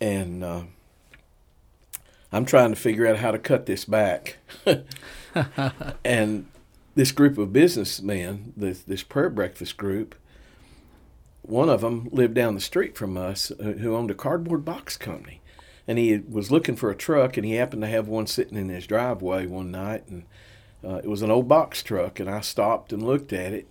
and. 0.00 0.44
Uh, 0.44 0.62
I'm 2.32 2.44
trying 2.44 2.70
to 2.70 2.76
figure 2.76 3.08
out 3.08 3.16
how 3.16 3.32
to 3.32 3.40
cut 3.40 3.66
this 3.66 3.84
back. 3.84 4.38
and 6.04 6.46
this 6.94 7.12
group 7.12 7.38
of 7.38 7.52
businessmen, 7.52 8.52
this, 8.56 8.80
this 8.80 9.02
prayer 9.02 9.30
breakfast 9.30 9.76
group, 9.76 10.14
one 11.50 11.68
of 11.68 11.80
them 11.80 12.08
lived 12.12 12.34
down 12.34 12.54
the 12.54 12.60
street 12.60 12.96
from 12.96 13.16
us 13.16 13.50
uh, 13.50 13.74
who 13.80 13.94
owned 13.94 14.10
a 14.10 14.14
cardboard 14.14 14.64
box 14.64 14.96
company. 14.96 15.40
And 15.86 15.98
he 15.98 16.18
was 16.18 16.52
looking 16.52 16.76
for 16.76 16.90
a 16.90 16.96
truck, 16.96 17.36
and 17.36 17.44
he 17.44 17.54
happened 17.54 17.82
to 17.82 17.88
have 17.88 18.06
one 18.06 18.26
sitting 18.26 18.56
in 18.56 18.68
his 18.68 18.86
driveway 18.86 19.46
one 19.46 19.70
night. 19.70 20.06
And 20.08 20.24
uh, 20.84 20.96
it 20.96 21.08
was 21.08 21.22
an 21.22 21.30
old 21.30 21.48
box 21.48 21.82
truck, 21.82 22.20
and 22.20 22.30
I 22.30 22.40
stopped 22.40 22.92
and 22.92 23.02
looked 23.02 23.32
at 23.32 23.52
it. 23.52 23.68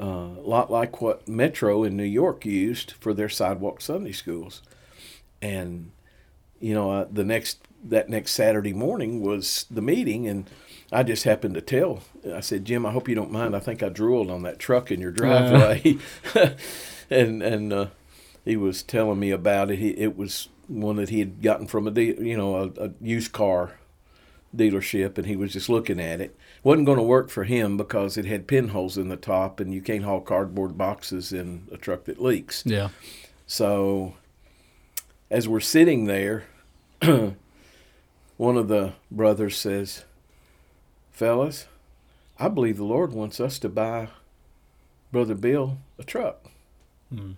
Uh, 0.00 0.36
a 0.38 0.46
lot 0.46 0.70
like 0.70 1.00
what 1.00 1.26
Metro 1.28 1.82
in 1.82 1.96
New 1.96 2.04
York 2.04 2.46
used 2.46 2.92
for 2.92 3.12
their 3.12 3.28
sidewalk 3.28 3.80
Sunday 3.80 4.12
schools. 4.12 4.62
And, 5.42 5.90
you 6.60 6.72
know, 6.74 6.90
uh, 6.90 7.06
the 7.10 7.24
next 7.24 7.66
that 7.82 8.08
next 8.08 8.32
Saturday 8.32 8.72
morning 8.72 9.20
was 9.20 9.66
the 9.70 9.82
meeting, 9.82 10.28
and 10.28 10.48
I 10.92 11.02
just 11.02 11.24
happened 11.24 11.54
to 11.54 11.60
tell. 11.60 12.00
I 12.32 12.40
said, 12.40 12.64
Jim, 12.64 12.84
I 12.84 12.90
hope 12.90 13.08
you 13.08 13.14
don't 13.14 13.30
mind. 13.30 13.54
I 13.54 13.60
think 13.60 13.82
I 13.82 13.88
drooled 13.88 14.30
on 14.30 14.42
that 14.42 14.58
truck 14.58 14.90
in 14.90 15.00
your 15.00 15.12
driveway, 15.12 15.98
uh. 16.34 16.50
and 17.10 17.42
and 17.42 17.72
uh, 17.72 17.86
he 18.44 18.56
was 18.56 18.82
telling 18.82 19.20
me 19.20 19.30
about 19.30 19.70
it. 19.70 19.78
He, 19.78 19.90
it 19.90 20.16
was 20.16 20.48
one 20.66 20.96
that 20.96 21.08
he 21.08 21.20
had 21.20 21.42
gotten 21.42 21.66
from 21.66 21.86
a 21.86 21.90
de- 21.90 22.20
you 22.20 22.36
know 22.36 22.56
a, 22.56 22.86
a 22.86 22.90
used 23.00 23.32
car 23.32 23.78
dealership, 24.56 25.16
and 25.16 25.26
he 25.26 25.36
was 25.36 25.52
just 25.52 25.68
looking 25.68 26.00
at 26.00 26.20
it. 26.20 26.36
wasn't 26.64 26.86
going 26.86 26.98
to 26.98 27.04
work 27.04 27.30
for 27.30 27.44
him 27.44 27.76
because 27.76 28.16
it 28.16 28.24
had 28.24 28.48
pinholes 28.48 28.98
in 28.98 29.08
the 29.08 29.16
top, 29.16 29.60
and 29.60 29.72
you 29.72 29.80
can't 29.80 30.02
haul 30.02 30.20
cardboard 30.20 30.76
boxes 30.76 31.32
in 31.32 31.68
a 31.70 31.76
truck 31.76 32.04
that 32.04 32.20
leaks. 32.20 32.64
Yeah. 32.66 32.88
So, 33.46 34.14
as 35.30 35.48
we're 35.48 35.60
sitting 35.60 36.06
there. 36.06 36.44
one 38.40 38.56
of 38.56 38.68
the 38.68 38.94
brothers 39.10 39.54
says, 39.54 40.04
Fellas, 41.20 41.66
I 42.38 42.48
believe 42.48 42.78
the 42.78 42.84
Lord 42.84 43.12
wants 43.12 43.40
us 43.40 43.58
to 43.58 43.68
buy 43.68 44.08
Brother 45.12 45.34
Bill 45.34 45.76
a 45.98 46.02
truck. 46.02 46.46
Mm. 47.14 47.34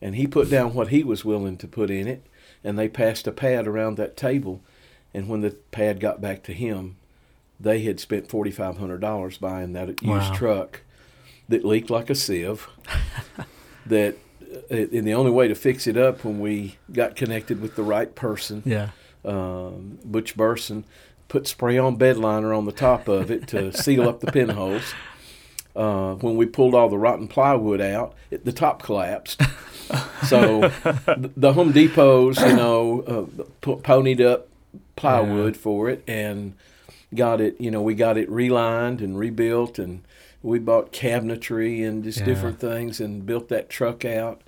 And 0.00 0.14
he 0.14 0.28
put 0.28 0.48
down 0.48 0.74
what 0.74 0.90
he 0.90 1.02
was 1.02 1.24
willing 1.24 1.56
to 1.56 1.66
put 1.66 1.90
in 1.90 2.06
it, 2.06 2.24
and 2.62 2.78
they 2.78 2.88
passed 2.88 3.26
a 3.26 3.32
pad 3.32 3.66
around 3.66 3.96
that 3.96 4.16
table. 4.16 4.60
And 5.12 5.28
when 5.28 5.40
the 5.40 5.56
pad 5.72 5.98
got 5.98 6.20
back 6.20 6.44
to 6.44 6.52
him, 6.52 6.98
they 7.58 7.80
had 7.80 7.98
spent 7.98 8.28
$4,500 8.28 9.40
buying 9.40 9.72
that 9.72 10.00
wow. 10.04 10.14
used 10.14 10.34
truck 10.34 10.82
that 11.48 11.64
leaked 11.64 11.90
like 11.90 12.10
a 12.10 12.14
sieve. 12.14 12.68
that 13.86 14.14
uh, 14.70 14.76
and 14.76 15.04
the 15.04 15.14
only 15.14 15.32
way 15.32 15.48
to 15.48 15.56
fix 15.56 15.88
it 15.88 15.96
up 15.96 16.24
when 16.24 16.38
we 16.38 16.76
got 16.92 17.16
connected 17.16 17.60
with 17.60 17.74
the 17.74 17.82
right 17.82 18.14
person 18.14 18.62
yeah 18.64 18.90
um, 19.24 19.98
Butch 20.04 20.36
Burson 20.36 20.84
put 21.30 21.46
spray 21.46 21.78
on 21.78 21.94
bed 21.94 22.18
liner 22.18 22.52
on 22.52 22.66
the 22.66 22.72
top 22.72 23.08
of 23.08 23.30
it 23.30 23.46
to 23.46 23.72
seal 23.72 24.06
up 24.06 24.20
the 24.20 24.30
pinholes. 24.30 24.92
Uh, 25.74 26.14
when 26.16 26.36
we 26.36 26.44
pulled 26.44 26.74
all 26.74 26.88
the 26.88 26.98
rotten 26.98 27.28
plywood 27.28 27.80
out, 27.80 28.14
it, 28.30 28.44
the 28.44 28.52
top 28.52 28.82
collapsed. 28.82 29.40
so 30.26 30.62
the, 31.06 31.30
the 31.36 31.52
Home 31.52 31.72
Depots, 31.72 32.44
you 32.44 32.56
know, 32.56 33.00
uh, 33.02 33.42
p- 33.60 33.76
ponied 33.76 34.20
up 34.20 34.48
plywood 34.96 35.54
yeah. 35.54 35.60
for 35.62 35.88
it 35.88 36.02
and 36.08 36.54
got 37.14 37.40
it. 37.40 37.58
You 37.60 37.70
know, 37.70 37.80
we 37.80 37.94
got 37.94 38.18
it 38.18 38.28
relined 38.28 39.00
and 39.00 39.16
rebuilt, 39.16 39.78
and 39.78 40.02
we 40.42 40.58
bought 40.58 40.92
cabinetry 40.92 41.86
and 41.86 42.02
just 42.02 42.18
yeah. 42.18 42.24
different 42.24 42.58
things 42.58 43.00
and 43.00 43.24
built 43.24 43.48
that 43.48 43.70
truck 43.70 44.04
out. 44.04 44.42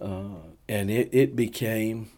Uh, 0.00 0.38
and 0.66 0.90
it, 0.90 1.10
it 1.12 1.36
became 1.36 2.08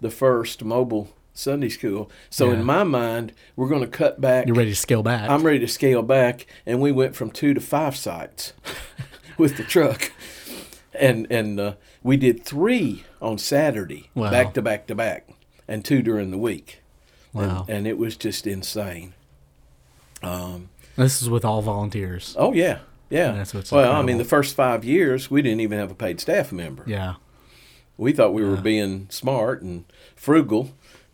the 0.00 0.10
first 0.10 0.64
mobile 0.64 1.10
Sunday 1.38 1.68
school. 1.68 2.10
So 2.30 2.48
yeah. 2.48 2.54
in 2.54 2.64
my 2.64 2.84
mind, 2.84 3.32
we're 3.54 3.68
going 3.68 3.82
to 3.82 3.86
cut 3.86 4.20
back. 4.20 4.46
You're 4.46 4.56
ready 4.56 4.70
to 4.70 4.76
scale 4.76 5.02
back. 5.02 5.28
I'm 5.28 5.42
ready 5.42 5.58
to 5.60 5.68
scale 5.68 6.02
back, 6.02 6.46
and 6.64 6.80
we 6.80 6.92
went 6.92 7.14
from 7.14 7.30
two 7.30 7.54
to 7.54 7.60
five 7.60 7.96
sites 7.96 8.52
with 9.38 9.56
the 9.56 9.64
truck, 9.64 10.12
and 10.94 11.26
and 11.30 11.60
uh, 11.60 11.74
we 12.02 12.16
did 12.16 12.44
three 12.44 13.04
on 13.20 13.38
Saturday, 13.38 14.10
wow. 14.14 14.30
back 14.30 14.54
to 14.54 14.62
back 14.62 14.86
to 14.86 14.94
back, 14.94 15.28
and 15.68 15.84
two 15.84 16.02
during 16.02 16.30
the 16.30 16.38
week. 16.38 16.80
Wow! 17.32 17.66
And, 17.68 17.78
and 17.78 17.86
it 17.86 17.98
was 17.98 18.16
just 18.16 18.46
insane. 18.46 19.14
Um, 20.22 20.70
this 20.96 21.22
is 21.22 21.28
with 21.28 21.44
all 21.44 21.62
volunteers. 21.62 22.34
Oh 22.38 22.52
yeah, 22.52 22.78
yeah. 23.10 23.30
And 23.30 23.38
that's 23.38 23.54
what's 23.54 23.70
well. 23.70 23.82
Incredible. 23.82 24.02
I 24.02 24.06
mean, 24.06 24.18
the 24.18 24.24
first 24.24 24.54
five 24.54 24.84
years 24.84 25.30
we 25.30 25.42
didn't 25.42 25.60
even 25.60 25.78
have 25.78 25.90
a 25.90 25.94
paid 25.94 26.20
staff 26.20 26.52
member. 26.52 26.84
Yeah. 26.86 27.14
We 27.98 28.12
thought 28.12 28.34
we 28.34 28.42
yeah. 28.42 28.50
were 28.50 28.56
being 28.56 29.06
smart 29.10 29.62
and 29.62 29.84
frugal, 30.14 30.72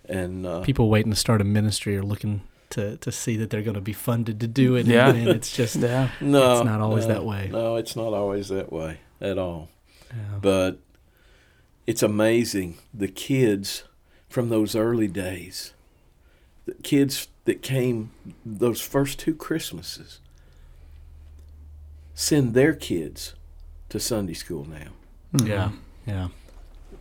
and 0.09 0.47
uh, 0.47 0.61
people 0.61 0.89
waiting 0.89 1.13
to 1.13 1.17
start 1.17 1.41
a 1.41 1.45
ministry 1.45 1.97
are 1.97 2.03
looking 2.03 2.43
to, 2.71 2.97
to 2.99 3.13
see 3.13 3.37
that 3.37 3.51
they're 3.51 3.63
going 3.63 3.75
to 3.75 3.81
be 3.81 3.93
funded 3.93 4.41
to 4.41 4.47
do 4.47 4.77
it. 4.77 4.87
Yeah, 4.87 5.11
and 5.11 5.29
it's 5.29 5.55
just 5.55 5.77
yeah. 5.77 6.11
no, 6.21 6.57
it's 6.57 6.65
not 6.65 6.81
always 6.81 7.07
no, 7.07 7.15
that 7.15 7.25
way. 7.25 7.49
No, 7.53 7.77
it's 7.77 7.95
not 7.95 8.13
always 8.13 8.49
that 8.49 8.73
way 8.73 8.99
at 9.21 9.39
all. 9.39 9.69
Yeah. 10.11 10.39
But 10.41 10.79
it's 11.87 12.03
amazing 12.03 12.79
the 12.93 13.09
kids 13.09 13.85
from 14.29 14.49
those 14.49 14.75
early 14.75 15.09
days, 15.09 15.75
the 16.65 16.75
kids 16.75 17.29
that 17.45 17.63
came 17.63 18.11
those 18.45 18.81
first 18.81 19.19
two 19.19 19.35
Christmases, 19.35 20.21
send 22.15 22.55
their 22.55 22.75
kids 22.75 23.35
to 23.91 24.01
Sunday 24.01 24.35
school 24.35 24.65
now. 24.65 24.93
Mm-hmm. 25.35 25.47
Yeah, 25.47 25.71
yeah 26.07 26.29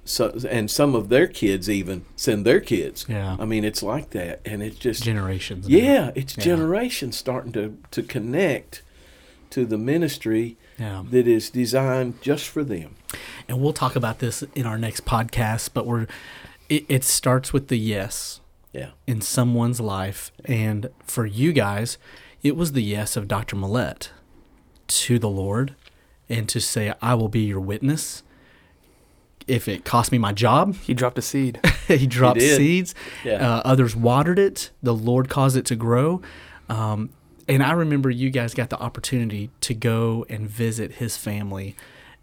so 0.04 0.38
and 0.50 0.70
some 0.70 0.96
of 0.96 1.10
their 1.10 1.28
kids 1.28 1.70
even 1.70 2.06
send 2.16 2.46
their 2.46 2.60
kids. 2.60 3.06
Yeah. 3.08 3.38
I 3.40 3.46
mean, 3.46 3.64
it's 3.64 3.84
like 3.84 4.12
that, 4.12 4.42
and 4.46 4.64
it's 4.64 4.78
just 4.78 5.04
generations. 5.04 5.70
Yeah, 5.70 6.12
it's 6.16 6.36
yeah. 6.38 6.44
generations 6.44 7.18
starting 7.18 7.52
to 7.54 7.78
to 7.92 8.04
connect 8.04 8.82
to 9.52 9.66
the 9.66 9.78
ministry 9.78 10.58
yeah. 10.80 11.04
that 11.10 11.28
is 11.28 11.50
designed 11.50 12.22
just 12.22 12.48
for 12.48 12.64
them. 12.64 12.96
And 13.48 13.62
we'll 13.62 13.74
talk 13.74 13.96
about 13.96 14.20
this 14.20 14.44
in 14.56 14.66
our 14.66 14.78
next 14.78 15.06
podcast, 15.06 15.72
but 15.74 15.86
we're 15.86 16.08
it, 16.70 16.86
it 16.88 17.04
starts 17.04 17.54
with 17.54 17.68
the 17.68 17.78
yes. 17.78 18.40
Yeah. 18.74 18.92
In 19.06 19.20
someone's 19.20 19.82
life, 19.82 20.32
and 20.46 20.90
for 21.04 21.26
you 21.26 21.52
guys, 21.52 21.98
it 22.42 22.56
was 22.56 22.72
the 22.72 22.82
yes 22.82 23.18
of 23.18 23.28
Dr. 23.28 23.58
Millette 23.58 24.10
to 24.88 25.20
the 25.20 25.30
Lord, 25.30 25.76
and 26.30 26.48
to 26.48 26.62
say, 26.62 26.94
"I 27.02 27.14
will 27.16 27.28
be 27.28 27.42
your 27.42 27.60
witness." 27.60 28.24
If 29.52 29.68
it 29.68 29.84
cost 29.84 30.12
me 30.14 30.18
my 30.18 30.32
job. 30.32 30.76
He 30.76 30.94
dropped 30.94 31.18
a 31.18 31.22
seed. 31.22 31.60
he 31.88 32.08
dropped 32.08 32.40
he 32.40 32.48
seeds. 32.56 32.96
Yeah. 33.24 33.58
Uh, 33.58 33.62
others 33.66 33.96
watered 33.96 34.40
it. 34.40 34.72
The 34.82 34.94
Lord 34.94 35.30
caused 35.30 35.58
it 35.58 35.66
to 35.66 35.76
grow. 35.76 36.22
Um, 36.70 37.10
and 37.50 37.62
I 37.62 37.74
remember 37.74 38.10
you 38.10 38.30
guys 38.30 38.54
got 38.54 38.70
the 38.70 38.80
opportunity 38.80 39.50
to 39.62 39.74
go 39.74 40.26
and 40.30 40.50
visit 40.50 40.94
his 40.94 41.18
family 41.18 41.76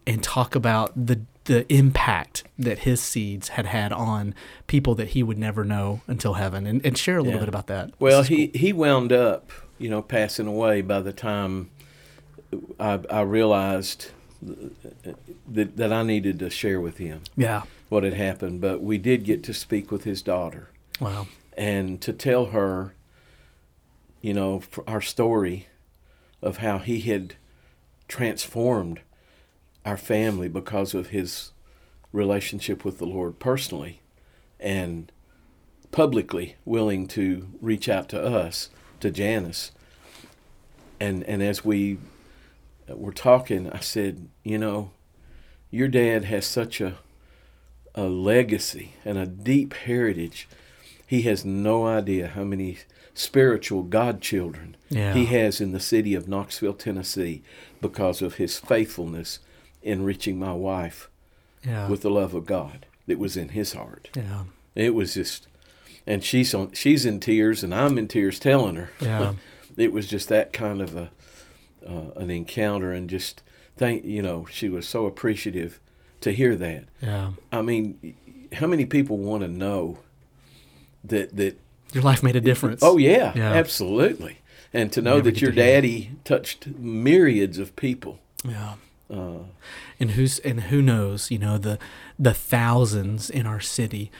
and 0.07 0.22
talk 0.22 0.55
about 0.55 0.93
the 1.07 1.20
the 1.45 1.70
impact 1.72 2.45
that 2.59 2.81
his 2.81 3.01
seeds 3.01 3.49
had 3.49 3.64
had 3.64 3.91
on 3.91 4.35
people 4.66 4.95
that 4.95 5.09
he 5.09 5.22
would 5.22 5.39
never 5.39 5.64
know 5.64 6.03
until 6.07 6.35
heaven 6.35 6.66
and, 6.66 6.85
and 6.85 6.99
share 6.99 7.16
a 7.16 7.22
little 7.22 7.39
yeah. 7.39 7.41
bit 7.41 7.49
about 7.49 7.68
that. 7.68 7.91
Well, 7.99 8.22
he, 8.22 8.49
cool. 8.49 8.61
he 8.61 8.72
wound 8.74 9.14
up, 9.14 9.51
you 9.79 9.89
know, 9.89 10.03
passing 10.03 10.47
away 10.47 10.83
by 10.83 11.01
the 11.01 11.12
time 11.14 11.70
I, 12.79 13.01
I 13.09 13.22
realized 13.22 14.11
that, 14.41 15.76
that 15.76 15.93
I 15.93 16.03
needed 16.03 16.39
to 16.41 16.51
share 16.51 16.80
with 16.80 16.99
him. 16.99 17.22
Yeah. 17.36 17.62
What 17.89 18.05
had 18.05 18.14
happened, 18.14 18.61
but 18.61 18.82
we 18.82 18.99
did 18.99 19.24
get 19.24 19.43
to 19.45 19.55
speak 19.55 19.91
with 19.91 20.05
his 20.05 20.22
daughter. 20.22 20.68
Wow. 21.01 21.26
And 21.57 22.01
to 22.03 22.12
tell 22.12 22.47
her 22.47 22.95
you 24.20 24.34
know, 24.34 24.62
our 24.86 25.01
story 25.01 25.68
of 26.43 26.59
how 26.59 26.78
he 26.78 27.01
had 27.01 27.34
transformed 28.09 29.01
our 29.84 29.97
family 29.97 30.49
because 30.49 30.95
of 30.95 31.09
his 31.09 31.53
relationship 32.12 32.84
with 32.84 32.99
the 32.99 33.07
Lord 33.07 33.39
personally 33.39 34.01
and 34.59 35.12
publicly 35.91 36.57
willing 36.64 37.07
to 37.09 37.49
reach 37.61 37.89
out 37.89 38.09
to 38.11 38.22
us, 38.22 38.70
to 39.01 39.11
Janice. 39.11 39.72
And 41.01 41.22
and 41.24 41.43
as 41.43 41.64
we 41.64 41.99
Uh, 42.91 42.97
were 42.97 43.12
talking, 43.12 43.70
I 43.70 43.80
said, 43.80 44.28
you 44.43 44.59
know, 44.59 44.91
your 45.70 45.89
dad 45.89 46.24
has 46.24 46.47
such 46.47 46.80
a 46.80 46.99
a 47.95 48.05
legacy 48.05 48.95
and 49.05 49.18
a 49.18 49.26
deep 49.26 49.74
heritage. 49.74 50.49
He 51.07 51.22
has 51.22 51.45
no 51.45 51.86
idea 51.86 52.28
how 52.28 52.45
many 52.45 52.78
spiritual 53.12 53.82
godchildren 53.82 54.76
yeah. 54.89 55.14
he 55.14 55.26
has 55.26 55.61
in 55.61 55.72
the 55.72 55.80
city 55.80 56.14
of 56.14 56.28
Knoxville, 56.28 56.74
Tennessee, 56.74 57.43
because 57.80 58.22
of 58.22 58.34
his 58.34 58.59
faithfulness 58.59 59.41
in 59.82 60.05
reaching 60.05 60.39
my 60.39 60.53
wife 60.53 61.11
yeah. 61.64 61.89
with 61.89 62.03
the 62.03 62.11
love 62.11 62.34
of 62.34 62.47
God 62.47 62.86
that 63.09 63.18
was 63.18 63.36
in 63.36 63.51
his 63.51 63.72
heart. 63.72 64.11
Yeah. 64.14 64.45
It 64.76 64.95
was 64.95 65.14
just 65.14 65.49
and 66.07 66.22
she's 66.22 66.55
on 66.55 66.72
she's 66.72 67.05
in 67.05 67.18
tears 67.20 67.64
and 67.64 67.74
I'm 67.74 67.99
in 67.99 68.07
tears 68.07 68.39
telling 68.39 68.76
her. 68.76 68.91
Yeah. 69.01 69.34
it 69.76 69.93
was 69.93 70.07
just 70.07 70.28
that 70.28 70.53
kind 70.53 70.80
of 70.80 70.97
a 70.97 71.11
uh, 71.89 72.11
an 72.16 72.30
encounter 72.30 72.93
and 72.93 73.09
just 73.09 73.43
thank 73.76 74.05
you 74.05 74.22
know, 74.22 74.47
she 74.51 74.68
was 74.68 74.86
so 74.86 75.07
appreciative 75.07 75.80
to 76.20 76.32
hear 76.32 76.57
that. 76.57 76.84
Yeah. 77.01 77.32
I 77.53 77.62
mean, 77.62 78.14
how 78.53 78.66
many 78.66 78.84
people 78.84 79.18
want 79.18 79.43
to 79.43 79.49
know 79.49 79.99
that 81.05 81.36
that 81.36 81.59
your 81.93 82.03
life 82.03 82.22
made 82.22 82.36
a 82.36 82.41
difference? 82.41 82.82
Oh 82.82 82.99
yeah, 82.99 83.32
yeah. 83.34 83.53
absolutely. 83.53 84.39
And 84.72 84.93
to 84.93 85.01
know 85.01 85.16
Never 85.16 85.30
that 85.30 85.41
your 85.41 85.53
daddy 85.53 86.12
touched 86.24 86.66
myriads 86.66 87.59
of 87.59 87.74
people. 87.76 88.18
Yeah. 88.45 88.74
Uh, 89.11 89.45
and 89.99 90.11
who's 90.11 90.39
and 90.41 90.64
who 90.64 90.82
knows, 90.82 91.30
you 91.30 91.39
know, 91.39 91.57
the 91.57 91.78
the 92.18 92.34
thousands 92.34 93.30
in 93.30 93.47
our 93.47 93.61
city 93.61 94.11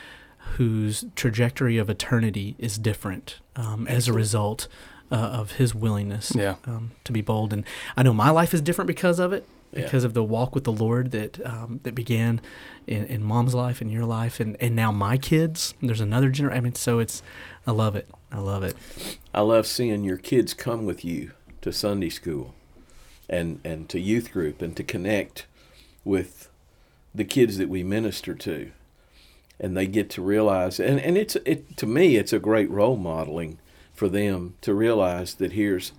whose 0.57 1.05
trajectory 1.15 1.77
of 1.77 1.91
eternity 1.91 2.57
is 2.59 2.79
different 2.79 3.39
um, 3.55 3.87
as 3.87 4.09
a 4.09 4.13
result 4.15 4.67
uh, 5.11 5.17
of 5.17 5.53
his 5.53 5.75
willingness 5.75 6.33
yeah. 6.35 6.57
um, 6.67 6.93
to 7.05 7.13
be 7.13 7.21
bold. 7.21 7.53
And 7.53 7.65
I 7.97 8.03
know 8.03 8.13
my 8.13 8.31
life 8.31 8.53
is 8.55 8.61
different 8.61 8.89
because 8.89 9.19
of 9.19 9.33
it 9.33 9.47
because 9.73 10.03
yeah. 10.03 10.07
of 10.07 10.15
the 10.15 10.25
walk 10.25 10.55
with 10.55 10.65
the 10.65 10.73
Lord 10.73 11.11
that 11.11 11.45
um, 11.47 11.81
that 11.83 11.95
began 11.95 12.41
in, 12.87 13.05
in 13.07 13.23
mom's 13.23 13.55
life 13.55 13.81
and 13.81 13.91
your 13.91 14.05
life 14.05 14.41
and, 14.41 14.57
and 14.61 14.75
now 14.75 14.93
my 14.93 15.17
kids. 15.19 15.75
There's 15.83 16.01
another 16.01 16.31
generation. 16.31 16.59
I 16.59 16.61
mean, 16.63 16.75
so 16.75 16.99
it's 16.99 17.23
I 17.67 17.73
love 17.73 17.97
it. 17.97 18.09
I 18.33 18.39
love 18.39 18.63
it. 18.63 18.77
I 19.35 19.41
love 19.43 19.67
seeing 19.67 20.05
your 20.05 20.17
kids 20.17 20.55
come 20.55 20.87
with 20.87 21.05
you 21.05 21.33
to 21.61 21.73
Sunday 21.73 22.11
school 22.11 22.55
and 23.29 23.61
and 23.65 23.89
to 23.91 24.01
youth 24.01 24.33
group 24.33 24.63
and 24.63 24.77
to 24.77 24.83
connect 24.83 25.47
with 26.05 26.51
the 27.15 27.25
kids 27.25 27.59
that 27.59 27.69
we 27.69 27.83
minister 27.83 28.35
to 28.35 28.71
and 29.61 29.77
they 29.77 29.87
get 29.87 30.09
to 30.11 30.23
realize 30.23 30.79
and, 30.79 31.01
and 31.01 31.19
it's 31.19 31.37
it 31.45 31.77
to 31.77 31.87
me 31.87 32.17
it's 32.17 32.33
a 32.33 32.39
great 32.39 32.71
role 32.71 32.97
modeling 32.97 33.59
for 33.99 34.09
them 34.09 34.55
to 34.61 34.73
realize 34.73 35.35
that 35.35 35.53
here's 35.53 35.93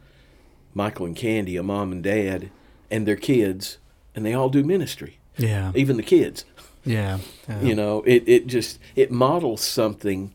Michael 0.74 1.06
and 1.06 1.16
Candy, 1.16 1.58
a 1.58 1.64
mom 1.64 1.92
and 1.92 2.02
dad 2.02 2.50
and 2.90 3.06
their 3.06 3.18
kids, 3.18 3.78
and 4.16 4.26
they 4.26 4.34
all 4.34 4.50
do 4.50 4.64
ministry. 4.64 5.20
Yeah. 5.38 5.74
Even 5.76 5.98
the 5.98 6.04
kids. 6.04 6.46
Yeah. 6.86 7.20
yeah. 7.48 7.62
You 7.62 7.76
know, 7.76 8.04
it, 8.04 8.24
it 8.26 8.48
just 8.48 8.80
it 8.96 9.12
models 9.12 9.62
something 9.62 10.34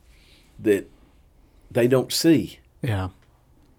that 0.58 0.90
they 1.70 1.88
don't 1.88 2.12
see. 2.12 2.58
Yeah. 2.82 3.08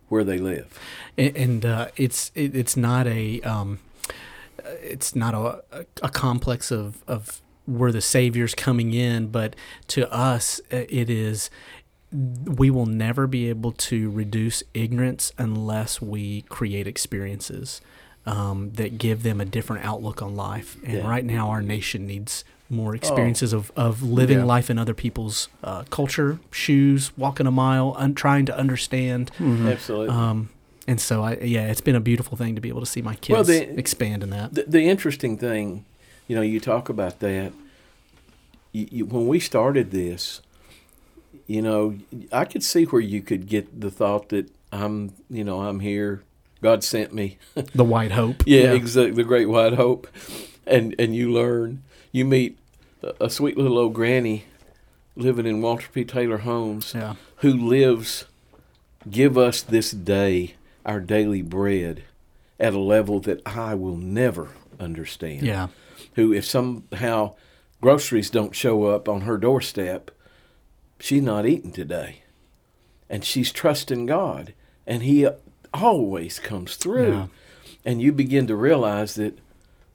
Where 0.10 0.24
they 0.24 0.40
live. 0.40 0.80
And, 1.16 1.38
and 1.38 1.66
uh, 1.66 1.88
it's 1.96 2.32
it, 2.34 2.56
it's 2.56 2.76
not 2.76 3.06
a 3.06 3.40
um, 3.42 3.80
it's 4.82 5.16
not 5.16 5.36
a, 5.36 5.86
a 6.02 6.10
complex 6.10 6.72
of 6.72 7.04
of 7.08 7.42
where 7.68 7.92
the 7.92 8.02
savior's 8.02 8.56
coming 8.56 8.94
in, 8.94 9.28
but 9.28 9.56
to 9.88 10.12
us 10.12 10.60
uh, 10.72 10.86
it 10.90 11.10
is 11.10 11.50
we 12.16 12.70
will 12.70 12.86
never 12.86 13.28
be 13.28 13.50
able 13.50 13.72
to 13.72 14.10
reduce 14.10 14.64
ignorance 14.74 15.34
unless 15.38 16.02
we 16.02 16.42
create 16.44 16.88
experiences 16.88 17.82
um, 18.26 18.72
that 18.74 18.98
give 18.98 19.24
them 19.24 19.42
a 19.42 19.46
different 19.46 19.86
outlook 19.86 20.22
on 20.22 20.36
life. 20.36 20.78
And 20.84 21.00
yeah. 21.00 21.08
right 21.08 21.26
now, 21.26 21.50
our 21.50 21.62
nation 21.62 22.08
needs 22.08 22.44
more 22.70 22.92
oh. 22.92 22.96
experiences 22.96 23.54
oh. 23.54 23.58
of, 23.58 23.72
of 23.76 24.04
living 24.04 24.40
yeah. 24.40 24.46
life 24.46 24.70
in 24.70 24.78
other 24.80 24.94
people's 24.94 25.50
uh, 25.64 25.84
culture, 25.90 26.40
shoes, 26.52 27.16
walking 27.18 27.48
a 27.48 27.52
mile, 27.52 27.96
un- 27.98 28.16
trying 28.16 28.46
to 28.46 28.58
understand. 28.58 29.32
Mm-hmm. 29.38 29.68
Absolutely. 29.68 30.10
Um, 30.10 30.50
and 30.88 31.02
so, 31.02 31.24
I 31.24 31.38
yeah, 31.38 31.68
it's 31.68 31.82
been 31.82 31.96
a 31.96 32.02
beautiful 32.02 32.38
thing 32.38 32.56
to 32.56 32.62
be 32.62 32.70
able 32.70 32.82
to 32.82 32.86
see 32.86 33.02
my 33.02 33.16
kids 33.16 33.34
well, 33.34 33.44
the, 33.44 33.78
expand 33.78 34.24
in 34.24 34.30
that. 34.30 34.54
The, 34.54 34.64
the, 34.68 34.88
interesting 34.88 35.38
thing, 35.38 35.84
you 36.28 36.36
know, 36.36 36.44
you 36.44 36.60
talk 36.60 36.90
about 36.90 37.20
that. 37.20 37.54
You, 38.72 38.88
you, 38.92 39.06
when 39.06 39.28
we 39.28 39.40
started 39.40 39.90
this, 39.90 40.42
you 41.48 41.62
know, 41.62 41.98
I 42.32 42.46
could 42.46 42.64
see 42.64 42.86
where 42.86 43.02
you 43.02 43.22
could 43.22 43.48
get 43.48 43.80
the 43.80 43.92
thought 43.92 44.30
that 44.30 44.52
I'm, 44.72 45.14
you 45.30 45.44
know, 45.44 45.62
I'm 45.62 45.80
here 45.80 46.24
God 46.66 46.84
sent 46.84 47.14
me. 47.14 47.38
the 47.76 47.84
white 47.84 48.12
hope. 48.12 48.44
yeah, 48.48 48.64
yeah, 48.64 48.74
exactly. 48.74 49.12
The 49.12 49.24
great 49.24 49.48
white 49.48 49.74
hope. 49.74 50.08
And 50.66 50.96
and 50.98 51.16
you 51.16 51.32
learn, 51.32 51.84
you 52.12 52.26
meet 52.26 52.58
a 53.20 53.30
sweet 53.30 53.56
little 53.56 53.78
old 53.78 53.94
granny 53.94 54.46
living 55.16 55.46
in 55.46 55.62
Walter 55.62 55.88
P. 55.94 56.04
Taylor 56.04 56.40
homes 56.40 56.94
yeah. 56.96 57.16
who 57.38 57.54
lives, 57.54 58.26
give 59.10 59.38
us 59.38 59.62
this 59.62 59.92
day 59.92 60.56
our 60.86 61.00
daily 61.00 61.44
bread 61.44 62.04
at 62.60 62.74
a 62.74 62.80
level 62.80 63.20
that 63.20 63.42
I 63.46 63.76
will 63.76 63.98
never 63.98 64.50
understand. 64.80 65.44
Yeah. 65.44 65.68
Who, 66.16 66.34
if 66.34 66.46
somehow 66.46 67.36
groceries 67.80 68.32
don't 68.32 68.56
show 68.56 68.86
up 68.86 69.08
on 69.08 69.22
her 69.22 69.38
doorstep, 69.38 70.10
she's 71.06 71.22
not 71.22 71.46
eating 71.46 71.72
today. 71.72 72.24
And 73.10 73.24
she's 73.24 73.52
trusting 73.52 74.08
God. 74.08 74.54
And 74.88 75.04
He 75.04 75.28
always 75.74 76.40
comes 76.40 76.76
through. 76.76 77.12
Yeah. 77.12 77.28
And 77.86 78.02
you 78.02 78.12
begin 78.12 78.48
to 78.48 78.56
realize 78.56 79.14
that 79.16 79.38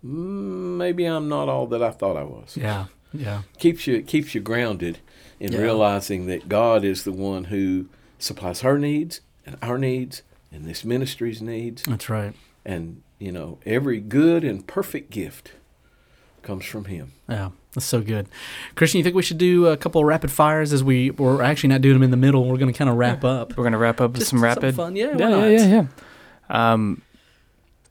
mm, 0.05 0.77
maybe 0.77 1.05
I'm 1.05 1.29
not 1.29 1.49
all 1.49 1.67
that 1.67 1.83
I 1.83 1.91
thought 1.91 2.17
I 2.17 2.23
was. 2.23 2.57
Yeah. 2.57 2.87
Yeah. 3.13 3.43
Keeps 3.59 3.89
you 3.89 4.03
keeps 4.03 4.35
you 4.37 4.41
grounded 4.41 5.01
in 5.41 5.53
yeah. 5.53 5.59
realizing 5.59 6.27
that 6.27 6.49
God 6.49 6.85
is 6.85 7.03
the 7.03 7.13
one 7.13 7.45
who 7.45 7.87
supplies 8.21 8.61
her 8.61 8.79
needs 8.79 9.21
and 9.45 9.57
our 9.61 9.79
needs 9.79 10.23
and 10.53 10.65
this 10.65 10.85
ministry's 10.85 11.43
needs. 11.43 11.83
That's 11.83 12.09
right. 12.09 12.35
And, 12.65 13.03
you 13.19 13.33
know, 13.33 13.59
every 13.67 13.99
good 13.99 14.45
and 14.45 14.65
perfect 14.65 15.11
gift 15.11 15.53
comes 16.43 16.65
from 16.65 16.85
him. 16.85 17.13
Yeah. 17.29 17.51
That's 17.75 17.87
so 17.87 18.01
good. 18.01 18.27
Christian, 18.75 18.99
you 18.99 19.05
think 19.05 19.15
we 19.15 19.23
should 19.23 19.39
do 19.39 19.67
a 19.67 19.77
couple 19.77 20.01
of 20.01 20.07
rapid 20.07 20.31
fires 20.31 20.73
as 20.73 20.83
we 20.83 21.11
we're 21.11 21.43
actually 21.43 21.69
not 21.69 21.81
doing 21.81 21.95
them 21.95 22.03
in 22.03 22.11
the 22.11 22.17
middle. 22.17 22.49
We're 22.49 22.59
going 22.59 22.73
to 22.73 22.77
kind 22.77 22.91
of 22.91 22.97
wrap 22.97 23.23
yeah. 23.23 23.31
up. 23.31 23.51
We're 23.51 23.63
going 23.63 23.73
to 23.73 23.79
wrap 23.79 24.01
up 24.01 24.13
with 24.13 24.27
some 24.27 24.43
rapid. 24.43 24.75
fun. 24.75 24.97
Yeah, 24.97 25.17
yeah, 25.17 25.29
yeah, 25.29 25.47
yeah, 25.47 25.67
yeah. 25.67 26.73
Um, 26.73 27.03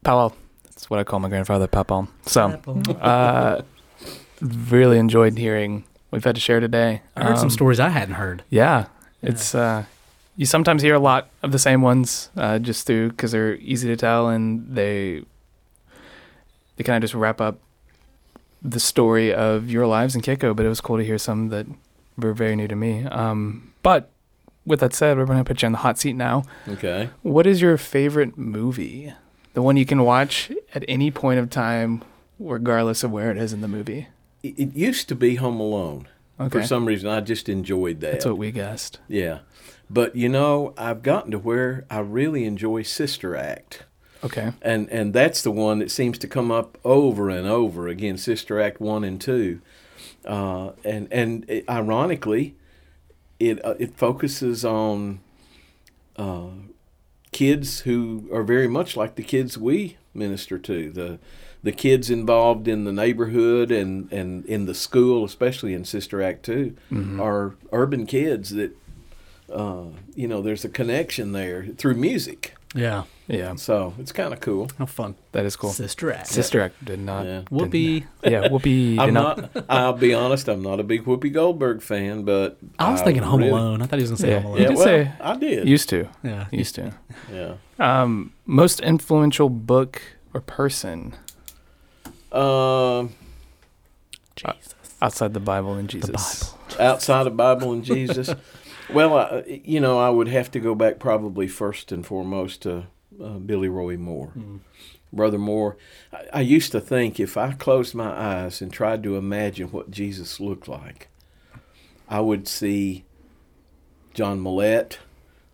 Powell. 0.03 0.35
That's 0.63 0.89
what 0.89 0.99
I 0.99 1.03
call 1.03 1.19
my 1.19 1.29
grandfather, 1.29 1.67
Papal. 1.67 2.07
So, 2.25 2.49
uh, 3.01 3.61
really 4.41 4.97
enjoyed 4.97 5.37
hearing 5.37 5.83
we've 6.11 6.23
had 6.23 6.35
to 6.35 6.41
share 6.41 6.59
today. 6.59 7.01
I 7.15 7.23
heard 7.23 7.33
um, 7.33 7.37
some 7.37 7.49
stories 7.49 7.79
I 7.79 7.89
hadn't 7.89 8.15
heard. 8.15 8.43
Yeah, 8.49 8.87
yeah. 9.21 9.29
it's 9.29 9.55
uh, 9.55 9.85
you 10.35 10.45
sometimes 10.45 10.81
hear 10.81 10.95
a 10.95 10.99
lot 10.99 11.29
of 11.43 11.51
the 11.51 11.59
same 11.59 11.81
ones 11.81 12.29
uh, 12.35 12.59
just 12.59 12.85
through 12.87 13.09
because 13.09 13.31
they're 13.31 13.55
easy 13.55 13.87
to 13.87 13.95
tell 13.95 14.29
and 14.29 14.75
they 14.75 15.23
they 16.75 16.83
kind 16.83 16.95
of 16.97 17.01
just 17.01 17.13
wrap 17.13 17.41
up 17.41 17.59
the 18.61 18.79
story 18.79 19.33
of 19.33 19.69
your 19.69 19.87
lives 19.87 20.15
in 20.15 20.21
Kiko, 20.21 20.55
but 20.55 20.65
it 20.65 20.69
was 20.69 20.81
cool 20.81 20.97
to 20.97 21.05
hear 21.05 21.17
some 21.17 21.49
that 21.49 21.65
were 22.17 22.33
very 22.33 22.55
new 22.55 22.67
to 22.67 22.75
me. 22.75 23.05
Um, 23.05 23.73
but 23.83 24.11
with 24.65 24.81
that 24.81 24.93
said, 24.93 25.17
we're 25.17 25.25
going 25.25 25.37
to 25.37 25.43
put 25.43 25.61
you 25.61 25.67
on 25.67 25.71
the 25.71 25.79
hot 25.79 25.97
seat 25.97 26.13
now. 26.13 26.43
Okay. 26.67 27.09
What 27.21 27.47
is 27.47 27.61
your 27.61 27.77
favorite 27.77 28.37
movie? 28.37 29.13
The 29.53 29.61
one 29.61 29.77
you 29.77 29.85
can 29.85 30.03
watch 30.03 30.51
at 30.75 30.83
any 30.87 31.09
point 31.11 31.39
of 31.39 31.49
time, 31.49 32.03
regardless 32.39 33.03
of 33.03 33.11
where 33.11 33.31
it 33.31 33.37
is 33.37 33.53
in 33.53 33.61
the 33.61 33.67
movie. 33.67 34.07
It 34.43 34.75
used 34.75 35.09
to 35.09 35.15
be 35.15 35.35
Home 35.35 35.59
Alone. 35.59 36.07
Okay. 36.39 36.59
For 36.59 36.65
some 36.65 36.85
reason, 36.85 37.09
I 37.09 37.19
just 37.19 37.49
enjoyed 37.49 37.99
that. 37.99 38.11
That's 38.11 38.25
what 38.25 38.37
we 38.37 38.51
guessed. 38.51 38.99
Yeah. 39.07 39.39
But, 39.89 40.15
you 40.15 40.29
know, 40.29 40.73
I've 40.77 41.01
gotten 41.01 41.31
to 41.31 41.39
where 41.39 41.85
I 41.89 41.99
really 41.99 42.45
enjoy 42.45 42.83
Sister 42.83 43.35
Act. 43.35 43.83
Okay. 44.23 44.51
And 44.61 44.89
and 44.89 45.13
that's 45.13 45.41
the 45.41 45.51
one 45.51 45.79
that 45.79 45.91
seems 45.91 46.17
to 46.19 46.27
come 46.27 46.51
up 46.51 46.77
over 46.83 47.29
and 47.29 47.47
over 47.47 47.87
again. 47.87 48.17
Sister 48.17 48.59
Act 48.59 48.81
one 48.81 49.03
and 49.03 49.19
two, 49.19 49.61
uh, 50.25 50.71
and 50.83 51.07
and 51.11 51.49
it, 51.49 51.69
ironically, 51.69 52.55
it 53.39 53.63
uh, 53.63 53.75
it 53.79 53.95
focuses 53.97 54.65
on 54.65 55.21
uh, 56.17 56.49
kids 57.31 57.81
who 57.81 58.29
are 58.33 58.43
very 58.43 58.67
much 58.67 58.97
like 58.97 59.15
the 59.15 59.23
kids 59.23 59.57
we 59.57 59.97
minister 60.13 60.57
to. 60.59 60.91
The 60.91 61.19
the 61.63 61.71
kids 61.71 62.09
involved 62.09 62.67
in 62.67 62.85
the 62.85 62.91
neighborhood 62.91 63.69
and, 63.69 64.09
and 64.13 64.45
in 64.45 64.65
the 64.65 64.73
school, 64.73 65.25
especially 65.25 65.73
in 65.73 65.83
Sister 65.83 66.21
Act 66.21 66.43
2 66.43 66.73
mm-hmm. 66.89 67.19
are 67.19 67.55
urban 67.73 68.05
kids 68.05 68.51
that 68.51 68.73
uh, 69.51 69.85
you 70.15 70.27
know, 70.27 70.41
there's 70.41 70.65
a 70.65 70.69
connection 70.69 71.31
there 71.31 71.67
through 71.77 71.95
music. 71.95 72.53
Yeah. 72.75 73.03
Yeah. 73.27 73.55
So 73.55 73.93
it's 73.97 74.11
kind 74.11 74.31
of 74.33 74.39
cool. 74.41 74.69
How 74.77 74.85
fun. 74.85 75.15
That 75.31 75.45
is 75.45 75.55
cool. 75.55 75.71
Sister 75.71 76.11
Act. 76.11 76.27
Sister 76.27 76.61
Act 76.61 76.83
did 76.85 76.99
not. 76.99 77.25
Yeah. 77.25 77.39
did 77.39 77.45
Whoopi. 77.49 78.01
not- 78.23 78.31
yeah, 78.31 78.47
Whoopi. 78.47 78.63
did 78.91 78.99
I'm 78.99 79.13
not. 79.13 79.55
not. 79.55 79.65
I'll 79.69 79.93
be 79.93 80.13
honest. 80.13 80.47
I'm 80.47 80.61
not 80.61 80.79
a 80.79 80.83
big 80.83 81.03
Whoopi 81.05 81.33
Goldberg 81.33 81.81
fan, 81.81 82.23
but 82.23 82.57
I 82.77 82.91
was 82.91 83.01
thinking 83.01 83.23
Home 83.23 83.39
really- 83.39 83.49
Alone. 83.51 83.81
I 83.81 83.85
thought 83.87 83.97
he 83.99 84.03
was 84.03 84.11
going 84.11 84.17
to 84.17 84.21
say 84.23 84.29
Yeah. 84.31 84.39
Home 84.41 84.51
Alone. 84.53 84.57
You 84.57 84.63
Yeah, 84.63 84.67
did 84.69 84.77
well, 84.77 84.85
say- 84.85 85.11
I 85.19 85.35
did. 85.37 85.67
Used 85.67 85.89
to. 85.89 86.07
Yeah. 86.23 86.45
Used 86.51 86.75
to. 86.75 86.93
yeah. 87.33 87.53
Um, 87.79 88.33
most 88.45 88.79
influential 88.81 89.49
book 89.49 90.01
or 90.33 90.41
person 90.41 91.15
Um, 92.31 93.13
Jesus. 94.35 94.75
outside 95.01 95.33
the 95.33 95.39
Bible 95.39 95.73
and 95.73 95.89
Jesus. 95.89 96.53
Bible. 96.69 96.83
outside 96.91 97.25
of 97.27 97.35
Bible 97.35 97.71
and 97.73 97.83
Jesus. 97.83 98.29
well, 98.93 99.17
I, 99.17 99.61
you 99.63 99.79
know, 99.79 99.99
I 99.99 100.09
would 100.09 100.27
have 100.27 100.51
to 100.51 100.59
go 100.59 100.75
back 100.75 100.99
probably 100.99 101.47
first 101.47 101.91
and 101.91 102.05
foremost 102.05 102.61
to 102.63 102.87
uh, 103.23 103.39
Billy 103.39 103.69
Roy 103.69 103.97
Moore. 103.97 104.31
Mm. 104.37 104.59
Brother 105.11 105.39
Moore, 105.39 105.77
I, 106.13 106.25
I 106.33 106.41
used 106.41 106.71
to 106.71 106.81
think 106.81 107.19
if 107.19 107.37
I 107.37 107.53
closed 107.53 107.95
my 107.95 108.11
eyes 108.11 108.61
and 108.61 108.71
tried 108.71 109.03
to 109.03 109.17
imagine 109.17 109.69
what 109.69 109.91
Jesus 109.91 110.39
looked 110.39 110.67
like, 110.67 111.09
I 112.07 112.19
would 112.21 112.47
see 112.47 113.05
John 114.13 114.41
Millette 114.41 114.97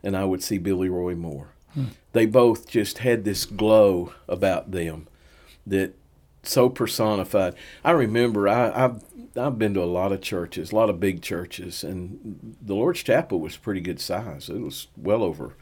and 0.03 0.15
I 0.15 0.25
would 0.25 0.43
see 0.43 0.57
Billy 0.57 0.89
Roy 0.89 1.15
Moore. 1.15 1.49
Hmm. 1.73 1.85
They 2.13 2.25
both 2.25 2.67
just 2.69 2.99
had 2.99 3.23
this 3.23 3.45
glow 3.45 4.13
about 4.27 4.71
them 4.71 5.07
that 5.67 5.95
so 6.47 6.69
personified. 6.69 7.55
I 7.83 7.91
remember 7.91 8.47
I, 8.47 8.85
I've 8.85 9.03
I've 9.37 9.59
been 9.59 9.73
to 9.73 9.83
a 9.83 9.85
lot 9.85 10.11
of 10.13 10.21
churches, 10.21 10.71
a 10.71 10.75
lot 10.75 10.89
of 10.89 10.99
big 10.99 11.21
churches, 11.21 11.83
and 11.83 12.55
the 12.61 12.73
Lord's 12.73 13.03
Chapel 13.03 13.39
was 13.39 13.57
pretty 13.57 13.81
good 13.81 13.99
size. 13.99 14.49
It 14.49 14.61
was 14.61 14.87
well 14.97 15.23
over 15.23 15.55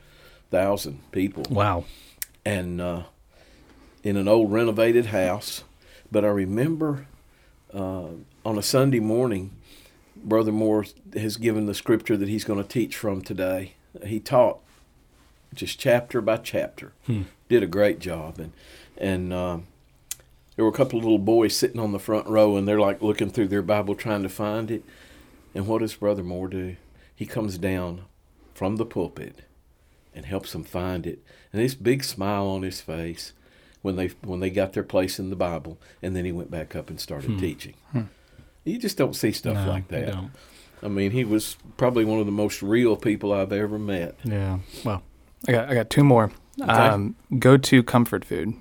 thousand 0.51 0.99
people 1.11 1.43
Wow. 1.49 1.86
and 2.45 2.79
uh, 2.79 3.03
in 4.03 4.15
an 4.17 4.27
old 4.27 4.51
renovated 4.51 5.07
house. 5.07 5.63
But 6.11 6.23
I 6.23 6.27
remember 6.27 7.07
uh, 7.73 8.09
on 8.45 8.57
a 8.57 8.61
Sunday 8.61 8.99
morning, 8.99 9.55
Brother 10.15 10.51
Moore 10.51 10.86
has 11.15 11.38
given 11.38 11.65
the 11.65 11.73
scripture 11.73 12.15
that 12.17 12.29
he's 12.29 12.43
going 12.43 12.61
to 12.61 12.67
teach 12.69 12.95
from 12.95 13.21
today. 13.23 13.73
He 14.05 14.19
taught 14.19 14.59
just 15.55 15.79
chapter 15.79 16.21
by 16.21 16.38
chapter. 16.38 16.93
Hmm. 17.07 17.23
Did 17.49 17.63
a 17.63 17.67
great 17.67 17.97
job, 17.99 18.39
and 18.39 18.51
and 18.97 19.34
um, 19.34 19.65
there 20.56 20.66
were 20.66 20.72
a 20.72 20.76
couple 20.76 20.99
of 20.99 21.06
little 21.06 21.18
boys 21.20 21.56
sitting 21.56 21.80
on 21.80 21.91
the 21.91 21.99
front 21.99 22.28
row, 22.28 22.56
and 22.58 22.68
they're 22.68 22.80
like 22.80 23.01
looking 23.01 23.30
through 23.30 23.47
their 23.47 23.62
Bible 23.62 23.95
trying 23.95 24.24
to 24.24 24.30
find 24.30 24.70
it. 24.72 24.84
And 25.56 25.68
what 25.68 25.80
does 25.82 25.95
Brother 25.95 26.24
Moore 26.24 26.47
do? 26.47 26.76
He 27.16 27.26
comes 27.26 27.58
down 27.58 28.01
from 28.54 28.78
the 28.78 28.86
pulpit 28.86 29.39
and 30.16 30.26
helps 30.26 30.51
them 30.54 30.64
find 30.64 31.06
it, 31.08 31.24
and 31.51 31.62
this 31.62 31.74
big 31.76 32.04
smile 32.04 32.45
on 32.47 32.62
his 32.64 32.82
face 32.82 33.34
when 33.82 33.95
they 33.95 34.08
when 34.24 34.39
they 34.39 34.49
got 34.49 34.74
their 34.74 34.84
place 34.84 35.20
in 35.20 35.30
the 35.30 35.36
Bible, 35.36 35.80
and 36.01 36.16
then 36.16 36.26
he 36.26 36.32
went 36.32 36.51
back 36.51 36.76
up 36.76 36.89
and 36.89 36.99
started 36.99 37.32
Hmm. 37.32 37.39
teaching. 37.39 37.74
Hmm. 37.91 38.01
You 38.64 38.78
just 38.78 38.97
don't 38.97 39.16
see 39.16 39.32
stuff 39.32 39.56
No, 39.56 39.68
like 39.68 39.88
that. 39.89 40.08
don't. 40.12 40.32
I 40.82 40.88
mean, 40.88 41.12
he 41.12 41.24
was 41.24 41.58
probably 41.78 42.06
one 42.06 42.20
of 42.20 42.26
the 42.26 42.32
most 42.32 42.62
real 42.62 42.95
people 42.95 43.34
I've 43.34 43.51
ever 43.51 43.78
met. 43.80 44.16
Yeah. 44.24 44.60
Well, 44.86 45.01
I 45.47 45.51
got 45.51 45.70
I 45.70 45.74
got 45.74 45.89
two 45.89 46.04
more. 46.04 46.32
Okay. 46.62 46.72
Um, 46.72 47.16
go 47.39 47.58
to 47.58 47.84
comfort 47.84 48.24
food. 48.26 48.54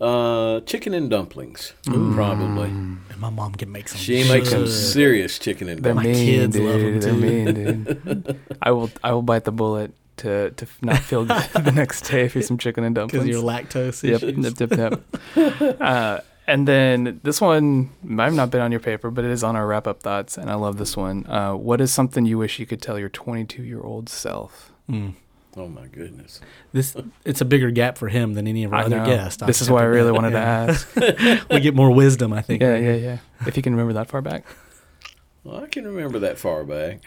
Uh, 0.00 0.60
chicken 0.60 0.94
and 0.94 1.10
dumplings, 1.10 1.72
Mm. 1.86 2.14
probably. 2.14 2.68
and 2.68 3.00
my 3.18 3.30
mom 3.30 3.52
can 3.54 3.72
make 3.72 3.88
some. 3.88 3.98
She 3.98 4.22
makes 4.28 4.50
some 4.50 4.68
serious 4.68 5.38
chicken 5.40 5.68
and 5.68 5.82
They're 5.82 5.94
My 5.94 6.04
mean, 6.04 6.14
kids 6.14 6.54
dude. 6.56 6.64
love 6.64 6.80
'em 6.80 7.00
They're 7.00 7.12
too. 7.12 7.18
mean, 7.20 7.54
dude. 7.54 8.38
I 8.62 8.70
will 8.70 8.90
I 9.02 9.10
will 9.12 9.22
bite 9.22 9.42
the 9.44 9.50
bullet 9.52 9.92
to 10.18 10.50
to 10.52 10.66
not 10.82 10.98
feel 10.98 11.24
good 11.24 11.42
the 11.64 11.72
next 11.72 12.02
day 12.10 12.24
if 12.24 12.36
you 12.36 12.42
some 12.42 12.58
chicken 12.58 12.84
and 12.84 12.94
dumplings. 12.94 13.24
because 13.26 13.42
dumplings. 13.42 13.72
your 13.74 13.82
lactose 13.90 14.02
Yep, 14.08 14.22
issues. 14.22 14.60
yep, 14.60 14.70
yep, 14.78 15.02
yep. 15.36 15.80
uh, 15.80 16.20
and 16.46 16.66
then 16.68 17.18
this 17.24 17.40
one 17.40 17.90
might 18.04 18.24
have 18.26 18.34
not 18.34 18.50
been 18.50 18.60
on 18.62 18.70
your 18.70 18.80
paper, 18.80 19.10
but 19.10 19.24
it 19.24 19.30
is 19.32 19.42
on 19.44 19.54
our 19.56 19.66
wrap 19.66 19.86
up 19.88 20.00
thoughts, 20.00 20.38
and 20.38 20.48
I 20.48 20.54
love 20.54 20.78
this 20.78 20.96
one. 20.96 21.26
Uh, 21.28 21.54
what 21.54 21.80
is 21.80 21.92
something 21.92 22.24
you 22.24 22.38
wish 22.38 22.58
you 22.60 22.66
could 22.66 22.80
tell 22.80 22.98
your 23.00 23.10
22 23.10 23.62
year 23.64 23.80
old 23.82 24.08
self? 24.08 24.72
Mm. 24.88 25.14
Oh 25.58 25.66
my 25.66 25.88
goodness! 25.88 26.40
This 26.72 26.94
it's 27.24 27.40
a 27.40 27.44
bigger 27.44 27.72
gap 27.72 27.98
for 27.98 28.06
him 28.08 28.34
than 28.34 28.46
any 28.46 28.62
of 28.62 28.72
our 28.72 28.78
I 28.80 28.84
other 28.84 28.98
know. 28.98 29.06
guests. 29.06 29.42
This 29.44 29.60
I'll 29.60 29.66
is 29.66 29.70
why 29.70 29.80
I 29.80 29.84
really 29.86 30.10
admit. 30.10 30.22
wanted 30.22 30.30
to 30.30 30.38
ask. 30.38 30.96
we 31.50 31.58
get 31.58 31.74
more 31.74 31.90
wisdom, 31.90 32.32
I 32.32 32.42
think. 32.42 32.62
yeah, 32.62 32.76
yeah, 32.76 32.94
yeah. 32.94 33.18
If 33.44 33.56
you 33.56 33.62
can 33.64 33.72
remember 33.72 33.94
that 33.94 34.08
far 34.08 34.22
back. 34.22 34.44
Well, 35.42 35.64
I 35.64 35.66
can 35.66 35.84
remember 35.84 36.20
that 36.20 36.38
far 36.38 36.62
back. 36.62 37.00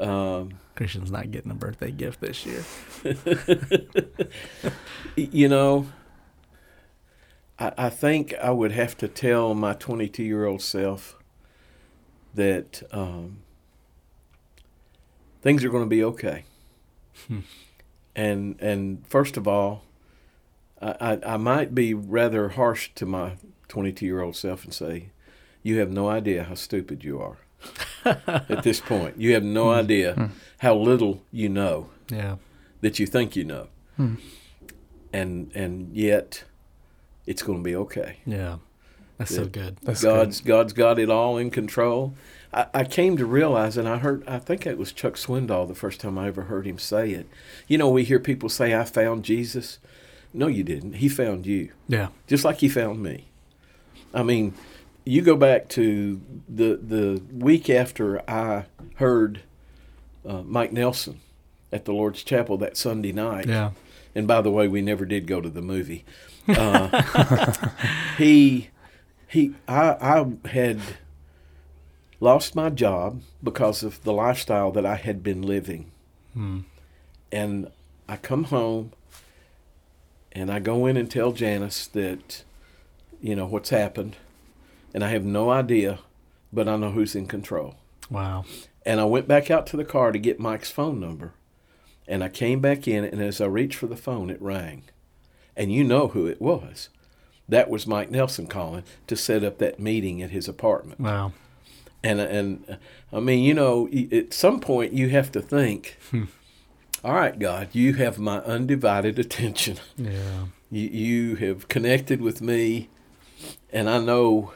Um, 0.00 0.54
Christian's 0.74 1.12
not 1.12 1.30
getting 1.30 1.52
a 1.52 1.54
birthday 1.54 1.92
gift 1.92 2.20
this 2.20 2.44
year. 2.44 2.64
you 5.16 5.48
know, 5.48 5.86
I, 7.58 7.72
I 7.76 7.90
think 7.90 8.34
I 8.42 8.50
would 8.50 8.72
have 8.72 8.96
to 8.98 9.08
tell 9.08 9.54
my 9.54 9.74
22 9.74 10.24
year 10.24 10.46
old 10.46 10.62
self 10.62 11.16
that 12.34 12.82
um, 12.92 13.38
things 15.42 15.62
are 15.62 15.68
going 15.68 15.84
to 15.84 15.88
be 15.88 16.02
okay. 16.02 16.44
Hmm. 17.28 17.40
And 18.16 18.56
and 18.60 19.06
first 19.06 19.36
of 19.36 19.46
all, 19.46 19.82
I, 20.80 20.94
I, 21.24 21.34
I 21.34 21.36
might 21.36 21.74
be 21.74 21.94
rather 21.94 22.50
harsh 22.50 22.90
to 22.96 23.06
my 23.06 23.32
22 23.68 24.04
year 24.06 24.20
old 24.20 24.36
self 24.36 24.64
and 24.64 24.74
say, 24.74 25.10
you 25.62 25.78
have 25.78 25.90
no 25.90 26.08
idea 26.08 26.44
how 26.44 26.54
stupid 26.54 27.04
you 27.04 27.20
are 27.20 27.36
at 28.04 28.62
this 28.62 28.80
point. 28.80 29.20
You 29.20 29.34
have 29.34 29.44
no 29.44 29.64
Hmm. 29.72 29.78
idea 29.84 30.14
Hmm. 30.14 30.26
how 30.58 30.74
little 30.76 31.22
you 31.30 31.48
know 31.48 31.90
Yeah. 32.10 32.36
that 32.80 32.98
you 32.98 33.06
think 33.06 33.36
you 33.36 33.44
know 33.44 33.68
Hmm. 33.96 34.14
and 35.12 35.50
and 35.54 35.94
yet 35.96 36.44
it's 37.26 37.42
going 37.42 37.58
to 37.58 37.64
be 37.64 37.76
okay. 37.76 38.16
Yeah. 38.26 38.56
That's 39.20 39.34
so 39.34 39.46
good. 39.46 39.76
That's 39.82 40.02
God's 40.02 40.40
God's 40.40 40.72
got 40.72 40.98
it 40.98 41.10
all 41.10 41.36
in 41.36 41.50
control. 41.50 42.14
I, 42.52 42.66
I 42.74 42.84
came 42.84 43.16
to 43.18 43.26
realize, 43.26 43.76
and 43.76 43.88
I 43.88 43.98
heard, 43.98 44.26
I 44.26 44.38
think 44.38 44.66
it 44.66 44.76
was 44.78 44.92
Chuck 44.92 45.14
Swindoll 45.14 45.68
the 45.68 45.74
first 45.74 46.00
time 46.00 46.18
I 46.18 46.26
ever 46.26 46.42
heard 46.42 46.66
him 46.66 46.78
say 46.78 47.10
it. 47.12 47.28
You 47.68 47.78
know, 47.78 47.88
we 47.90 48.02
hear 48.04 48.18
people 48.18 48.48
say, 48.48 48.74
"I 48.74 48.84
found 48.84 49.24
Jesus." 49.24 49.78
No, 50.32 50.46
you 50.46 50.62
didn't. 50.64 50.94
He 50.94 51.08
found 51.08 51.44
you, 51.46 51.70
Yeah. 51.88 52.08
just 52.26 52.44
like 52.44 52.58
He 52.58 52.68
found 52.68 53.02
me. 53.02 53.26
I 54.14 54.22
mean, 54.22 54.54
you 55.04 55.22
go 55.22 55.36
back 55.36 55.68
to 55.70 56.20
the 56.48 56.76
the 56.82 57.22
week 57.32 57.68
after 57.68 58.22
I 58.30 58.64
heard 58.96 59.42
uh, 60.26 60.42
Mike 60.42 60.72
Nelson 60.72 61.20
at 61.72 61.84
the 61.84 61.92
Lord's 61.92 62.22
Chapel 62.22 62.56
that 62.58 62.76
Sunday 62.76 63.12
night. 63.12 63.46
Yeah. 63.46 63.72
And 64.14 64.26
by 64.26 64.40
the 64.40 64.50
way, 64.50 64.66
we 64.66 64.82
never 64.82 65.04
did 65.04 65.26
go 65.26 65.40
to 65.40 65.48
the 65.50 65.62
movie. 65.62 66.04
Uh, 66.48 67.68
he, 68.18 68.69
he, 69.30 69.54
I, 69.68 69.96
I 70.00 70.48
had 70.48 70.80
lost 72.20 72.54
my 72.54 72.68
job 72.70 73.22
because 73.42 73.82
of 73.82 74.02
the 74.02 74.12
lifestyle 74.12 74.70
that 74.72 74.84
I 74.84 74.96
had 74.96 75.22
been 75.22 75.42
living, 75.42 75.90
Hmm. 76.34 76.60
and 77.32 77.70
I 78.08 78.16
come 78.16 78.44
home, 78.44 78.92
and 80.32 80.50
I 80.50 80.58
go 80.58 80.86
in 80.86 80.96
and 80.96 81.10
tell 81.10 81.32
Janice 81.32 81.86
that, 81.88 82.44
you 83.20 83.34
know, 83.34 83.46
what's 83.46 83.70
happened, 83.70 84.16
and 84.94 85.02
I 85.04 85.08
have 85.10 85.24
no 85.24 85.50
idea, 85.50 86.00
but 86.52 86.68
I 86.68 86.76
know 86.76 86.90
who's 86.90 87.14
in 87.14 87.26
control. 87.26 87.76
Wow. 88.10 88.44
And 88.84 89.00
I 89.00 89.04
went 89.04 89.28
back 89.28 89.50
out 89.50 89.66
to 89.68 89.76
the 89.76 89.84
car 89.84 90.10
to 90.12 90.18
get 90.18 90.40
Mike's 90.40 90.70
phone 90.70 90.98
number. 91.00 91.32
And 92.08 92.24
I 92.24 92.28
came 92.28 92.60
back 92.60 92.88
in, 92.88 93.04
and 93.04 93.20
as 93.22 93.40
I 93.40 93.46
reached 93.46 93.76
for 93.76 93.86
the 93.86 93.96
phone, 93.96 94.30
it 94.30 94.42
rang. 94.42 94.82
And 95.56 95.72
you 95.72 95.84
know 95.84 96.08
who 96.08 96.26
it 96.26 96.40
was. 96.40 96.88
That 97.50 97.68
was 97.68 97.86
Mike 97.86 98.10
Nelson 98.10 98.46
calling 98.46 98.84
to 99.08 99.16
set 99.16 99.44
up 99.44 99.58
that 99.58 99.78
meeting 99.78 100.22
at 100.22 100.30
his 100.30 100.48
apartment. 100.48 100.98
Wow. 101.00 101.32
And 102.02 102.18
and 102.20 102.78
I 103.12 103.20
mean, 103.20 103.44
you 103.44 103.52
know, 103.54 103.88
at 104.12 104.32
some 104.32 104.60
point 104.60 104.92
you 104.92 105.08
have 105.10 105.30
to 105.32 105.42
think, 105.42 105.98
Hmm. 106.10 106.24
all 107.04 107.12
right, 107.14 107.38
God, 107.38 107.68
you 107.72 107.94
have 107.94 108.18
my 108.18 108.38
undivided 108.38 109.18
attention. 109.18 109.76
Yeah. 109.98 110.46
You, 110.70 110.88
you 110.88 111.34
have 111.36 111.66
connected 111.68 112.20
with 112.22 112.40
me, 112.40 112.88
and 113.72 113.90
I 113.90 113.98
know 113.98 114.52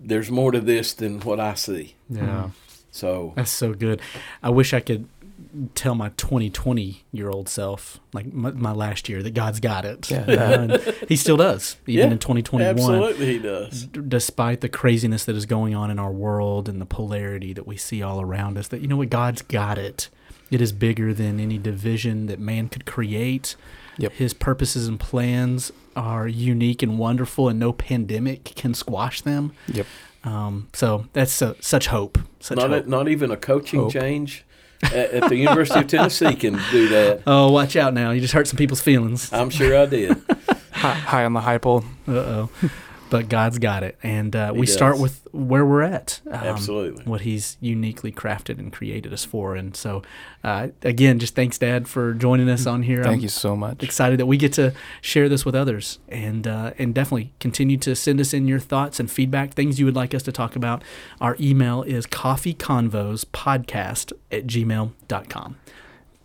there's 0.00 0.30
more 0.30 0.50
to 0.52 0.60
this 0.60 0.92
than 0.92 1.20
what 1.20 1.38
I 1.40 1.54
see. 1.54 1.94
Yeah. 2.10 2.50
So 2.90 3.32
That's 3.36 3.50
so 3.50 3.72
good. 3.74 4.00
I 4.42 4.50
wish 4.50 4.74
I 4.74 4.80
could 4.80 5.06
tell 5.74 5.94
my 5.94 6.08
2020 6.10 7.04
year 7.12 7.28
old 7.30 7.48
self, 7.48 8.00
like 8.12 8.32
my, 8.32 8.50
my 8.52 8.72
last 8.72 9.08
year, 9.08 9.22
that 9.22 9.34
God's 9.34 9.60
got 9.60 9.84
it. 9.84 10.10
Yeah. 10.10 10.24
And 10.56 10.80
he 11.08 11.16
still 11.16 11.36
does, 11.36 11.76
even 11.86 12.06
Yeah, 12.08 12.12
in 12.12 12.18
2021. 12.18 12.70
absolutely 12.70 13.26
he 13.26 13.38
does. 13.38 13.84
d- 13.86 14.00
despite 14.08 14.60
the 14.60 14.68
craziness 14.68 15.24
that 15.24 15.36
is 15.36 15.46
going 15.46 15.74
on 15.74 15.90
in 15.90 15.98
our 15.98 16.10
world 16.12 16.68
and 16.68 16.80
the 16.80 16.86
polarity 16.86 17.52
that 17.52 17.66
we 17.66 17.76
see 17.76 18.02
all 18.02 18.20
around 18.20 18.56
us, 18.58 18.68
that 18.68 18.80
you 18.80 18.88
know 18.88 18.96
what, 18.96 19.10
God's 19.10 19.42
got 19.42 19.78
it. 19.78 20.08
It 20.50 20.60
is 20.60 20.72
bigger 20.72 21.12
than 21.12 21.40
any 21.40 21.58
division 21.58 22.26
that 22.26 22.38
man 22.38 22.68
could 22.68 22.86
create. 22.86 23.56
Yep. 23.98 24.12
His 24.12 24.32
purposes 24.34 24.86
and 24.86 24.98
plans 25.00 25.72
are 25.96 26.28
unique 26.28 26.82
and 26.82 26.98
wonderful, 26.98 27.48
and 27.48 27.58
no 27.58 27.72
pandemic 27.72 28.44
can 28.44 28.72
squash 28.74 29.22
them. 29.22 29.52
Yep. 29.72 29.86
Um, 30.24 30.68
so 30.72 31.06
that's 31.12 31.40
uh, 31.42 31.54
such 31.60 31.86
hope. 31.88 32.18
Such 32.40 32.58
not 32.58 32.70
hope. 32.70 32.86
a, 32.86 32.88
not 32.88 33.08
even 33.08 33.30
a 33.30 33.36
coaching 33.36 33.80
Hope. 33.80 33.92
change 33.92 34.44
at, 34.82 34.92
at 34.92 35.28
the 35.28 35.36
University 35.36 35.80
of 35.80 35.86
Tennessee 35.86 36.34
can 36.34 36.60
do 36.70 36.88
that. 36.88 37.22
Oh, 37.26 37.50
watch 37.50 37.76
out 37.76 37.94
now! 37.94 38.10
You 38.10 38.20
just 38.20 38.34
hurt 38.34 38.46
some 38.46 38.56
people's 38.56 38.80
feelings. 38.80 39.32
I'm 39.32 39.50
sure 39.50 39.76
I 39.76 39.86
did. 39.86 40.16
high, 40.72 40.94
high 40.94 41.24
on 41.24 41.32
the 41.32 41.40
high 41.40 41.58
pole. 41.58 41.84
Uh 42.06 42.12
oh 42.12 42.50
but 43.10 43.28
God's 43.28 43.58
got 43.58 43.82
it. 43.82 43.98
And 44.02 44.34
uh, 44.34 44.52
we 44.54 44.64
does. 44.66 44.74
start 44.74 44.98
with 44.98 45.26
where 45.32 45.64
we're 45.64 45.82
at. 45.82 46.20
Um, 46.26 46.34
Absolutely. 46.34 47.04
What 47.04 47.22
He's 47.22 47.56
uniquely 47.60 48.12
crafted 48.12 48.58
and 48.58 48.72
created 48.72 49.12
us 49.12 49.24
for. 49.24 49.54
And 49.54 49.76
so, 49.76 50.02
uh, 50.42 50.68
again, 50.82 51.18
just 51.18 51.34
thanks, 51.34 51.58
Dad, 51.58 51.88
for 51.88 52.14
joining 52.14 52.48
us 52.48 52.66
on 52.66 52.82
here. 52.82 53.02
Thank 53.02 53.16
I'm 53.16 53.22
you 53.22 53.28
so 53.28 53.56
much. 53.56 53.82
Excited 53.82 54.18
that 54.20 54.26
we 54.26 54.36
get 54.36 54.52
to 54.54 54.72
share 55.00 55.28
this 55.28 55.44
with 55.44 55.54
others. 55.54 55.98
And, 56.08 56.46
uh, 56.46 56.72
and 56.78 56.94
definitely 56.94 57.32
continue 57.40 57.76
to 57.78 57.96
send 57.96 58.20
us 58.20 58.32
in 58.32 58.46
your 58.48 58.60
thoughts 58.60 59.00
and 59.00 59.10
feedback, 59.10 59.54
things 59.54 59.78
you 59.78 59.86
would 59.86 59.96
like 59.96 60.14
us 60.14 60.22
to 60.24 60.32
talk 60.32 60.56
about. 60.56 60.82
Our 61.20 61.36
email 61.40 61.82
is 61.82 62.06
coffeeconvospodcast 62.06 64.12
at 64.30 64.46
gmail.com. 64.46 65.56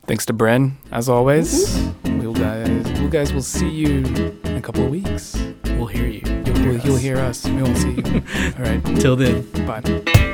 Thanks 0.08 0.26
to 0.26 0.34
Bren, 0.34 0.74
as 0.92 1.08
always. 1.08 1.92
We'll 2.04 2.34
guys, 2.34 3.00
we 3.00 3.10
guys 3.10 3.34
will 3.34 3.42
see 3.42 3.70
you 3.70 4.04
in 4.44 4.58
a 4.58 4.62
couple 4.62 4.84
of 4.84 4.90
weeks. 4.90 5.38
We'll 5.66 5.88
hear 5.88 6.08
you. 6.08 6.22
You'll 6.46 6.56
hear, 6.58 6.72
you'll 6.80 6.98
hear 6.98 7.18
us. 7.18 7.46
We 7.46 7.62
won't 7.62 7.78
see 7.78 7.92
you. 7.92 8.04
All 8.58 8.64
right. 8.66 8.82
Till 9.00 9.16
then. 9.16 9.44
Bye. 9.66 10.28